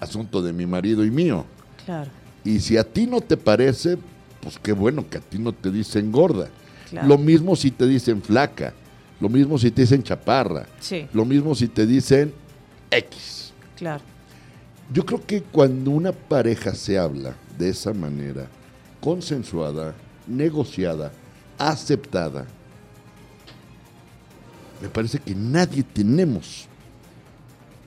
asunto 0.00 0.42
de 0.42 0.52
mi 0.52 0.66
marido 0.66 1.04
y 1.04 1.10
mío. 1.10 1.44
Claro, 1.84 2.10
Y 2.44 2.60
si 2.60 2.76
a 2.76 2.84
ti 2.84 3.06
no 3.06 3.20
te 3.20 3.36
parece, 3.36 3.98
pues 4.42 4.58
qué 4.62 4.72
bueno 4.72 5.08
que 5.08 5.18
a 5.18 5.20
ti 5.20 5.38
no 5.38 5.52
te 5.52 5.70
dicen 5.70 6.10
gorda. 6.12 6.48
claro. 6.88 7.08
Lo 7.08 7.18
mismo 7.18 7.56
si 7.56 7.70
te 7.70 7.86
dicen 7.86 8.22
flaca, 8.22 8.72
lo 9.20 9.28
mismo 9.28 9.58
si 9.58 9.70
te 9.70 9.82
dicen 9.82 10.02
chaparra, 10.02 10.66
Sí, 10.80 11.06
lo 11.12 11.24
mismo 11.24 11.54
si 11.54 11.68
te 11.68 11.86
dicen 11.86 12.32
X. 12.90 13.52
claro. 13.76 14.02
Yo 14.92 15.06
creo 15.06 15.24
que 15.24 15.42
cuando 15.42 15.92
una 15.92 16.10
pareja 16.10 16.74
se 16.74 16.98
habla 16.98 17.34
de 17.56 17.68
esa 17.68 17.92
manera, 17.94 18.48
consensuada, 19.00 19.94
negociada, 20.26 21.12
aceptada, 21.58 22.44
me 24.82 24.88
parece 24.88 25.18
que 25.18 25.34
nadie 25.34 25.82
tenemos 25.82 26.66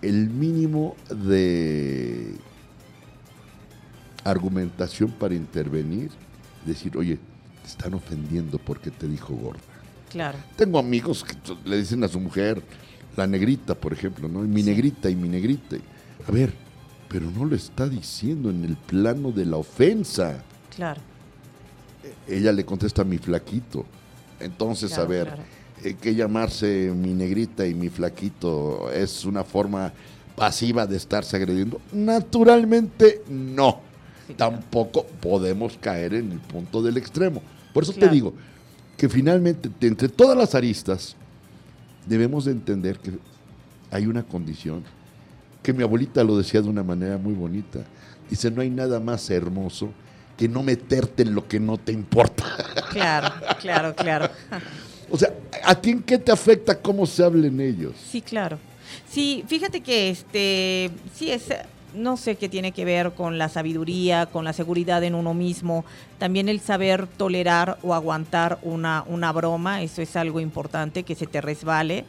el 0.04 0.30
mínimo 0.30 0.96
de 1.10 2.36
argumentación 4.24 5.12
para 5.12 5.34
intervenir, 5.36 6.10
decir, 6.66 6.96
oye, 6.98 7.18
te 7.62 7.68
están 7.68 7.94
ofendiendo 7.94 8.58
porque 8.58 8.92
te 8.92 9.08
dijo 9.08 9.34
gorda. 9.34 9.60
Claro, 10.10 10.38
Tengo 10.56 10.78
amigos 10.78 11.24
que 11.24 11.36
le 11.66 11.78
dicen 11.78 12.04
a 12.04 12.08
su 12.08 12.20
mujer, 12.20 12.62
la 13.18 13.26
negrita, 13.26 13.74
por 13.76 13.94
ejemplo, 13.94 14.28
¿no? 14.28 14.46
Y 14.46 14.48
mi 14.48 14.62
Sí. 14.62 14.70
negrita 14.70 15.10
y 15.10 15.16
mi 15.16 15.28
negrita. 15.28 15.78
A 16.28 16.32
ver, 16.32 16.54
pero 17.10 17.30
no 17.32 17.46
lo 17.46 17.56
está 17.56 17.88
diciendo 17.90 18.50
en 18.50 18.64
el 18.64 18.76
plano 18.76 19.32
de 19.32 19.46
la 19.46 19.58
ofensa. 19.58 20.44
claro. 20.76 21.02
Ella 22.28 22.52
le 22.52 22.66
contesta 22.66 23.04
mi 23.06 23.18
flaquito. 23.18 23.86
Entonces, 24.40 24.90
Claro, 24.90 25.04
a 25.04 25.08
ver, 25.08 25.28
claro. 25.28 25.44
Eh, 25.84 25.96
que 26.00 26.14
llamarse 26.16 26.92
mi 26.96 27.14
negrita 27.14 27.66
y 27.66 27.74
mi 27.74 27.90
flaquito 27.90 28.92
es 28.92 29.26
una 29.26 29.44
forma 29.44 29.92
pasiva 30.36 30.86
de 30.86 30.98
estarse 30.98 31.36
agrediendo. 31.36 31.80
Naturalmente, 31.92 33.22
no. 33.30 33.80
Sí, 34.28 34.34
claro. 34.36 34.54
Tampoco 34.56 35.06
podemos 35.22 35.78
caer 35.80 36.14
en 36.16 36.32
el 36.32 36.40
punto 36.40 36.82
del 36.82 36.98
extremo. 36.98 37.42
Por 37.74 37.84
eso 37.84 37.94
Claro. 37.94 38.08
te 38.10 38.14
digo 38.16 38.34
que 38.98 39.10
finalmente, 39.10 39.70
entre 39.82 40.10
todas 40.10 40.38
las 40.38 40.56
aristas, 40.56 41.16
debemos 42.06 42.46
de 42.46 42.52
entender 42.52 43.00
que 43.00 43.12
hay 43.92 44.06
una 44.08 44.24
condición 44.24 44.84
que 45.62 45.74
mi 45.74 45.84
abuelita 45.84 46.24
lo 46.24 46.38
decía 46.38 46.62
de 46.62 46.70
una 46.70 46.84
manera 46.84 47.18
muy 47.18 47.34
bonita. 47.34 47.80
Dice, 48.30 48.50
no 48.52 48.62
hay 48.62 48.70
nada 48.70 49.00
más 49.00 49.30
hermoso 49.30 49.90
que 50.38 50.48
no 50.50 50.64
meterte 50.64 51.24
en 51.24 51.36
lo 51.36 51.48
que 51.48 51.60
no 51.60 51.78
te 51.78 51.92
importa. 51.92 52.44
Claro, 52.92 53.30
claro, 53.62 53.96
claro. 53.96 54.30
O 55.10 55.18
sea, 55.18 55.34
¿a 55.64 55.76
ti 55.76 55.92
en 55.92 56.02
qué 56.04 56.18
te 56.18 56.32
afecta 56.32 56.80
cómo 56.80 57.06
se 57.06 57.24
hablen 57.24 57.60
ellos? 57.60 57.94
Sí, 58.12 58.22
claro. 58.22 58.58
Sí, 59.10 59.44
fíjate 59.48 59.82
que 59.82 60.10
este, 60.10 60.90
sí 61.14 61.32
es, 61.32 61.46
no 61.96 62.18
sé 62.18 62.36
qué 62.36 62.50
tiene 62.50 62.72
que 62.72 62.86
ver 62.86 63.12
con 63.14 63.38
la 63.38 63.50
sabiduría, 63.50 64.26
con 64.28 64.44
la 64.46 64.54
seguridad 64.54 65.04
en 65.04 65.16
uno 65.16 65.34
mismo, 65.34 65.86
también 66.20 66.50
el 66.50 66.60
saber 66.60 67.08
tolerar 67.08 67.78
o 67.84 67.94
aguantar 67.94 68.60
una, 68.62 69.04
una 69.08 69.32
broma, 69.32 69.82
eso 69.84 70.02
es 70.02 70.16
algo 70.16 70.40
importante, 70.40 71.04
que 71.04 71.16
se 71.16 71.28
te 71.28 71.42
resbale. 71.42 72.06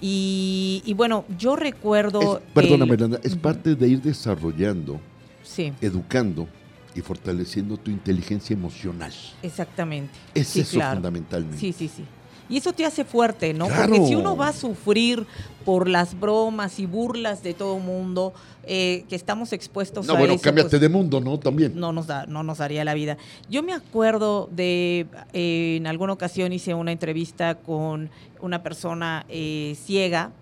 Y, 0.00 0.82
y 0.84 0.94
bueno, 0.94 1.24
yo 1.38 1.56
recuerdo... 1.56 2.38
Es- 2.38 2.42
perdóname, 2.54 2.94
el- 2.94 3.20
es 3.22 3.36
parte 3.36 3.74
de 3.74 3.88
ir 3.88 4.00
desarrollando, 4.02 5.00
Sí, 5.42 5.72
educando 5.80 6.48
y 6.94 7.00
fortaleciendo 7.00 7.76
tu 7.76 7.90
inteligencia 7.90 8.54
emocional. 8.54 9.12
exactamente. 9.42 10.12
Es 10.34 10.48
Sí, 10.48 10.60
eso 10.60 10.78
claro. 10.78 10.96
fundamentalmente. 10.96 11.58
Sí, 11.58 11.72
sí, 11.72 11.88
sí. 11.88 12.04
Y 12.50 12.56
eso 12.56 12.72
te 12.72 12.84
hace 12.84 13.04
fuerte, 13.04 13.54
¿no? 13.54 13.68
Claro. 13.68 13.94
Porque 13.94 14.06
si 14.06 14.14
uno 14.14 14.36
va 14.36 14.48
a 14.48 14.52
sufrir 14.52 15.24
por 15.64 15.88
las 15.88 16.18
bromas 16.18 16.80
y 16.80 16.86
burlas 16.86 17.42
de 17.42 17.54
todo 17.54 17.78
mundo, 17.78 18.34
eh, 18.64 19.04
que 19.08 19.16
estamos 19.16 19.52
expuestos 19.52 20.06
No, 20.06 20.14
a 20.14 20.18
bueno, 20.18 20.34
eso, 20.34 20.42
cámbiate 20.42 20.70
pues, 20.70 20.80
de 20.80 20.88
mundo, 20.88 21.20
¿no? 21.20 21.38
También. 21.38 21.72
no 21.78 21.92
nos 21.92 22.06
da, 22.06 22.26
no 22.26 22.42
nos 22.42 22.58
daría 22.58 22.84
la 22.84 22.94
vida. 22.94 23.16
Yo 23.48 23.62
me 23.62 23.72
acuerdo 23.72 24.48
de 24.50 25.06
eh, 25.32 25.76
en 25.76 25.86
alguna 25.86 26.12
ocasión 26.12 26.52
hice 26.52 26.74
una 26.74 26.92
entrevista 26.92 27.54
con 27.54 28.10
una 28.40 28.62
persona 28.62 29.24
eh, 29.28 29.76
ciega 29.82 30.32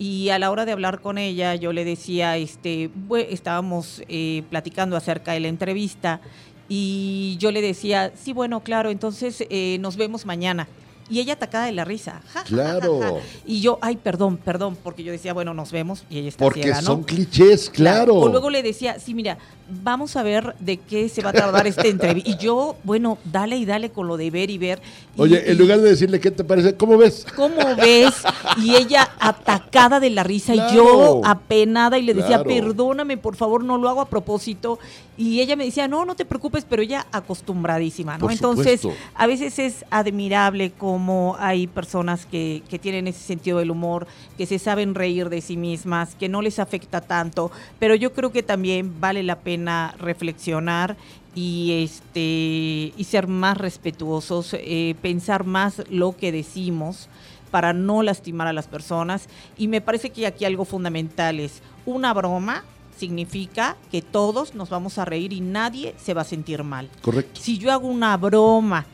y 0.00 0.30
a 0.30 0.38
la 0.38 0.50
hora 0.50 0.64
de 0.64 0.72
hablar 0.72 1.02
con 1.02 1.18
ella 1.18 1.54
yo 1.56 1.74
le 1.74 1.84
decía, 1.84 2.38
este, 2.38 2.90
estábamos 3.28 4.02
eh, 4.08 4.42
platicando 4.48 4.96
acerca 4.96 5.32
de 5.32 5.40
la 5.40 5.48
entrevista 5.48 6.22
y 6.70 7.36
yo 7.38 7.50
le 7.50 7.60
decía, 7.60 8.10
sí, 8.14 8.32
bueno, 8.32 8.60
claro, 8.60 8.88
entonces 8.88 9.44
eh, 9.50 9.76
nos 9.80 9.96
vemos 9.96 10.24
mañana. 10.24 10.68
Y 11.10 11.18
ella 11.20 11.32
atacada 11.34 11.66
de 11.66 11.72
la 11.72 11.84
risa. 11.84 12.20
Ja, 12.32 12.40
ja, 12.40 12.40
ja, 12.40 12.40
ja, 12.40 12.44
Claro. 12.44 13.20
Y 13.44 13.60
yo, 13.60 13.78
ay, 13.82 13.96
perdón, 13.96 14.36
perdón, 14.36 14.76
porque 14.82 15.02
yo 15.02 15.12
decía, 15.12 15.32
bueno, 15.32 15.52
nos 15.54 15.72
vemos 15.72 16.04
y 16.08 16.18
ella 16.18 16.28
está 16.28 16.44
Porque 16.44 16.62
ciega, 16.62 16.80
¿no? 16.82 16.86
son 16.86 17.02
clichés, 17.02 17.68
claro. 17.68 18.14
O 18.14 18.28
luego 18.28 18.48
le 18.50 18.62
decía, 18.62 18.98
sí, 19.00 19.12
mira, 19.14 19.36
vamos 19.82 20.16
a 20.16 20.22
ver 20.22 20.54
de 20.60 20.76
qué 20.78 21.08
se 21.08 21.22
va 21.22 21.30
a 21.30 21.32
tratar 21.32 21.66
esta 21.66 21.86
entrevista. 21.86 22.30
Y 22.30 22.36
yo, 22.38 22.76
bueno, 22.84 23.18
dale 23.24 23.56
y 23.56 23.64
dale 23.64 23.90
con 23.90 24.06
lo 24.06 24.16
de 24.16 24.30
ver 24.30 24.50
y 24.50 24.58
ver. 24.58 24.80
Y- 25.16 25.20
Oye, 25.20 25.50
en 25.50 25.56
y, 25.56 25.58
lugar 25.58 25.80
de 25.80 25.90
decirle 25.90 26.20
qué 26.20 26.30
te 26.30 26.44
parece, 26.44 26.74
¿cómo 26.76 26.96
ves? 26.96 27.26
¿Cómo 27.36 27.56
ves? 27.76 28.14
Y 28.62 28.76
ella 28.76 29.10
atacada 29.18 29.98
de 30.00 30.10
la 30.10 30.22
risa 30.22 30.54
y 30.54 30.74
yo 30.74 31.22
apenada 31.24 31.98
y 31.98 32.02
le 32.02 32.14
decía, 32.14 32.42
Claro. 32.42 32.44
perdóname, 32.44 33.16
por 33.16 33.36
favor, 33.36 33.64
no 33.64 33.78
lo 33.78 33.88
hago 33.88 34.00
a 34.00 34.06
propósito. 34.08 34.78
Y 35.16 35.40
ella 35.40 35.54
me 35.56 35.64
decía, 35.66 35.86
no, 35.86 36.04
no 36.04 36.14
te 36.14 36.24
preocupes, 36.24 36.64
pero 36.68 36.80
ella 36.82 37.06
acostumbradísima, 37.12 38.14
¿no? 38.14 38.20
Por 38.20 38.32
Entonces, 38.32 38.80
supuesto. 38.80 39.04
a 39.14 39.26
veces 39.26 39.58
es 39.58 39.84
admirable 39.90 40.72
cómo 40.78 40.99
hay 41.38 41.66
personas 41.66 42.26
que, 42.26 42.62
que 42.68 42.78
tienen 42.78 43.06
ese 43.06 43.20
sentido 43.20 43.58
del 43.58 43.70
humor, 43.70 44.06
que 44.36 44.46
se 44.46 44.58
saben 44.58 44.94
reír 44.94 45.28
de 45.28 45.40
sí 45.40 45.56
mismas, 45.56 46.14
que 46.14 46.28
no 46.28 46.42
les 46.42 46.58
afecta 46.58 47.00
tanto, 47.00 47.50
pero 47.78 47.94
yo 47.94 48.12
creo 48.12 48.32
que 48.32 48.42
también 48.42 49.00
vale 49.00 49.22
la 49.22 49.40
pena 49.40 49.94
reflexionar 49.98 50.96
y 51.34 51.82
este 51.84 52.92
y 52.96 53.04
ser 53.04 53.26
más 53.28 53.56
respetuosos, 53.56 54.54
eh, 54.54 54.94
pensar 55.00 55.44
más 55.44 55.82
lo 55.88 56.16
que 56.16 56.32
decimos 56.32 57.08
para 57.50 57.72
no 57.72 58.02
lastimar 58.02 58.46
a 58.46 58.52
las 58.52 58.66
personas 58.66 59.28
y 59.56 59.68
me 59.68 59.80
parece 59.80 60.10
que 60.10 60.26
aquí 60.26 60.44
algo 60.44 60.64
fundamental 60.64 61.40
es 61.40 61.62
una 61.86 62.12
broma 62.14 62.64
significa 62.96 63.76
que 63.90 64.02
todos 64.02 64.54
nos 64.54 64.68
vamos 64.68 64.98
a 64.98 65.04
reír 65.04 65.32
y 65.32 65.40
nadie 65.40 65.94
se 65.96 66.12
va 66.12 66.20
a 66.20 66.24
sentir 66.24 66.62
mal. 66.62 66.90
Correcto. 67.00 67.40
Si 67.40 67.56
yo 67.56 67.72
hago 67.72 67.88
una 67.88 68.14
broma 68.18 68.84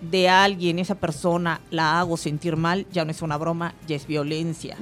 de 0.00 0.28
alguien, 0.28 0.78
esa 0.78 0.94
persona 0.94 1.60
la 1.70 1.98
hago 1.98 2.16
sentir 2.16 2.56
mal, 2.56 2.86
ya 2.92 3.04
no 3.04 3.10
es 3.10 3.22
una 3.22 3.36
broma, 3.36 3.74
ya 3.86 3.96
es 3.96 4.06
violencia. 4.06 4.76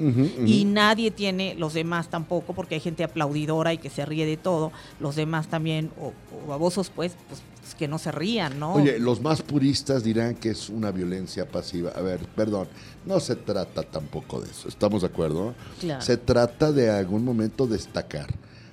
Y 0.46 0.64
nadie 0.64 1.10
tiene, 1.10 1.54
los 1.54 1.74
demás 1.74 2.08
tampoco, 2.08 2.52
porque 2.52 2.74
hay 2.74 2.80
gente 2.80 3.04
aplaudidora 3.04 3.72
y 3.72 3.78
que 3.78 3.90
se 3.90 4.04
ríe 4.04 4.26
de 4.26 4.36
todo. 4.36 4.70
Los 5.00 5.16
demás 5.16 5.48
también, 5.48 5.90
o, 5.98 6.12
o 6.36 6.48
babosos, 6.48 6.90
pues, 6.90 7.12
pues, 7.28 7.42
pues, 7.60 7.74
que 7.74 7.88
no 7.88 7.98
se 7.98 8.12
rían, 8.12 8.58
¿no? 8.58 8.74
Oye, 8.74 8.98
los 8.98 9.22
más 9.22 9.40
puristas 9.40 10.04
dirán 10.04 10.34
que 10.34 10.50
es 10.50 10.68
una 10.68 10.90
violencia 10.90 11.48
pasiva. 11.48 11.90
A 11.94 12.02
ver, 12.02 12.20
perdón, 12.36 12.68
no 13.06 13.18
se 13.20 13.36
trata 13.36 13.82
tampoco 13.82 14.40
de 14.40 14.50
eso, 14.50 14.68
¿estamos 14.68 15.02
de 15.02 15.08
acuerdo? 15.08 15.54
Claro. 15.80 16.02
Se 16.02 16.16
trata 16.16 16.70
de 16.72 16.90
algún 16.90 17.24
momento 17.24 17.66
destacar 17.66 18.28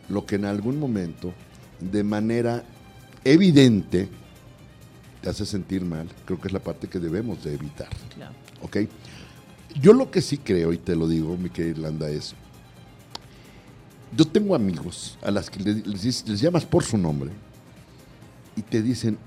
lo 0.09 0.25
que 0.25 0.35
en 0.35 0.45
algún 0.45 0.79
momento, 0.79 1.33
de 1.79 2.03
manera 2.03 2.63
evidente, 3.23 4.09
te 5.21 5.29
hace 5.29 5.45
sentir 5.45 5.83
mal. 5.83 6.07
Creo 6.25 6.39
que 6.39 6.47
es 6.47 6.53
la 6.53 6.59
parte 6.59 6.87
que 6.87 6.99
debemos 6.99 7.43
de 7.43 7.53
evitar, 7.53 7.89
Claro. 8.15 8.33
¿ok? 8.61 8.77
Yo 9.81 9.93
lo 9.93 10.09
que 10.09 10.21
sí 10.21 10.37
creo, 10.37 10.73
y 10.73 10.77
te 10.77 10.95
lo 10.95 11.07
digo, 11.07 11.37
mi 11.37 11.49
querida 11.49 11.71
Irlanda, 11.77 12.09
es... 12.09 12.33
Yo 14.15 14.25
tengo 14.25 14.55
amigos 14.55 15.17
a 15.21 15.29
las 15.29 15.49
que 15.49 15.59
le- 15.59 15.83
les, 15.85 16.23
llamas 16.41 16.65
por 16.65 16.83
su 16.83 16.97
nombre 16.97 17.29
y 18.55 18.61
te 18.63 18.81
dicen, 18.81 19.17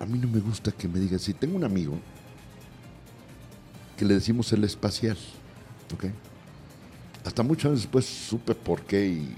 a 0.00 0.06
mí 0.06 0.18
no 0.18 0.26
me 0.28 0.40
gusta 0.40 0.72
que 0.72 0.88
me 0.88 0.98
digan, 0.98 1.18
si 1.18 1.34
tengo 1.34 1.56
un 1.56 1.64
amigo 1.64 1.98
que 3.96 4.04
le 4.06 4.14
decimos 4.14 4.50
el 4.54 4.64
espacial, 4.64 5.18
¿ok? 5.94 6.06
Hasta 7.26 7.42
muchos 7.42 7.66
años 7.66 7.80
después 7.82 8.06
supe 8.06 8.54
por 8.54 8.82
qué 8.82 9.06
y, 9.06 9.36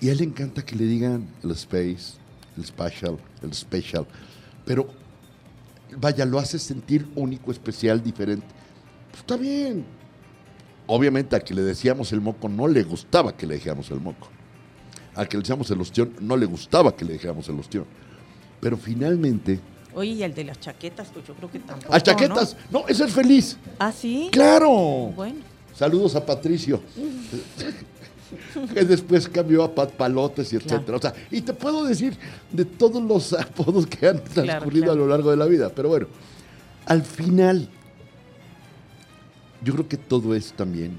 y 0.00 0.08
a 0.08 0.12
él 0.12 0.18
le 0.18 0.24
encanta 0.24 0.64
que 0.64 0.76
le 0.76 0.84
digan 0.84 1.28
el 1.42 1.50
space, 1.50 2.14
el 2.56 2.64
special, 2.64 3.18
el 3.42 3.52
special, 3.52 4.06
pero 4.70 4.86
vaya, 5.96 6.24
lo 6.24 6.38
hace 6.38 6.56
sentir 6.56 7.04
único, 7.16 7.50
especial, 7.50 8.00
diferente. 8.00 8.46
Pues 9.10 9.18
está 9.18 9.36
bien. 9.36 9.84
Obviamente 10.86 11.34
al 11.34 11.42
que 11.42 11.54
le 11.54 11.62
decíamos 11.62 12.12
el 12.12 12.20
moco 12.20 12.48
no 12.48 12.68
le 12.68 12.84
gustaba 12.84 13.36
que 13.36 13.48
le 13.48 13.54
dijéramos 13.56 13.90
el 13.90 13.98
moco. 13.98 14.28
Al 15.16 15.26
que 15.26 15.36
le 15.36 15.40
decíamos 15.42 15.68
el 15.72 15.80
ostión 15.80 16.14
no 16.20 16.36
le 16.36 16.46
gustaba 16.46 16.94
que 16.94 17.04
le 17.04 17.14
dijéramos 17.14 17.48
el 17.48 17.58
ostión. 17.58 17.84
Pero 18.60 18.76
finalmente, 18.76 19.58
Oye, 19.92 20.12
y 20.12 20.22
el 20.22 20.34
de 20.34 20.44
las 20.44 20.60
chaquetas, 20.60 21.08
pues 21.12 21.26
yo 21.26 21.34
creo 21.34 21.50
que 21.50 21.58
tampoco. 21.58 21.92
a 21.92 22.00
chaquetas, 22.00 22.56
no, 22.70 22.86
ese 22.86 23.06
es 23.06 23.12
feliz. 23.12 23.58
¿no? 23.66 23.72
¿Ah, 23.80 23.90
sí? 23.90 24.28
Claro. 24.30 24.70
Bueno, 25.16 25.40
Saludos 25.74 26.14
a 26.14 26.24
Patricio. 26.24 26.80
que 28.72 28.84
después 28.84 29.28
cambió 29.28 29.64
a 29.64 29.74
Pat 29.74 29.90
Palotes 29.92 30.52
y 30.52 30.56
etcétera. 30.56 30.84
Claro. 30.84 30.98
O 30.98 31.00
sea, 31.00 31.14
y 31.30 31.40
te 31.40 31.52
puedo 31.52 31.84
decir 31.84 32.16
de 32.50 32.64
todos 32.64 33.02
los 33.02 33.32
apodos 33.40 33.86
que 33.86 34.08
han 34.08 34.22
transcurrido 34.22 34.86
claro. 34.86 34.92
a 34.92 35.04
lo 35.04 35.06
largo 35.08 35.30
de 35.30 35.36
la 35.36 35.46
vida. 35.46 35.70
Pero 35.70 35.88
bueno, 35.88 36.06
al 36.86 37.02
final, 37.02 37.68
yo 39.62 39.72
creo 39.74 39.88
que 39.88 39.96
todo 39.96 40.34
es 40.34 40.52
también 40.52 40.98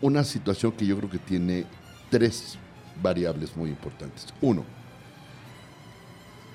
una 0.00 0.24
situación 0.24 0.72
que 0.72 0.86
yo 0.86 0.96
creo 0.96 1.10
que 1.10 1.18
tiene 1.18 1.64
tres 2.10 2.58
variables 3.02 3.56
muy 3.56 3.70
importantes. 3.70 4.26
Uno, 4.40 4.64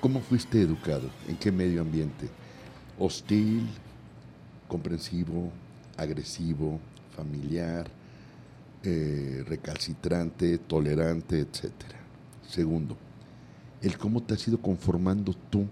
¿cómo 0.00 0.20
fuiste 0.20 0.60
educado? 0.60 1.08
¿En 1.28 1.36
qué 1.36 1.52
medio 1.52 1.80
ambiente? 1.80 2.28
¿Hostil, 2.98 3.66
comprensivo, 4.68 5.50
agresivo, 5.96 6.80
familiar, 7.16 7.86
eh, 8.84 9.44
recalcitrante, 9.46 10.58
tolerante, 10.58 11.40
etcétera? 11.40 11.98
Segundo, 12.48 12.96
el 13.80 13.96
cómo 13.98 14.22
te 14.22 14.34
has 14.34 14.46
ido 14.48 14.60
conformando 14.60 15.34
tú 15.50 15.66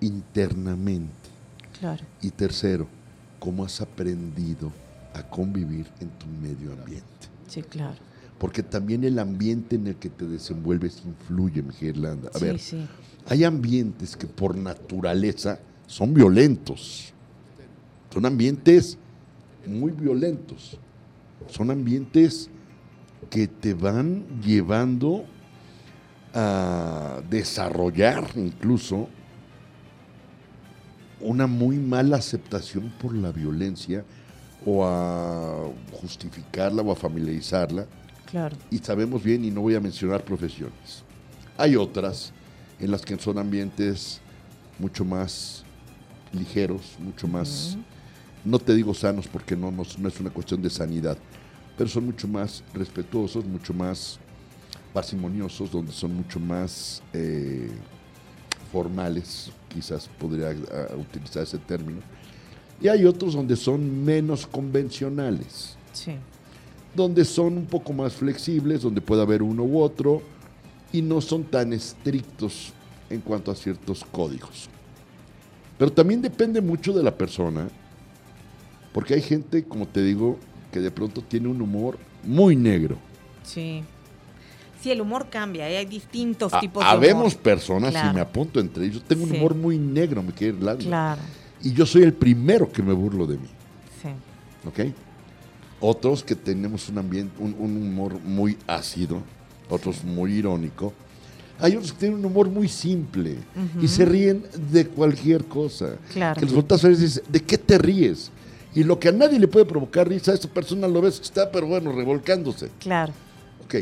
internamente. 0.00 1.12
claro. 1.78 2.04
Y 2.20 2.30
tercero, 2.30 2.86
cómo 3.38 3.64
has 3.64 3.80
aprendido 3.80 4.72
a 5.14 5.22
convivir 5.22 5.86
en 6.00 6.08
tu 6.10 6.26
medio 6.26 6.72
ambiente. 6.72 7.04
Sí, 7.48 7.62
claro. 7.62 7.96
Porque 8.38 8.62
también 8.62 9.02
el 9.04 9.18
ambiente 9.18 9.76
en 9.76 9.88
el 9.88 9.96
que 9.96 10.10
te 10.10 10.24
desenvuelves 10.26 11.02
influye, 11.04 11.62
mi 11.62 11.74
Irlanda. 11.80 12.30
A 12.34 12.38
sí, 12.38 12.44
ver, 12.44 12.58
sí. 12.58 12.86
hay 13.28 13.44
ambientes 13.44 14.16
que 14.16 14.26
por 14.26 14.56
naturaleza 14.56 15.58
son 15.86 16.14
violentos. 16.14 17.12
Son 18.12 18.24
ambientes 18.24 18.96
muy 19.66 19.90
violentos. 19.92 20.78
Son 21.48 21.70
ambientes 21.70 22.50
que 23.30 23.48
te 23.48 23.74
van 23.74 24.24
llevando 24.42 25.24
a 26.34 27.20
desarrollar 27.28 28.24
incluso 28.36 29.08
una 31.20 31.46
muy 31.46 31.78
mala 31.78 32.16
aceptación 32.16 32.92
por 33.00 33.14
la 33.14 33.32
violencia 33.32 34.04
o 34.64 34.84
a 34.86 35.68
justificarla 36.00 36.82
o 36.82 36.92
a 36.92 36.96
familiarizarla 36.96 37.86
Claro. 38.30 38.56
y 38.70 38.78
sabemos 38.78 39.22
bien, 39.22 39.44
y 39.44 39.50
no 39.50 39.62
voy 39.62 39.74
a 39.74 39.80
mencionar 39.80 40.22
profesiones. 40.24 41.02
Hay 41.56 41.76
otras 41.76 42.32
en 42.78 42.90
las 42.90 43.00
que 43.02 43.18
son 43.18 43.38
ambientes 43.38 44.20
mucho 44.78 45.04
más 45.04 45.64
ligeros, 46.32 46.96
mucho 47.00 47.26
más, 47.26 47.78
no 48.44 48.58
te 48.58 48.74
digo 48.74 48.94
sanos 48.94 49.26
porque 49.26 49.56
no, 49.56 49.70
no, 49.70 49.82
no 49.98 50.08
es 50.08 50.20
una 50.20 50.30
cuestión 50.30 50.62
de 50.62 50.70
sanidad, 50.70 51.18
pero 51.76 51.88
son 51.88 52.06
mucho 52.06 52.26
más 52.28 52.62
respetuosos, 52.74 53.44
mucho 53.44 53.72
más 53.74 54.18
parsimoniosos, 54.92 55.70
donde 55.70 55.92
son 55.92 56.14
mucho 56.14 56.40
más 56.40 57.02
eh, 57.12 57.70
formales, 58.72 59.50
quizás 59.68 60.08
podría 60.18 60.50
ah, 60.50 60.94
utilizar 60.96 61.42
ese 61.42 61.58
término. 61.58 62.00
Y 62.80 62.88
hay 62.88 63.04
otros 63.04 63.34
donde 63.34 63.56
son 63.56 64.04
menos 64.04 64.46
convencionales 64.46 65.76
Sí. 65.92 66.12
donde 66.94 67.24
son 67.24 67.58
un 67.58 67.66
poco 67.66 67.92
más 67.92 68.12
flexibles, 68.14 68.82
donde 68.82 69.00
puede 69.00 69.22
haber 69.22 69.42
uno 69.42 69.64
u 69.64 69.80
otro, 69.80 70.22
y 70.92 71.02
no 71.02 71.20
son 71.20 71.44
tan 71.44 71.72
estrictos 71.72 72.72
en 73.10 73.20
cuanto 73.20 73.50
a 73.50 73.54
ciertos 73.56 74.04
códigos. 74.10 74.68
Pero 75.76 75.92
también 75.92 76.22
depende 76.22 76.60
mucho 76.60 76.92
de 76.92 77.02
la 77.02 77.16
persona, 77.16 77.68
porque 78.92 79.14
hay 79.14 79.22
gente, 79.22 79.64
como 79.64 79.86
te 79.86 80.02
digo, 80.02 80.38
que 80.72 80.80
de 80.80 80.90
pronto 80.90 81.22
tiene 81.22 81.48
un 81.48 81.60
humor 81.60 81.98
muy 82.24 82.56
negro. 82.56 82.96
Sí. 83.44 83.82
Sí, 84.82 84.90
el 84.92 85.00
humor 85.00 85.26
cambia, 85.30 85.68
¿eh? 85.68 85.76
hay 85.78 85.86
distintos 85.86 86.52
tipos 86.60 86.84
de 86.84 86.88
humor. 86.90 86.96
Habemos 87.04 87.34
personas, 87.34 87.90
Claro. 87.90 88.10
y 88.10 88.14
me 88.14 88.20
apunto 88.20 88.60
entre 88.60 88.86
ellos, 88.86 89.02
tengo 89.06 89.24
un 89.24 89.32
humor 89.32 89.54
muy 89.54 89.76
negro, 89.78 90.22
me 90.22 90.32
quiere 90.32 90.56
Irlanda. 90.56 90.84
Claro, 90.84 91.20
Y 91.62 91.72
yo 91.72 91.84
soy 91.84 92.02
el 92.02 92.12
primero 92.12 92.70
que 92.70 92.82
me 92.82 92.92
burlo 92.92 93.26
de 93.26 93.38
mí. 93.38 93.48
sí. 94.02 94.08
¿ok? 94.68 94.92
Otros 95.80 96.24
que 96.24 96.34
tenemos 96.34 96.88
un 96.88 96.98
ambiente, 96.98 97.32
un, 97.40 97.54
un 97.58 97.76
humor 97.76 98.18
muy 98.24 98.56
ácido, 98.66 99.22
otros 99.70 100.02
muy 100.02 100.32
irónico. 100.34 100.92
Hay 101.60 101.76
otros 101.76 101.92
que 101.92 102.00
tienen 102.00 102.18
un 102.18 102.24
humor 102.26 102.48
muy 102.50 102.68
simple 102.68 103.36
y 103.80 103.86
se 103.86 104.04
ríen 104.04 104.44
de 104.72 104.86
cualquier 104.88 105.44
cosa. 105.44 105.96
Claro. 106.12 106.38
Que 106.40 106.46
los 106.46 106.54
volteas 106.54 106.84
a 106.84 106.88
ver 106.88 106.96
y 106.96 107.00
dices, 107.00 107.22
¿de 107.28 107.40
qué 107.40 107.58
te 107.58 107.78
ríes? 107.78 108.30
Y 108.78 108.84
lo 108.84 109.00
que 109.00 109.08
a 109.08 109.12
nadie 109.12 109.40
le 109.40 109.48
puede 109.48 109.64
provocar 109.64 110.08
risa, 110.08 110.30
a 110.30 110.34
esa 110.36 110.48
persona 110.48 110.86
lo 110.86 111.00
ves 111.00 111.18
está, 111.18 111.50
pero 111.50 111.66
bueno, 111.66 111.90
revolcándose. 111.90 112.70
Claro. 112.78 113.12
Ok, 113.64 113.74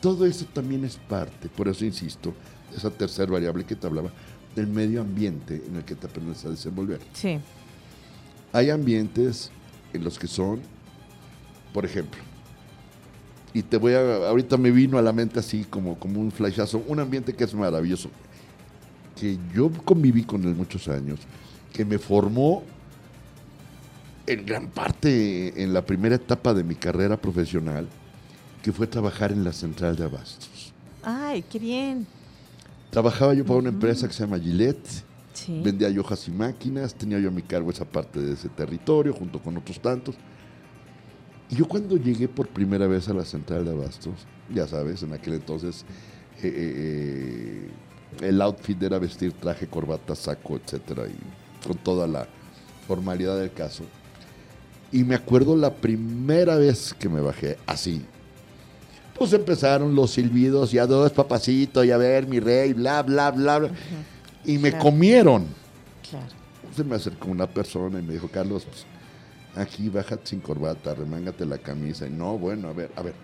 todo 0.00 0.24
eso 0.24 0.44
también 0.52 0.84
es 0.84 0.98
parte, 0.98 1.48
por 1.48 1.66
eso 1.66 1.84
insisto, 1.84 2.32
esa 2.72 2.88
tercera 2.90 3.32
variable 3.32 3.64
que 3.64 3.74
te 3.74 3.88
hablaba, 3.88 4.12
del 4.54 4.68
medio 4.68 5.00
ambiente 5.00 5.60
en 5.66 5.74
el 5.74 5.84
que 5.84 5.96
te 5.96 6.06
aprendes 6.06 6.44
a 6.44 6.50
desenvolver. 6.50 7.00
Sí. 7.12 7.40
Hay 8.52 8.70
ambientes 8.70 9.50
en 9.92 10.04
los 10.04 10.16
que 10.16 10.28
son, 10.28 10.60
por 11.74 11.84
ejemplo, 11.84 12.20
y 13.52 13.64
te 13.64 13.78
voy 13.78 13.94
a, 13.94 14.28
ahorita 14.28 14.56
me 14.58 14.70
vino 14.70 14.96
a 14.96 15.02
la 15.02 15.12
mente 15.12 15.40
así 15.40 15.64
como, 15.64 15.98
como 15.98 16.20
un 16.20 16.30
flashazo, 16.30 16.84
un 16.86 17.00
ambiente 17.00 17.34
que 17.34 17.42
es 17.42 17.52
maravilloso, 17.52 18.10
que 19.20 19.38
yo 19.52 19.72
conviví 19.84 20.22
con 20.22 20.44
él 20.44 20.54
muchos 20.54 20.86
años, 20.86 21.18
que 21.72 21.84
me 21.84 21.98
formó 21.98 22.62
en 24.26 24.46
gran 24.46 24.68
parte 24.68 25.62
en 25.62 25.72
la 25.72 25.84
primera 25.84 26.16
etapa 26.16 26.54
de 26.54 26.64
mi 26.64 26.74
carrera 26.74 27.16
profesional, 27.16 27.88
que 28.62 28.72
fue 28.72 28.86
trabajar 28.86 29.32
en 29.32 29.44
la 29.44 29.52
central 29.52 29.96
de 29.96 30.04
abastos. 30.04 30.72
Ay, 31.02 31.42
qué 31.42 31.58
bien. 31.58 32.06
Trabajaba 32.90 33.34
yo 33.34 33.44
para 33.44 33.58
una 33.58 33.68
empresa 33.68 34.06
que 34.06 34.14
se 34.14 34.24
llama 34.24 34.38
Gillette, 34.38 35.04
Sí. 35.36 35.60
Vendía 35.62 35.90
yo 35.90 36.00
hojas 36.00 36.26
y 36.28 36.30
máquinas, 36.30 36.94
tenía 36.94 37.18
yo 37.18 37.28
a 37.28 37.30
mi 37.30 37.42
cargo 37.42 37.70
esa 37.70 37.84
parte 37.84 38.20
de 38.20 38.32
ese 38.32 38.48
territorio 38.48 39.12
junto 39.12 39.38
con 39.38 39.54
otros 39.58 39.78
tantos. 39.80 40.14
Y 41.50 41.56
yo 41.56 41.68
cuando 41.68 41.96
llegué 41.98 42.26
por 42.26 42.48
primera 42.48 42.86
vez 42.86 43.08
a 43.08 43.12
la 43.12 43.24
central 43.24 43.66
de 43.66 43.72
abastos, 43.72 44.14
ya 44.52 44.66
sabes, 44.66 45.02
en 45.02 45.12
aquel 45.12 45.34
entonces 45.34 45.84
eh, 46.42 46.48
eh, 46.48 47.70
eh, 48.22 48.26
el 48.28 48.40
outfit 48.40 48.82
era 48.82 48.98
vestir 48.98 49.32
traje, 49.32 49.66
corbata, 49.66 50.14
saco, 50.14 50.56
etcétera, 50.56 51.06
y 51.06 51.66
con 51.66 51.76
toda 51.76 52.06
la 52.06 52.26
formalidad 52.88 53.38
del 53.38 53.52
caso. 53.52 53.84
Y 54.92 55.04
me 55.04 55.14
acuerdo 55.14 55.56
la 55.56 55.72
primera 55.74 56.56
vez 56.56 56.94
que 56.98 57.08
me 57.08 57.20
bajé 57.20 57.58
así. 57.66 58.02
Pues 59.18 59.32
empezaron 59.32 59.94
los 59.94 60.10
silbidos, 60.12 60.72
y 60.74 60.78
a 60.78 60.86
dos, 60.86 61.10
papacito, 61.12 61.82
y 61.82 61.90
a 61.90 61.96
ver, 61.96 62.26
mi 62.26 62.38
rey, 62.38 62.72
bla, 62.72 63.02
bla, 63.02 63.30
bla, 63.30 63.58
bla. 63.58 63.70
Y 64.44 64.58
me 64.58 64.70
Claro. 64.70 64.84
comieron. 64.84 65.46
Claro. 66.08 66.26
Se 66.74 66.84
me 66.84 66.96
acercó 66.96 67.28
una 67.28 67.46
persona 67.46 67.98
y 67.98 68.02
me 68.02 68.12
dijo, 68.12 68.28
Carlos, 68.28 68.64
pues, 68.66 68.84
aquí 69.66 69.88
bájate 69.88 70.26
sin 70.26 70.40
corbata, 70.40 70.94
remángate 70.94 71.46
la 71.46 71.58
camisa. 71.58 72.06
Y 72.06 72.10
no, 72.10 72.36
bueno, 72.38 72.68
a 72.68 72.72
ver, 72.72 72.90
a 72.94 73.02
ver, 73.02 73.14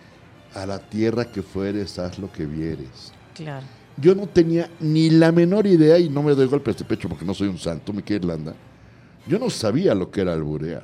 a 0.54 0.64
la 0.66 0.78
tierra 0.78 1.26
que 1.30 1.42
fueres, 1.42 1.98
haz 1.98 2.18
lo 2.18 2.32
que 2.32 2.46
vieres. 2.46 3.12
Claro. 3.34 3.66
Yo 3.98 4.14
no 4.14 4.26
tenía 4.26 4.70
ni 4.80 5.10
la 5.10 5.30
menor 5.30 5.66
idea, 5.66 5.98
y 5.98 6.08
no 6.08 6.22
me 6.22 6.34
doy 6.34 6.46
golpes 6.46 6.78
de 6.78 6.84
pecho 6.84 7.08
porque 7.10 7.26
no 7.26 7.34
soy 7.34 7.48
un 7.48 7.58
santo, 7.58 7.92
me 7.92 8.02
quiere 8.02 8.24
Irlanda. 8.24 8.54
Yo 9.28 9.38
no 9.38 9.50
sabía 9.50 9.94
lo 9.94 10.10
que 10.10 10.22
era 10.22 10.32
alburear. 10.32 10.82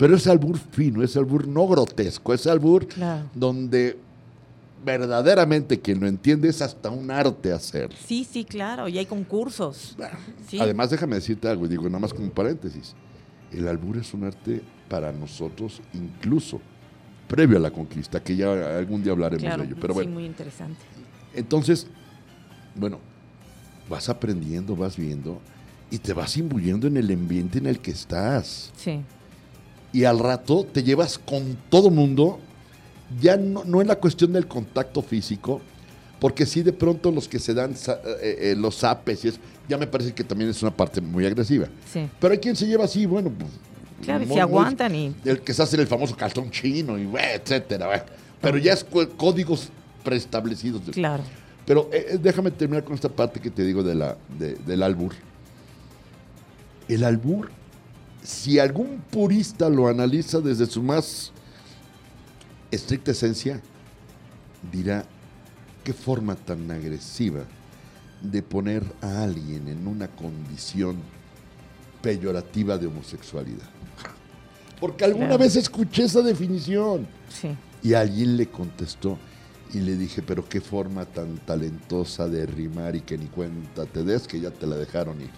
Pero 0.00 0.16
es 0.16 0.26
albur 0.26 0.58
fino, 0.58 1.02
es 1.02 1.14
albur 1.14 1.46
no 1.46 1.68
grotesco, 1.68 2.32
es 2.32 2.46
albur 2.46 2.86
Claro. 2.86 3.26
donde 3.34 3.98
verdaderamente 4.82 5.78
quien 5.78 6.00
lo 6.00 6.06
entiende 6.06 6.48
es 6.48 6.62
hasta 6.62 6.88
un 6.88 7.10
arte 7.10 7.52
hacer. 7.52 7.90
Sí, 8.06 8.24
sí, 8.28 8.44
claro. 8.44 8.88
Y 8.88 8.96
hay 8.96 9.04
concursos. 9.04 9.94
Sí. 10.48 10.58
Además, 10.58 10.88
déjame 10.88 11.16
decirte 11.16 11.46
algo, 11.48 11.66
y 11.66 11.68
digo 11.68 11.84
nada 11.84 11.98
más 11.98 12.14
como 12.14 12.24
un 12.24 12.30
paréntesis. 12.30 12.94
El 13.52 13.68
albur 13.68 13.98
es 13.98 14.14
un 14.14 14.24
arte 14.24 14.62
para 14.88 15.12
nosotros, 15.12 15.82
incluso 15.92 16.62
previo 17.28 17.58
a 17.58 17.60
la 17.60 17.70
conquista, 17.70 18.22
que 18.22 18.34
ya 18.36 18.78
algún 18.78 19.02
día 19.02 19.12
hablaremos 19.12 19.42
claro. 19.44 19.62
de 19.64 19.68
ello. 19.68 19.76
Pero 19.78 19.92
sí, 19.92 19.98
bueno, 19.98 20.12
muy 20.12 20.24
interesante. 20.24 20.80
entonces, 21.34 21.86
bueno, 22.74 23.00
vas 23.86 24.08
aprendiendo, 24.08 24.74
vas 24.74 24.96
viendo 24.96 25.42
y 25.90 25.98
te 25.98 26.14
vas 26.14 26.38
imbuyendo 26.38 26.86
en 26.86 26.96
el 26.96 27.12
ambiente 27.12 27.58
en 27.58 27.66
el 27.66 27.80
que 27.80 27.90
estás. 27.90 28.72
Sí. 28.76 29.02
Y 29.92 30.04
al 30.04 30.18
rato 30.18 30.64
te 30.72 30.82
llevas 30.82 31.18
con 31.18 31.56
todo 31.68 31.90
mundo, 31.90 32.38
ya 33.20 33.36
no, 33.36 33.64
no 33.64 33.80
es 33.80 33.86
la 33.88 33.96
cuestión 33.96 34.32
del 34.32 34.46
contacto 34.46 35.02
físico, 35.02 35.60
porque 36.20 36.46
sí 36.46 36.62
de 36.62 36.72
pronto 36.72 37.10
los 37.10 37.26
que 37.28 37.38
se 37.38 37.54
dan 37.54 37.74
sa- 37.76 38.00
eh, 38.22 38.52
eh, 38.52 38.54
los 38.56 38.76
zapes 38.76 39.24
y 39.24 39.28
eso, 39.28 39.38
ya 39.68 39.78
me 39.78 39.86
parece 39.86 40.12
que 40.12 40.22
también 40.22 40.50
es 40.50 40.62
una 40.62 40.70
parte 40.70 41.00
muy 41.00 41.26
agresiva. 41.26 41.66
Sí. 41.92 42.08
Pero 42.20 42.32
hay 42.32 42.38
quien 42.38 42.54
se 42.54 42.66
lleva 42.66 42.84
así, 42.84 43.06
bueno, 43.06 43.30
pues, 43.36 43.50
Claro, 44.04 44.22
y 44.22 44.26
muy- 44.26 44.36
se 44.36 44.46
muy- 44.46 44.58
aguantan 44.58 44.94
y. 44.94 45.14
el 45.24 45.40
que 45.40 45.52
se 45.54 45.62
hace 45.62 45.76
el 45.80 45.86
famoso 45.86 46.16
calzón 46.16 46.50
chino 46.50 46.96
y 46.98 47.08
etcétera. 47.34 48.04
Pero 48.40 48.58
ya 48.58 48.72
es 48.74 48.84
códigos 49.16 49.68
preestablecidos. 50.04 50.86
de- 50.86 50.92
Claro. 50.92 51.22
Pero 51.66 51.88
eh, 51.92 52.06
eh, 52.12 52.18
déjame 52.22 52.50
terminar 52.50 52.84
con 52.84 52.94
esta 52.94 53.08
parte 53.08 53.38
que 53.40 53.50
te 53.50 53.64
digo 53.64 53.82
de 53.82 53.94
la, 53.94 54.16
de- 54.38 54.54
del 54.54 54.82
albur. 54.82 55.12
El 56.88 57.04
albur, 57.04 57.50
si 58.22 58.58
algún 58.58 59.02
purista 59.10 59.68
lo 59.68 59.88
analiza 59.88 60.40
desde 60.40 60.66
su 60.66 60.82
más 60.82 61.32
estricta 62.70 63.10
esencia, 63.12 63.60
dirá 64.70 65.04
qué 65.84 65.92
forma 65.92 66.34
tan 66.36 66.70
agresiva 66.70 67.40
de 68.20 68.42
poner 68.42 68.84
a 69.00 69.22
alguien 69.22 69.68
en 69.68 69.86
una 69.86 70.08
condición 70.08 70.96
peyorativa 72.02 72.76
de 72.78 72.86
homosexualidad. 72.86 73.68
Porque 74.78 75.04
alguna 75.04 75.26
Claro. 75.28 75.38
vez 75.44 75.56
escuché 75.56 76.04
esa 76.04 76.22
definición. 76.22 77.06
Sí. 77.28 77.48
Y 77.82 77.94
alguien 77.94 78.36
le 78.36 78.46
contestó 78.48 79.18
y 79.72 79.80
le 79.80 79.96
dije, 79.96 80.22
pero 80.22 80.46
qué 80.48 80.60
forma 80.60 81.04
tan 81.06 81.38
talentosa 81.38 82.28
de 82.28 82.44
rimar 82.46 82.96
y 82.96 83.00
que 83.02 83.16
ni 83.16 83.26
cuenta 83.26 83.86
te 83.86 84.02
des 84.04 84.26
que 84.26 84.40
ya 84.40 84.50
te 84.50 84.66
la 84.66 84.76
dejaron 84.76 85.20
ir. 85.20 85.30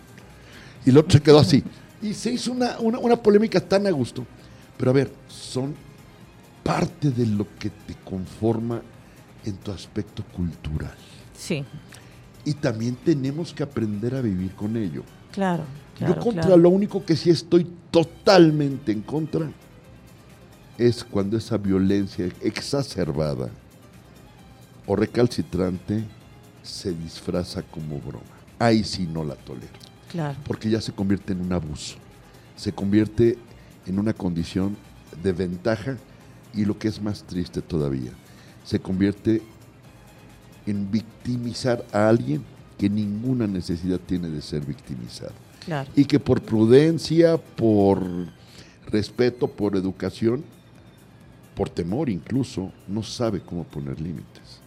Y 0.85 0.91
el 0.91 0.99
otro 0.99 1.13
se 1.13 1.23
quedó 1.23 1.39
así. 1.39 1.63
Y 2.03 2.15
se 2.15 2.33
hizo 2.33 2.53
una, 2.53 2.79
una, 2.81 2.99
una 2.99 3.17
polémica 3.17 3.61
tan 3.61 3.87
a 3.87 3.91
gusto. 3.91 4.27
Pero 4.77 4.91
a 4.91 4.95
ver, 4.95 5.13
son 5.29 5.75
parte 6.63 7.11
de 7.11 7.27
lo 7.27 7.47
que 7.59 7.71
te 7.71 7.95
conforma 8.05 8.83
en 9.45 9.57
tu 9.57 9.71
aspecto 9.73 10.25
cultural. 10.25 10.95
Sí. 11.37 11.65
Y 12.45 12.55
también 12.55 12.97
tenemos 12.97 13.53
que 13.53 13.63
aprender 13.63 14.15
a 14.15 14.21
vivir 14.21 14.53
con 14.55 14.77
ello. 14.77 15.03
Claro. 15.33 15.65
claro 15.97 16.15
Yo 16.15 16.21
contra 16.21 16.43
claro. 16.43 16.57
lo 16.57 16.69
único 16.71 17.05
que 17.05 17.17
sí 17.17 17.31
estoy 17.31 17.67
totalmente 17.91 18.93
en 18.93 19.03
contra 19.03 19.51
es 20.79 21.05
cuando 21.05 21.37
esa 21.37 21.57
violencia 21.59 22.29
exacerbada 22.41 23.51
o 24.87 24.97
recalcitrante 24.97 26.05
se 26.63 26.93
disfraza 26.93 27.63
como 27.63 27.99
broma. 28.01 28.25
Ahí 28.59 28.85
sí 28.85 29.07
no 29.07 29.25
la 29.25 29.35
tolero, 29.35 29.67
Claro. 30.13 30.39
porque 30.47 30.69
ya 30.71 30.81
se 30.81 30.93
convierte 30.93 31.33
en 31.33 31.41
un 31.41 31.53
abuso, 31.53 31.97
se 32.57 32.73
convierte 32.73 33.39
en 33.87 33.99
una 33.99 34.13
condición 34.13 34.77
de 35.23 35.33
ventaja 35.33 35.97
y 36.55 36.65
lo 36.67 36.79
que 36.79 36.89
es 36.89 37.01
más 37.03 37.25
triste 37.25 37.63
todavía, 37.63 38.13
se 38.65 38.79
convierte 38.79 39.43
en 40.67 40.91
victimizar 40.91 41.85
a 41.93 42.09
alguien 42.09 42.43
que 42.79 42.89
ninguna 42.91 43.47
necesidad 43.47 43.99
tiene 43.99 44.29
de 44.29 44.43
ser 44.43 44.65
victimizado 44.65 45.33
Claro. 45.65 45.91
y 45.97 46.05
que 46.05 46.21
por 46.21 46.43
prudencia, 46.43 47.37
por 47.39 48.03
respeto, 48.91 49.49
por 49.49 49.77
educación, 49.77 50.45
por 51.57 51.69
temor 51.69 52.09
incluso, 52.11 52.73
no 52.89 53.03
sabe 53.03 53.41
cómo 53.41 53.65
poner 53.65 54.01
límites. 54.01 54.61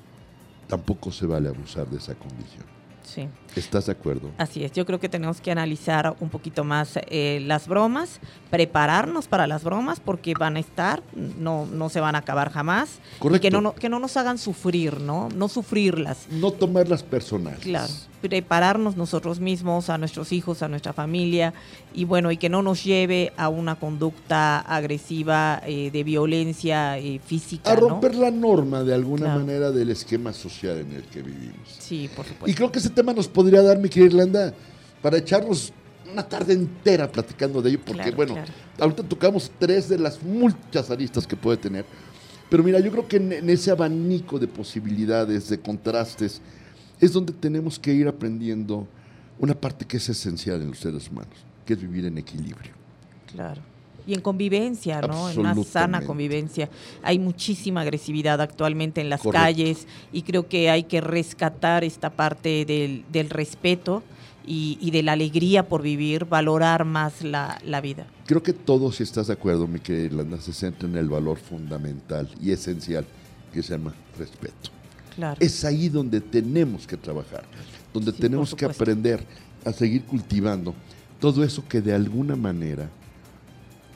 Tampoco 0.67 1.11
se 1.11 1.25
vale 1.25 1.49
abusar 1.49 1.87
de 1.89 1.97
esa 1.97 2.15
condición. 2.15 2.63
Sí. 3.05 3.27
¿Estás 3.55 3.85
de 3.85 3.93
acuerdo? 3.93 4.31
Así 4.37 4.63
es, 4.65 4.71
yo 4.73 4.85
creo 4.85 4.99
que 4.99 5.07
tenemos 5.07 5.39
que 5.39 5.51
analizar 5.51 6.15
un 6.19 6.29
poquito 6.29 6.63
más 6.63 6.99
eh, 7.07 7.39
las 7.45 7.67
bromas, 7.67 8.19
prepararnos 8.49 9.27
para 9.27 9.47
las 9.47 9.63
bromas 9.63 9.99
porque 9.99 10.33
van 10.37 10.57
a 10.57 10.59
estar, 10.59 11.03
no, 11.13 11.65
no 11.65 11.89
se 11.89 11.99
van 11.99 12.15
a 12.15 12.19
acabar 12.19 12.51
jamás. 12.51 12.99
Y 13.17 13.19
Correcto. 13.19 13.41
que 13.41 13.51
no, 13.51 13.61
no- 13.61 13.75
que 13.75 13.89
no 13.89 13.99
nos 13.99 14.17
hagan 14.17 14.37
sufrir, 14.37 14.99
¿no? 14.99 15.29
No 15.35 15.47
sufrirlas. 15.47 16.27
No 16.31 16.51
tomarlas 16.51 17.03
personales. 17.03 17.59
Claro, 17.59 17.93
prepararnos 18.29 18.95
nosotros 18.97 19.39
mismos, 19.39 19.89
a 19.89 19.97
nuestros 19.97 20.31
hijos, 20.31 20.61
a 20.61 20.67
nuestra 20.67 20.93
familia, 20.93 21.53
y 21.93 22.05
bueno, 22.05 22.31
y 22.31 22.37
que 22.37 22.49
no 22.49 22.61
nos 22.61 22.83
lleve 22.83 23.31
a 23.37 23.49
una 23.49 23.75
conducta 23.75 24.59
agresiva 24.59 25.61
eh, 25.65 25.91
de 25.91 26.03
violencia 26.03 26.97
eh, 26.97 27.19
física. 27.25 27.71
A 27.71 27.75
¿no? 27.75 27.89
romper 27.89 28.15
la 28.15 28.31
norma 28.31 28.83
de 28.83 28.93
alguna 28.93 29.25
Claro. 29.25 29.39
manera 29.41 29.71
del 29.71 29.89
esquema 29.91 30.33
social 30.33 30.77
en 30.79 30.91
el 30.93 31.03
que 31.03 31.21
vivimos. 31.21 31.67
Sí, 31.79 32.09
por 32.15 32.25
Y 32.25 32.29
supuesto. 32.29 32.57
creo 32.57 32.71
que 32.71 32.79
ese 32.79 32.89
tema 32.89 33.13
nos 33.13 33.27
podría 33.27 33.61
dar, 33.61 33.77
mi 33.77 33.89
querida 33.89 34.07
Irlanda, 34.07 34.53
para 35.01 35.17
echarnos 35.17 35.71
una 36.11 36.27
tarde 36.27 36.53
entera 36.53 37.11
platicando 37.11 37.61
de 37.61 37.69
ello, 37.71 37.79
porque 37.85 38.01
Claro, 38.03 38.15
bueno, 38.15 38.33
claro. 38.35 38.51
ahorita 38.79 39.03
tocamos 39.03 39.51
tres 39.59 39.89
de 39.89 39.97
las 39.99 40.21
muchas 40.23 40.89
aristas 40.89 41.25
que 41.27 41.35
puede 41.35 41.57
tener. 41.57 41.85
Pero 42.49 42.63
mira, 42.63 42.79
yo 42.79 42.91
creo 42.91 43.07
que 43.07 43.17
en, 43.17 43.33
en 43.33 43.49
ese 43.49 43.71
abanico 43.71 44.37
de 44.37 44.47
posibilidades, 44.47 45.49
de 45.49 45.59
contrastes, 45.59 46.41
es 46.99 47.13
donde 47.13 47.33
tenemos 47.33 47.79
que 47.79 47.93
ir 47.93 48.07
aprendiendo 48.07 48.87
una 49.39 49.53
parte 49.53 49.85
que 49.85 49.97
es 49.97 50.09
esencial 50.09 50.61
en 50.61 50.69
los 50.69 50.79
seres 50.79 51.09
humanos, 51.09 51.35
que 51.65 51.73
es 51.73 51.81
vivir 51.81 52.05
en 52.05 52.17
equilibrio. 52.17 52.71
Claro. 53.31 53.61
Y 54.07 54.13
en 54.13 54.21
convivencia, 54.21 55.01
¿no? 55.01 55.29
En 55.31 55.39
una 55.39 55.55
sana 55.63 56.01
convivencia. 56.01 56.69
Hay 57.01 57.17
muchísima 57.17 57.81
agresividad 57.81 58.39
actualmente 58.39 59.01
en 59.01 59.09
las 59.09 59.21
Correcto. 59.21 59.43
calles 59.43 59.87
y 60.13 60.21
creo 60.21 60.47
que 60.47 60.69
hay 60.69 60.83
que 60.83 61.01
rescatar 61.01 61.83
esta 61.83 62.11
parte 62.11 62.65
del, 62.65 63.03
del 63.11 63.31
respeto 63.31 64.03
y, 64.45 64.77
y 64.79 64.91
de 64.91 65.01
la 65.01 65.13
alegría 65.13 65.67
por 65.67 65.81
vivir, 65.81 66.25
valorar 66.25 66.85
más 66.85 67.23
la, 67.23 67.59
la 67.65 67.81
vida. 67.81 68.05
Creo 68.27 68.43
que 68.43 68.53
todos, 68.53 68.97
si 68.97 69.03
estás 69.03 69.25
de 69.25 69.33
acuerdo, 69.33 69.67
mi 69.67 69.79
querida 69.79 70.05
Irlanda, 70.05 70.39
se 70.39 70.53
centra 70.53 70.87
en 70.87 70.97
el 70.97 71.09
valor 71.09 71.39
fundamental 71.39 72.29
y 72.39 72.51
esencial 72.51 73.05
que 73.51 73.63
se 73.63 73.75
llama 73.75 73.95
respeto. 74.19 74.74
Claro. 75.15 75.37
Es 75.39 75.63
ahí 75.63 75.89
donde 75.89 76.21
tenemos 76.21 76.85
que 76.85 76.97
trabajar, 76.97 77.43
donde 77.93 78.11
Sí, 78.11 78.19
tenemos 78.19 78.53
que 78.53 78.65
aprender 78.65 79.25
a 79.63 79.71
seguir 79.71 80.03
cultivando 80.03 80.75
todo 81.19 81.43
eso 81.43 81.63
que 81.67 81.81
de 81.81 81.93
alguna 81.93 82.35
manera 82.35 82.89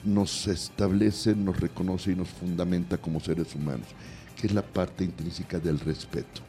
nos 0.03 0.47
establece, 0.47 1.35
nos 1.35 1.59
reconoce 1.59 2.11
y 2.11 2.15
nos 2.15 2.29
fundamenta 2.29 2.97
como 2.97 3.19
seres 3.19 3.53
humanos, 3.53 3.87
que 4.35 4.47
es 4.47 4.53
la 4.53 4.61
parte 4.61 5.03
intrínseca 5.03 5.59
del 5.59 5.79
respeto. 5.79 6.41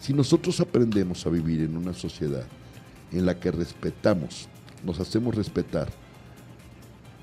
Si 0.00 0.12
nosotros 0.12 0.60
aprendemos 0.60 1.24
a 1.26 1.30
vivir 1.30 1.62
en 1.62 1.76
una 1.76 1.94
sociedad 1.94 2.44
en 3.12 3.24
la 3.24 3.38
que 3.38 3.50
respetamos, 3.50 4.48
nos 4.84 5.00
hacemos 5.00 5.34
respetar, 5.34 5.88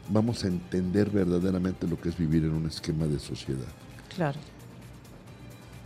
vamos 0.10 0.44
a 0.44 0.48
entender 0.48 1.10
verdaderamente 1.10 1.88
lo 1.88 2.00
que 2.00 2.10
es 2.10 2.18
vivir 2.18 2.44
en 2.44 2.54
un 2.54 2.66
esquema 2.68 3.06
de 3.06 3.20
sociedad. 3.20 3.68
Claro. 4.16 4.40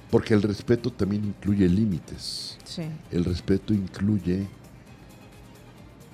Porque 0.10 0.34
el 0.34 0.42
respeto 0.42 0.92
también 0.92 1.26
incluye 1.26 1.68
límites. 1.68 2.58
Sí. 2.66 2.84
El 3.12 3.26
respeto 3.26 3.74
incluye 3.74 4.48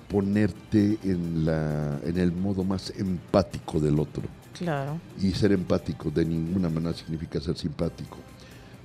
ponerte 0.08 0.98
en, 1.02 1.44
la, 1.44 1.98
en 2.04 2.18
el 2.18 2.32
modo 2.32 2.62
más 2.62 2.92
empático 2.96 3.80
del 3.80 3.98
otro. 3.98 4.22
Claro. 4.56 5.00
Y 5.20 5.32
ser 5.32 5.52
empático 5.52 6.10
de 6.10 6.24
ninguna 6.24 6.68
manera 6.68 6.94
significa 6.94 7.40
ser 7.40 7.56
simpático. 7.56 8.18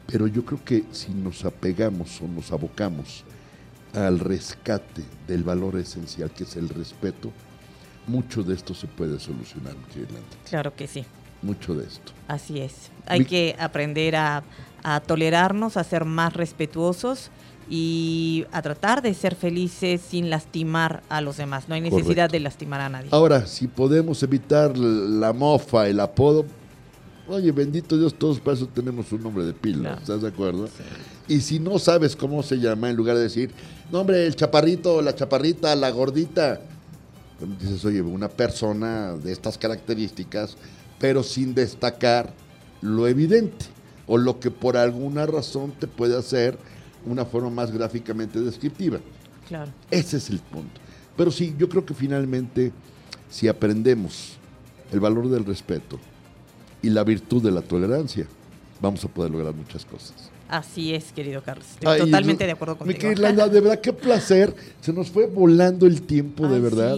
Pero 0.07 0.28
yo 0.28 0.43
creo 0.43 0.64
que 0.64 0.86
si 0.91 1.14
nos 1.14 1.45
apegamos 1.45 2.22
o 2.22 2.28
nos 2.28 2.51
abocamos 2.51 3.24
al 3.93 4.20
rescate 4.20 5.03
del 5.28 5.43
valor 5.43 5.78
esencial 5.78 6.32
que 6.32 6.43
es 6.43 6.55
el 6.55 6.70
respeto, 6.70 7.32
mucho 8.07 8.43
de 8.43 8.55
esto 8.55 8.74
se 8.74 8.88
puede 8.88 9.20
solucionar. 9.20 9.76
Claro 10.49 10.76
que 10.76 10.88
sí. 10.88 11.05
Mucho 11.41 11.75
de 11.75 11.85
esto. 11.85 12.11
Así 12.27 12.59
es. 12.59 12.91
Hay 13.07 13.25
que 13.25 13.55
aprender 13.59 14.15
a, 14.15 14.43
a 14.83 14.99
tolerarnos, 15.01 15.77
a 15.77 15.83
ser 15.83 16.05
más 16.05 16.33
respetuosos 16.33 17.29
y 17.69 18.45
a 18.51 18.61
tratar 18.61 19.01
de 19.01 19.13
ser 19.13 19.35
felices 19.35 20.01
sin 20.01 20.29
lastimar 20.29 21.03
a 21.09 21.21
los 21.21 21.37
demás. 21.37 21.69
No 21.69 21.75
hay 21.75 21.81
necesidad 21.81 22.29
de 22.29 22.39
lastimar 22.39 22.81
a 22.81 22.89
nadie. 22.89 23.09
Ahora, 23.11 23.45
si 23.45 23.67
podemos 23.67 24.21
evitar 24.23 24.77
la 24.77 25.31
mofa, 25.33 25.87
el 25.87 25.99
apodo, 25.99 26.45
oye, 27.27 27.51
bendito 27.51 27.97
Dios, 27.97 28.13
todos 28.13 28.39
para 28.39 28.57
eso 28.57 28.67
tenemos 28.67 29.11
un 29.11 29.23
nombre 29.23 29.45
de 29.45 29.53
pila, 29.53 29.97
¿estás 30.01 30.21
de 30.21 30.27
acuerdo? 30.27 30.67
Y 31.27 31.39
si 31.39 31.59
no 31.59 31.79
sabes 31.79 32.15
cómo 32.15 32.43
se 32.43 32.57
llama, 32.57 32.89
en 32.89 32.95
lugar 32.97 33.15
de 33.15 33.23
decir, 33.23 33.51
no 33.91 34.01
hombre, 34.01 34.25
el 34.25 34.35
chaparrito, 34.35 35.01
la 35.01 35.15
chaparrita, 35.15 35.73
la 35.75 35.91
gordita, 35.91 36.59
dices, 37.59 37.85
oye, 37.85 38.01
una 38.01 38.27
persona 38.27 39.13
de 39.13 39.31
estas 39.31 39.57
características, 39.57 40.57
pero 41.02 41.24
sin 41.24 41.56
destacar 41.56 42.32
lo 42.82 43.08
evidente 43.08 43.66
o 44.06 44.18
lo 44.18 44.39
que 44.39 44.52
por 44.52 44.78
alguna 44.78 45.26
razón 45.26 45.72
te 45.72 45.88
puede 45.88 46.18
hacer 46.18 46.58
una 47.06 47.26
forma 47.26 47.49
más 47.49 47.72
gráficamente 47.72 48.39
descriptiva. 48.39 48.99
Claro. 49.47 49.72
Ese 49.89 50.18
es 50.18 50.30
el 50.30 50.39
punto. 50.39 50.80
Pero 51.18 51.32
sí, 51.32 51.56
yo 51.58 51.68
creo 51.68 51.86
que 51.86 51.93
finalmente, 51.93 52.72
si 53.30 53.47
aprendemos 53.47 54.38
el 54.91 54.99
valor 54.99 55.28
del 55.30 55.43
respeto 55.43 55.99
y 56.82 56.89
la 56.89 57.04
virtud 57.04 57.43
de 57.43 57.52
la 57.52 57.62
tolerancia, 57.62 58.28
vamos 58.80 59.04
a 59.04 59.08
poder 59.08 59.32
lograr 59.32 59.54
muchas 59.56 59.84
cosas. 59.84 60.30
Así 60.52 60.93
es, 60.93 61.14
querido 61.14 61.41
Carlos. 61.41 61.66
Estoy 61.76 61.99
totalmente 61.99 62.45
de 62.45 62.52
acuerdo 62.52 62.78
contigo. 62.78 62.97
Mi 62.97 63.16
querida 63.16 63.47
de 63.47 63.62
verdad, 63.62 63.80
qué 63.80 63.93
placer. 63.93 64.54
Se 64.82 64.91
nos 64.91 65.10
fue 65.10 65.26
volando 65.26 65.88
el 65.88 66.02
tiempo, 66.02 66.45
de 66.45 66.60
verdad. 66.60 66.97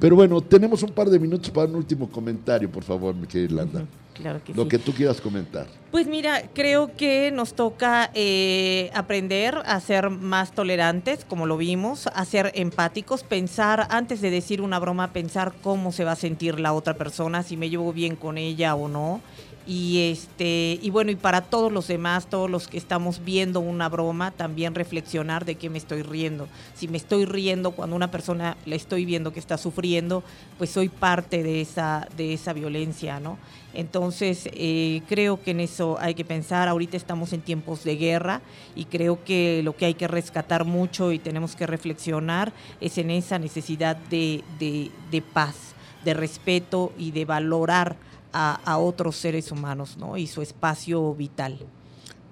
Pero 0.00 0.16
bueno, 0.16 0.40
tenemos 0.40 0.82
un 0.82 0.92
par 0.92 1.10
de 1.10 1.18
minutos 1.18 1.50
para 1.50 1.68
un 1.68 1.76
último 1.76 2.08
comentario, 2.08 2.70
por 2.70 2.82
favor, 2.82 3.14
mi 3.14 3.26
querida 3.26 3.50
Irlanda. 3.50 3.84
Claro 4.14 4.40
que 4.42 4.54
Lo 4.54 4.66
que 4.66 4.78
tú 4.78 4.94
quieras 4.94 5.20
comentar. 5.20 5.66
Pues 5.90 6.06
mira, 6.06 6.44
creo 6.54 6.96
que 6.96 7.30
nos 7.32 7.52
toca 7.52 8.10
eh, 8.14 8.90
aprender 8.94 9.56
a 9.66 9.78
ser 9.80 10.08
más 10.08 10.52
tolerantes, 10.52 11.26
como 11.26 11.44
lo 11.44 11.58
vimos, 11.58 12.06
a 12.06 12.24
ser 12.24 12.50
empáticos, 12.54 13.24
pensar, 13.24 13.86
antes 13.90 14.22
de 14.22 14.30
decir 14.30 14.62
una 14.62 14.78
broma, 14.78 15.12
pensar 15.12 15.52
cómo 15.62 15.92
se 15.92 16.04
va 16.04 16.12
a 16.12 16.16
sentir 16.16 16.58
la 16.60 16.72
otra 16.72 16.94
persona, 16.94 17.42
si 17.42 17.58
me 17.58 17.68
llevo 17.68 17.92
bien 17.92 18.16
con 18.16 18.38
ella 18.38 18.74
o 18.74 18.88
no 18.88 19.20
y 19.66 20.10
este 20.10 20.78
y 20.80 20.90
bueno 20.90 21.10
y 21.10 21.16
para 21.16 21.42
todos 21.42 21.72
los 21.72 21.88
demás 21.88 22.26
todos 22.28 22.48
los 22.48 22.68
que 22.68 22.78
estamos 22.78 23.24
viendo 23.24 23.60
una 23.60 23.88
broma 23.88 24.30
también 24.30 24.74
reflexionar 24.74 25.44
de 25.44 25.56
qué 25.56 25.70
me 25.70 25.78
estoy 25.78 26.02
riendo. 26.02 26.48
Si 26.74 26.88
me 26.88 26.96
estoy 26.96 27.24
riendo 27.24 27.72
cuando 27.72 27.96
una 27.96 28.10
persona 28.10 28.56
la 28.64 28.76
estoy 28.76 29.04
viendo 29.04 29.32
que 29.32 29.40
está 29.40 29.58
sufriendo 29.58 30.22
pues 30.58 30.70
soy 30.70 30.88
parte 30.88 31.42
de 31.42 31.60
esa 31.60 32.08
de 32.16 32.32
esa 32.32 32.52
violencia 32.52 33.20
no 33.20 33.38
entonces 33.76 34.48
eh, 34.54 35.02
creo 35.06 35.42
que 35.42 35.50
en 35.50 35.60
eso 35.60 35.98
hay 36.00 36.14
que 36.14 36.24
pensar. 36.24 36.66
Ahorita 36.66 36.96
estamos 36.96 37.34
en 37.34 37.42
tiempos 37.42 37.84
de 37.84 37.96
guerra 37.96 38.40
y 38.74 38.86
creo 38.86 39.22
que 39.22 39.60
lo 39.62 39.76
que 39.76 39.84
hay 39.84 39.94
que 39.94 40.08
rescatar 40.08 40.64
mucho 40.64 41.12
y 41.12 41.18
tenemos 41.18 41.54
que 41.56 41.66
reflexionar 41.66 42.54
es 42.80 42.96
en 42.96 43.10
esa 43.10 43.38
necesidad 43.38 43.96
de, 43.96 44.42
de, 44.58 44.90
de 45.10 45.20
paz 45.20 45.74
de 46.06 46.14
respeto 46.14 46.92
y 46.96 47.10
de 47.10 47.24
valorar 47.24 47.96
a, 48.36 48.78
otros 48.78 49.16
seres 49.16 49.50
humanos 49.50 49.96
¿no? 49.96 50.16
y 50.16 50.26
su 50.26 50.42
espacio 50.42 51.14
vital. 51.14 51.58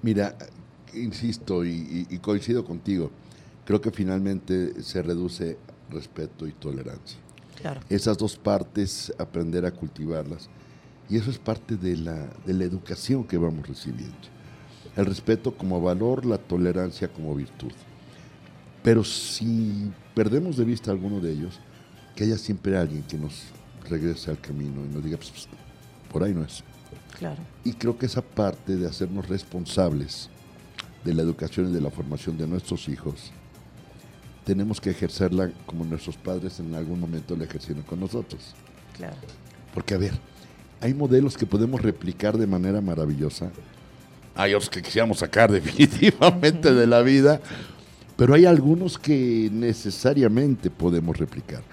Mira, 0.02 0.36
insisto 0.92 1.64
y, 1.64 2.06
coincido 2.20 2.64
contigo, 2.64 3.10
creo 3.64 3.80
que 3.80 3.90
finalmente 3.90 4.82
se 4.82 5.02
reduce 5.02 5.56
respeto 5.90 6.46
y 6.46 6.52
tolerancia. 6.52 7.18
Claro. 7.56 7.80
Esas 7.88 8.18
dos 8.18 8.36
partes, 8.36 9.12
aprender 9.18 9.64
a 9.64 9.70
cultivarlas. 9.70 10.50
Y 11.08 11.16
eso 11.16 11.30
es 11.30 11.38
parte 11.38 11.76
de 11.76 11.96
la, 11.96 12.28
de 12.44 12.54
la 12.54 12.64
educación 12.64 13.24
que 13.24 13.38
vamos 13.38 13.66
recibiendo. 13.66 14.16
El 14.96 15.06
respeto 15.06 15.56
como 15.56 15.80
valor, 15.80 16.24
la 16.26 16.38
tolerancia 16.38 17.08
como 17.08 17.34
virtud. 17.34 17.72
Pero 18.82 19.04
si 19.04 19.90
perdemos 20.14 20.56
de 20.56 20.64
vista 20.64 20.90
alguno 20.90 21.20
de 21.20 21.32
ellos, 21.32 21.58
que 22.14 22.24
haya 22.24 22.38
siempre 22.38 22.76
alguien 22.76 23.02
que 23.02 23.16
nos 23.16 23.44
regrese 23.88 24.30
al 24.30 24.40
camino 24.40 24.84
y 24.84 24.94
nos 24.94 25.02
diga, 25.02 25.16
pues, 25.16 25.30
pues 25.30 25.48
por 26.14 26.22
ahí 26.22 26.32
no 26.32 26.44
es. 26.44 26.62
Claro. 27.18 27.42
Y 27.64 27.72
creo 27.72 27.98
que 27.98 28.06
esa 28.06 28.22
parte 28.22 28.76
de 28.76 28.86
hacernos 28.86 29.28
responsables 29.28 30.30
de 31.04 31.12
la 31.12 31.22
educación 31.22 31.70
y 31.70 31.74
de 31.74 31.80
la 31.80 31.90
formación 31.90 32.38
de 32.38 32.46
nuestros 32.46 32.88
hijos, 32.88 33.32
tenemos 34.44 34.80
que 34.80 34.90
ejercerla 34.90 35.50
como 35.66 35.84
nuestros 35.84 36.16
padres 36.16 36.60
en 36.60 36.72
algún 36.76 37.00
momento 37.00 37.34
la 37.34 37.46
ejercieron 37.46 37.82
con 37.82 37.98
nosotros. 37.98 38.54
Claro. 38.96 39.16
Porque, 39.74 39.94
a 39.94 39.98
ver, 39.98 40.12
hay 40.80 40.94
modelos 40.94 41.36
que 41.36 41.46
podemos 41.46 41.82
replicar 41.82 42.38
de 42.38 42.46
manera 42.46 42.80
maravillosa. 42.80 43.50
Hay 44.36 44.54
otros 44.54 44.70
que 44.70 44.82
quisiéramos 44.82 45.18
sacar 45.18 45.50
definitivamente 45.60 46.72
de 46.72 46.86
la 46.86 47.02
vida, 47.02 47.40
pero 48.16 48.34
hay 48.34 48.46
algunos 48.46 49.00
que 49.00 49.50
necesariamente 49.52 50.70
podemos 50.70 51.16
replicar. 51.16 51.64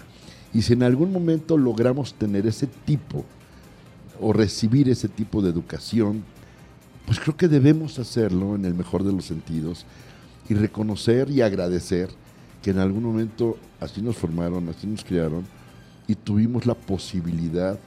Y 0.51 0.63
si 0.63 0.73
en 0.73 0.81
algún 0.81 1.11
momento 1.11 1.59
logramos 1.59 2.15
tener 2.15 2.47
ese 2.47 2.65
tipo 2.65 3.23
o 4.21 4.33
recibir 4.33 4.89
ese 4.89 5.07
tipo 5.07 5.41
de 5.41 5.49
educación, 5.49 6.23
pues 7.05 7.19
creo 7.19 7.35
que 7.35 7.47
debemos 7.47 7.99
hacerlo 7.99 8.55
en 8.55 8.65
el 8.65 8.73
mejor 8.73 9.03
de 9.03 9.11
los 9.11 9.25
sentidos 9.25 9.85
y 10.47 10.53
reconocer 10.53 11.29
y 11.29 11.41
agradecer 11.41 12.09
que 12.61 12.71
en 12.71 12.79
algún 12.79 13.03
momento 13.03 13.57
así 13.79 14.01
nos 14.01 14.17
formaron, 14.17 14.69
así 14.69 14.87
nos 14.87 15.03
criaron 15.03 15.45
y 16.07 16.15
tuvimos 16.15 16.65
la 16.65 16.75
posibilidad 16.75 17.79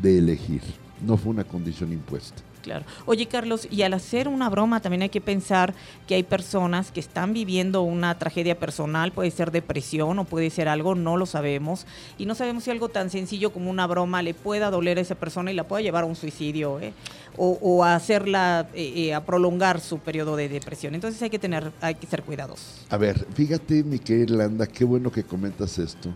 de 0.00 0.18
elegir. 0.18 0.62
No 1.06 1.16
fue 1.16 1.32
una 1.32 1.44
condición 1.44 1.92
impuesta. 1.92 2.42
Claro. 2.62 2.84
Oye, 3.06 3.26
Carlos, 3.26 3.66
y 3.70 3.82
al 3.82 3.94
hacer 3.94 4.28
una 4.28 4.48
broma 4.48 4.80
también 4.80 5.02
hay 5.02 5.08
que 5.08 5.20
pensar 5.20 5.74
que 6.06 6.14
hay 6.14 6.22
personas 6.22 6.90
que 6.92 7.00
están 7.00 7.32
viviendo 7.32 7.82
una 7.82 8.18
tragedia 8.18 8.58
personal, 8.58 9.12
puede 9.12 9.30
ser 9.30 9.50
depresión 9.50 10.18
o 10.18 10.24
puede 10.24 10.50
ser 10.50 10.68
algo, 10.68 10.94
no 10.94 11.16
lo 11.16 11.26
sabemos, 11.26 11.86
y 12.18 12.26
no 12.26 12.34
sabemos 12.34 12.64
si 12.64 12.70
algo 12.70 12.88
tan 12.88 13.10
sencillo 13.10 13.52
como 13.52 13.70
una 13.70 13.86
broma 13.86 14.22
le 14.22 14.34
pueda 14.34 14.70
doler 14.70 14.98
a 14.98 15.00
esa 15.00 15.14
persona 15.14 15.50
y 15.50 15.54
la 15.54 15.64
pueda 15.64 15.82
llevar 15.82 16.04
a 16.04 16.06
un 16.06 16.16
suicidio, 16.16 16.80
¿eh? 16.80 16.92
o, 17.36 17.84
a 17.84 17.94
hacerla, 17.94 18.68
eh, 18.74 18.92
eh, 18.96 19.14
a 19.14 19.24
prolongar 19.24 19.80
su 19.80 19.98
periodo 19.98 20.36
de 20.36 20.48
depresión. 20.48 20.94
Entonces 20.94 21.22
hay 21.22 21.30
que 21.30 21.38
tener, 21.38 21.72
hay 21.80 21.94
que 21.94 22.06
ser 22.06 22.22
cuidadosos. 22.22 22.84
A 22.90 22.98
ver, 22.98 23.26
fíjate, 23.34 23.82
mi 23.82 23.98
querida 23.98 24.24
Irlanda, 24.24 24.66
qué 24.66 24.84
bueno 24.84 25.10
que 25.10 25.22
comentas 25.22 25.78
esto, 25.78 26.10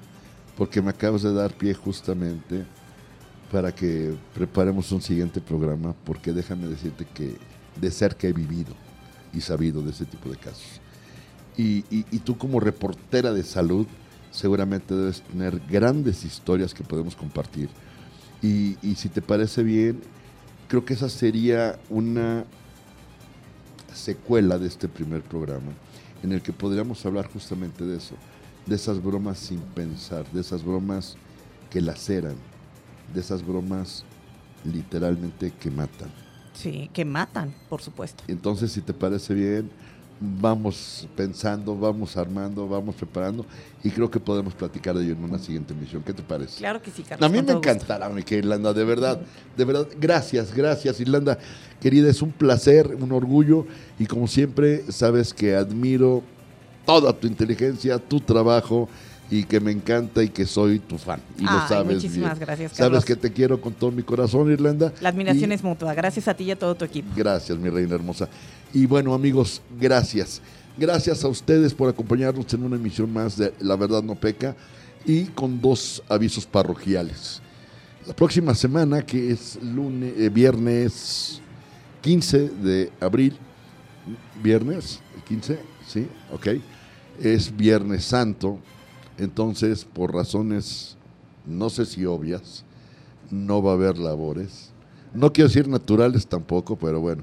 porque 0.56 0.82
me 0.82 0.90
acabas 0.90 1.22
de 1.22 1.32
dar 1.32 1.52
pie 1.54 1.72
justamente 1.72 2.64
para 3.54 3.72
que 3.72 4.12
preparemos 4.34 4.90
un 4.90 5.00
siguiente 5.00 5.40
programa, 5.40 5.94
porque 6.04 6.32
déjame 6.32 6.66
decirte 6.66 7.06
que 7.14 7.36
de 7.80 7.90
cerca 7.92 8.26
he 8.26 8.32
vivido 8.32 8.74
y 9.32 9.40
sabido 9.40 9.80
de 9.80 9.92
ese 9.92 10.06
tipo 10.06 10.28
de 10.28 10.36
casos. 10.36 10.80
Y, 11.56 11.82
tú 12.24 12.36
como 12.36 12.58
reportera 12.58 13.32
de 13.32 13.44
salud, 13.44 13.86
seguramente 14.32 14.92
debes 14.92 15.22
tener 15.22 15.60
grandes 15.70 16.24
historias 16.24 16.74
que 16.74 16.82
podemos 16.82 17.14
compartir. 17.14 17.68
Y, 18.42 18.76
y 18.82 18.96
si 18.96 19.08
te 19.08 19.22
parece 19.22 19.62
bien, 19.62 20.00
creo 20.66 20.84
que 20.84 20.94
esa 20.94 21.08
sería 21.08 21.78
una 21.90 22.46
secuela 23.94 24.58
de 24.58 24.66
este 24.66 24.88
primer 24.88 25.22
programa, 25.22 25.70
en 26.24 26.32
el 26.32 26.42
que 26.42 26.52
podríamos 26.52 27.06
hablar 27.06 27.30
justamente 27.32 27.84
de 27.84 27.98
eso, 27.98 28.16
de 28.66 28.74
esas 28.74 29.00
bromas 29.00 29.38
sin 29.38 29.60
pensar, 29.60 30.28
de 30.32 30.40
esas 30.40 30.64
bromas 30.64 31.14
que 31.70 31.80
laceran, 31.80 32.34
de 33.14 33.20
esas 33.20 33.46
bromas 33.46 34.04
literalmente 34.64 35.52
que 35.60 35.70
matan. 35.70 36.10
Sí, 36.54 36.90
que 36.92 37.04
matan, 37.04 37.54
por 37.68 37.82
supuesto. 37.82 38.24
Entonces, 38.28 38.72
si 38.72 38.80
te 38.80 38.92
parece 38.92 39.34
bien, 39.34 39.70
vamos 40.20 41.08
pensando, 41.16 41.76
vamos 41.76 42.16
armando, 42.16 42.68
vamos 42.68 42.94
preparando 42.94 43.44
y 43.82 43.90
creo 43.90 44.10
que 44.10 44.20
podemos 44.20 44.54
platicar 44.54 44.96
de 44.96 45.04
ello 45.04 45.12
en 45.12 45.24
una 45.24 45.38
siguiente 45.38 45.74
emisión. 45.74 46.02
¿Qué 46.02 46.12
te 46.12 46.22
parece? 46.22 46.58
Claro 46.58 46.80
que 46.80 46.90
sí, 46.90 47.02
Carlos. 47.02 47.28
A 47.28 47.32
mí 47.32 47.42
me 47.42 47.52
encantará, 47.52 48.08
mi 48.08 48.22
querida 48.22 48.46
Irlanda, 48.46 48.72
de 48.72 48.84
verdad, 48.84 49.20
de 49.56 49.64
verdad. 49.64 49.88
Gracias, 50.00 50.54
gracias, 50.54 51.00
Irlanda. 51.00 51.38
Querida, 51.80 52.08
es 52.08 52.22
un 52.22 52.30
placer, 52.30 52.96
un 52.98 53.12
orgullo 53.12 53.66
y 53.98 54.06
como 54.06 54.26
siempre, 54.28 54.90
sabes 54.90 55.34
que 55.34 55.54
admiro 55.54 56.22
toda 56.86 57.12
tu 57.12 57.26
inteligencia, 57.26 57.98
tu 57.98 58.20
trabajo 58.20 58.88
y 59.30 59.44
que 59.44 59.60
me 59.60 59.70
encanta 59.70 60.22
y 60.22 60.28
que 60.28 60.46
soy 60.46 60.78
tu 60.78 60.98
fan. 60.98 61.20
Y 61.38 61.42
lo 61.42 61.68
sabes 61.68 61.94
muchísimas 61.94 62.38
gracias, 62.38 62.72
Carlos. 62.72 63.02
Sabes 63.02 63.04
que 63.04 63.16
te 63.16 63.32
quiero 63.32 63.60
con 63.60 63.72
todo 63.72 63.90
mi 63.90 64.02
corazón, 64.02 64.50
Irlanda. 64.52 64.92
La 65.00 65.08
admiración 65.08 65.52
es 65.52 65.62
mutua. 65.62 65.94
Gracias 65.94 66.28
a 66.28 66.34
ti 66.34 66.44
y 66.44 66.50
a 66.50 66.58
todo 66.58 66.74
tu 66.74 66.84
equipo. 66.84 67.08
Gracias, 67.16 67.58
mi 67.58 67.68
reina 67.68 67.94
hermosa. 67.94 68.28
Y 68.72 68.86
bueno, 68.86 69.14
amigos, 69.14 69.62
gracias. 69.80 70.40
Gracias 70.76 71.24
a 71.24 71.28
ustedes 71.28 71.72
por 71.72 71.88
acompañarnos 71.88 72.52
en 72.52 72.64
una 72.64 72.76
emisión 72.76 73.12
más 73.12 73.36
de 73.36 73.54
La 73.60 73.76
Verdad 73.76 74.02
No 74.02 74.14
Peca 74.16 74.56
y 75.04 75.24
con 75.26 75.60
dos 75.60 76.02
avisos 76.08 76.46
parroquiales. 76.46 77.40
La 78.06 78.14
próxima 78.14 78.54
semana, 78.54 79.02
que 79.02 79.30
es 79.30 79.58
lunes, 79.62 80.12
eh, 80.18 80.28
viernes 80.28 81.40
15 82.02 82.48
de 82.50 82.92
abril, 83.00 83.34
viernes 84.42 85.00
15, 85.26 85.58
sí, 85.86 86.06
ok, 86.32 86.48
es 87.18 87.56
Viernes 87.56 88.04
Santo, 88.04 88.58
entonces, 89.18 89.84
por 89.84 90.12
razones, 90.12 90.96
no 91.46 91.70
sé 91.70 91.86
si 91.86 92.04
obvias, 92.04 92.64
no 93.30 93.62
va 93.62 93.72
a 93.72 93.74
haber 93.74 93.98
labores. 93.98 94.70
No 95.12 95.32
quiero 95.32 95.48
decir 95.48 95.68
naturales 95.68 96.26
tampoco, 96.26 96.76
pero 96.76 97.00
bueno, 97.00 97.22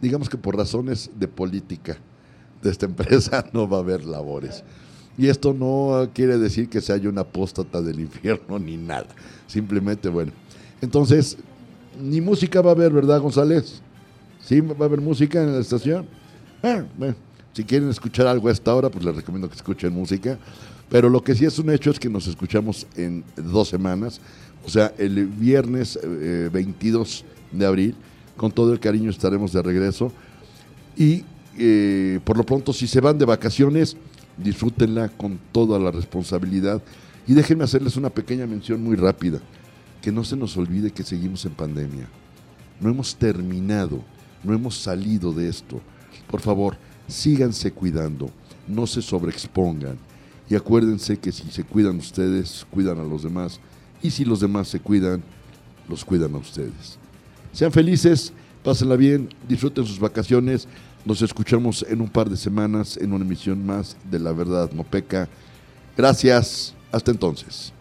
digamos 0.00 0.28
que 0.28 0.38
por 0.38 0.56
razones 0.56 1.10
de 1.18 1.28
política 1.28 1.96
de 2.62 2.70
esta 2.70 2.86
empresa 2.86 3.44
no 3.52 3.68
va 3.68 3.78
a 3.78 3.80
haber 3.80 4.04
labores. 4.04 4.64
Y 5.18 5.28
esto 5.28 5.54
no 5.54 6.10
quiere 6.12 6.36
decir 6.38 6.68
que 6.68 6.80
se 6.80 6.92
haya 6.92 7.08
una 7.08 7.22
apóstata 7.22 7.80
del 7.80 8.00
infierno 8.00 8.58
ni 8.58 8.76
nada. 8.76 9.06
Simplemente, 9.46 10.10
bueno. 10.10 10.32
Entonces, 10.82 11.38
ni 11.98 12.20
música 12.20 12.60
va 12.60 12.70
a 12.70 12.74
haber, 12.74 12.92
¿verdad, 12.92 13.20
González? 13.20 13.80
¿Sí 14.40 14.60
va 14.60 14.84
a 14.84 14.84
haber 14.84 15.00
música 15.00 15.42
en 15.42 15.54
la 15.54 15.60
estación? 15.60 16.06
Ah, 16.62 16.84
bueno, 16.98 17.14
si 17.54 17.64
quieren 17.64 17.88
escuchar 17.88 18.26
algo 18.26 18.48
a 18.48 18.52
esta 18.52 18.74
hora, 18.74 18.90
pues 18.90 19.04
les 19.04 19.16
recomiendo 19.16 19.48
que 19.48 19.56
escuchen 19.56 19.92
música. 19.92 20.38
Pero 20.88 21.08
lo 21.08 21.22
que 21.22 21.34
sí 21.34 21.44
es 21.44 21.58
un 21.58 21.70
hecho 21.70 21.90
es 21.90 21.98
que 21.98 22.08
nos 22.08 22.26
escuchamos 22.26 22.86
en 22.96 23.24
dos 23.36 23.68
semanas. 23.68 24.20
O 24.64 24.68
sea, 24.68 24.92
el 24.98 25.26
viernes 25.26 25.98
22 26.52 27.24
eh, 27.24 27.56
de 27.56 27.66
abril, 27.66 27.94
con 28.36 28.52
todo 28.52 28.72
el 28.72 28.80
cariño 28.80 29.10
estaremos 29.10 29.52
de 29.52 29.62
regreso. 29.62 30.12
Y 30.96 31.24
eh, 31.58 32.20
por 32.24 32.36
lo 32.36 32.44
pronto, 32.44 32.72
si 32.72 32.86
se 32.86 33.00
van 33.00 33.18
de 33.18 33.24
vacaciones, 33.24 33.96
disfrútenla 34.36 35.08
con 35.08 35.38
toda 35.52 35.78
la 35.78 35.90
responsabilidad. 35.90 36.82
Y 37.26 37.34
déjenme 37.34 37.64
hacerles 37.64 37.96
una 37.96 38.10
pequeña 38.10 38.46
mención 38.46 38.82
muy 38.82 38.96
rápida. 38.96 39.40
Que 40.00 40.12
no 40.12 40.22
se 40.22 40.36
nos 40.36 40.56
olvide 40.56 40.92
que 40.92 41.02
seguimos 41.02 41.44
en 41.44 41.52
pandemia. 41.52 42.08
No 42.80 42.90
hemos 42.90 43.16
terminado, 43.16 44.02
no 44.44 44.54
hemos 44.54 44.76
salido 44.76 45.32
de 45.32 45.48
esto. 45.48 45.80
Por 46.30 46.40
favor, 46.40 46.76
síganse 47.08 47.72
cuidando, 47.72 48.30
no 48.68 48.86
se 48.86 49.02
sobreexpongan. 49.02 49.98
Y 50.48 50.54
acuérdense 50.54 51.18
que 51.18 51.32
si 51.32 51.50
se 51.50 51.64
cuidan 51.64 51.96
ustedes, 51.96 52.66
cuidan 52.70 53.00
a 53.00 53.04
los 53.04 53.22
demás. 53.22 53.60
Y 54.02 54.10
si 54.10 54.24
los 54.24 54.40
demás 54.40 54.68
se 54.68 54.80
cuidan, 54.80 55.22
los 55.88 56.04
cuidan 56.04 56.34
a 56.34 56.38
ustedes. 56.38 56.98
Sean 57.52 57.72
felices, 57.72 58.32
pásenla 58.62 58.96
bien, 58.96 59.28
disfruten 59.48 59.84
sus 59.84 59.98
vacaciones. 59.98 60.68
Nos 61.04 61.22
escuchamos 61.22 61.84
en 61.88 62.00
un 62.00 62.08
par 62.08 62.28
de 62.28 62.36
semanas 62.36 62.96
en 62.96 63.12
una 63.12 63.24
emisión 63.24 63.64
más 63.64 63.96
de 64.10 64.18
La 64.18 64.32
Verdad 64.32 64.70
No 64.72 64.84
Peca. 64.84 65.28
Gracias. 65.96 66.74
Hasta 66.92 67.10
entonces. 67.10 67.72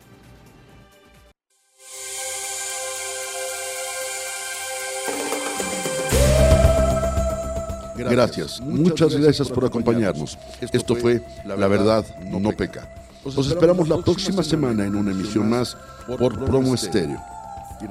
Gracias. 8.09 8.61
Muchas 8.61 9.15
gracias 9.15 9.49
por 9.49 9.65
acompañarnos. 9.65 10.37
Esto 10.61 10.95
fue 10.95 11.21
La 11.45 11.67
Verdad 11.67 12.05
No 12.25 12.51
Peca. 12.51 12.89
Los 13.23 13.47
esperamos 13.47 13.89
la 13.89 13.97
próxima 13.97 14.43
semana 14.43 14.85
en 14.85 14.95
una 14.95 15.11
emisión 15.11 15.49
más 15.49 15.75
por 16.17 16.45
Promo 16.45 16.75
Estéreo. 16.75 17.19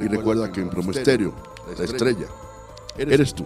Y 0.01 0.07
recuerda 0.07 0.51
que 0.51 0.61
en 0.61 0.71
Promo 0.71 0.93
Estéreo, 0.93 1.35
la 1.77 1.85
estrella, 1.85 2.27
eres 2.97 3.35
tú. 3.35 3.45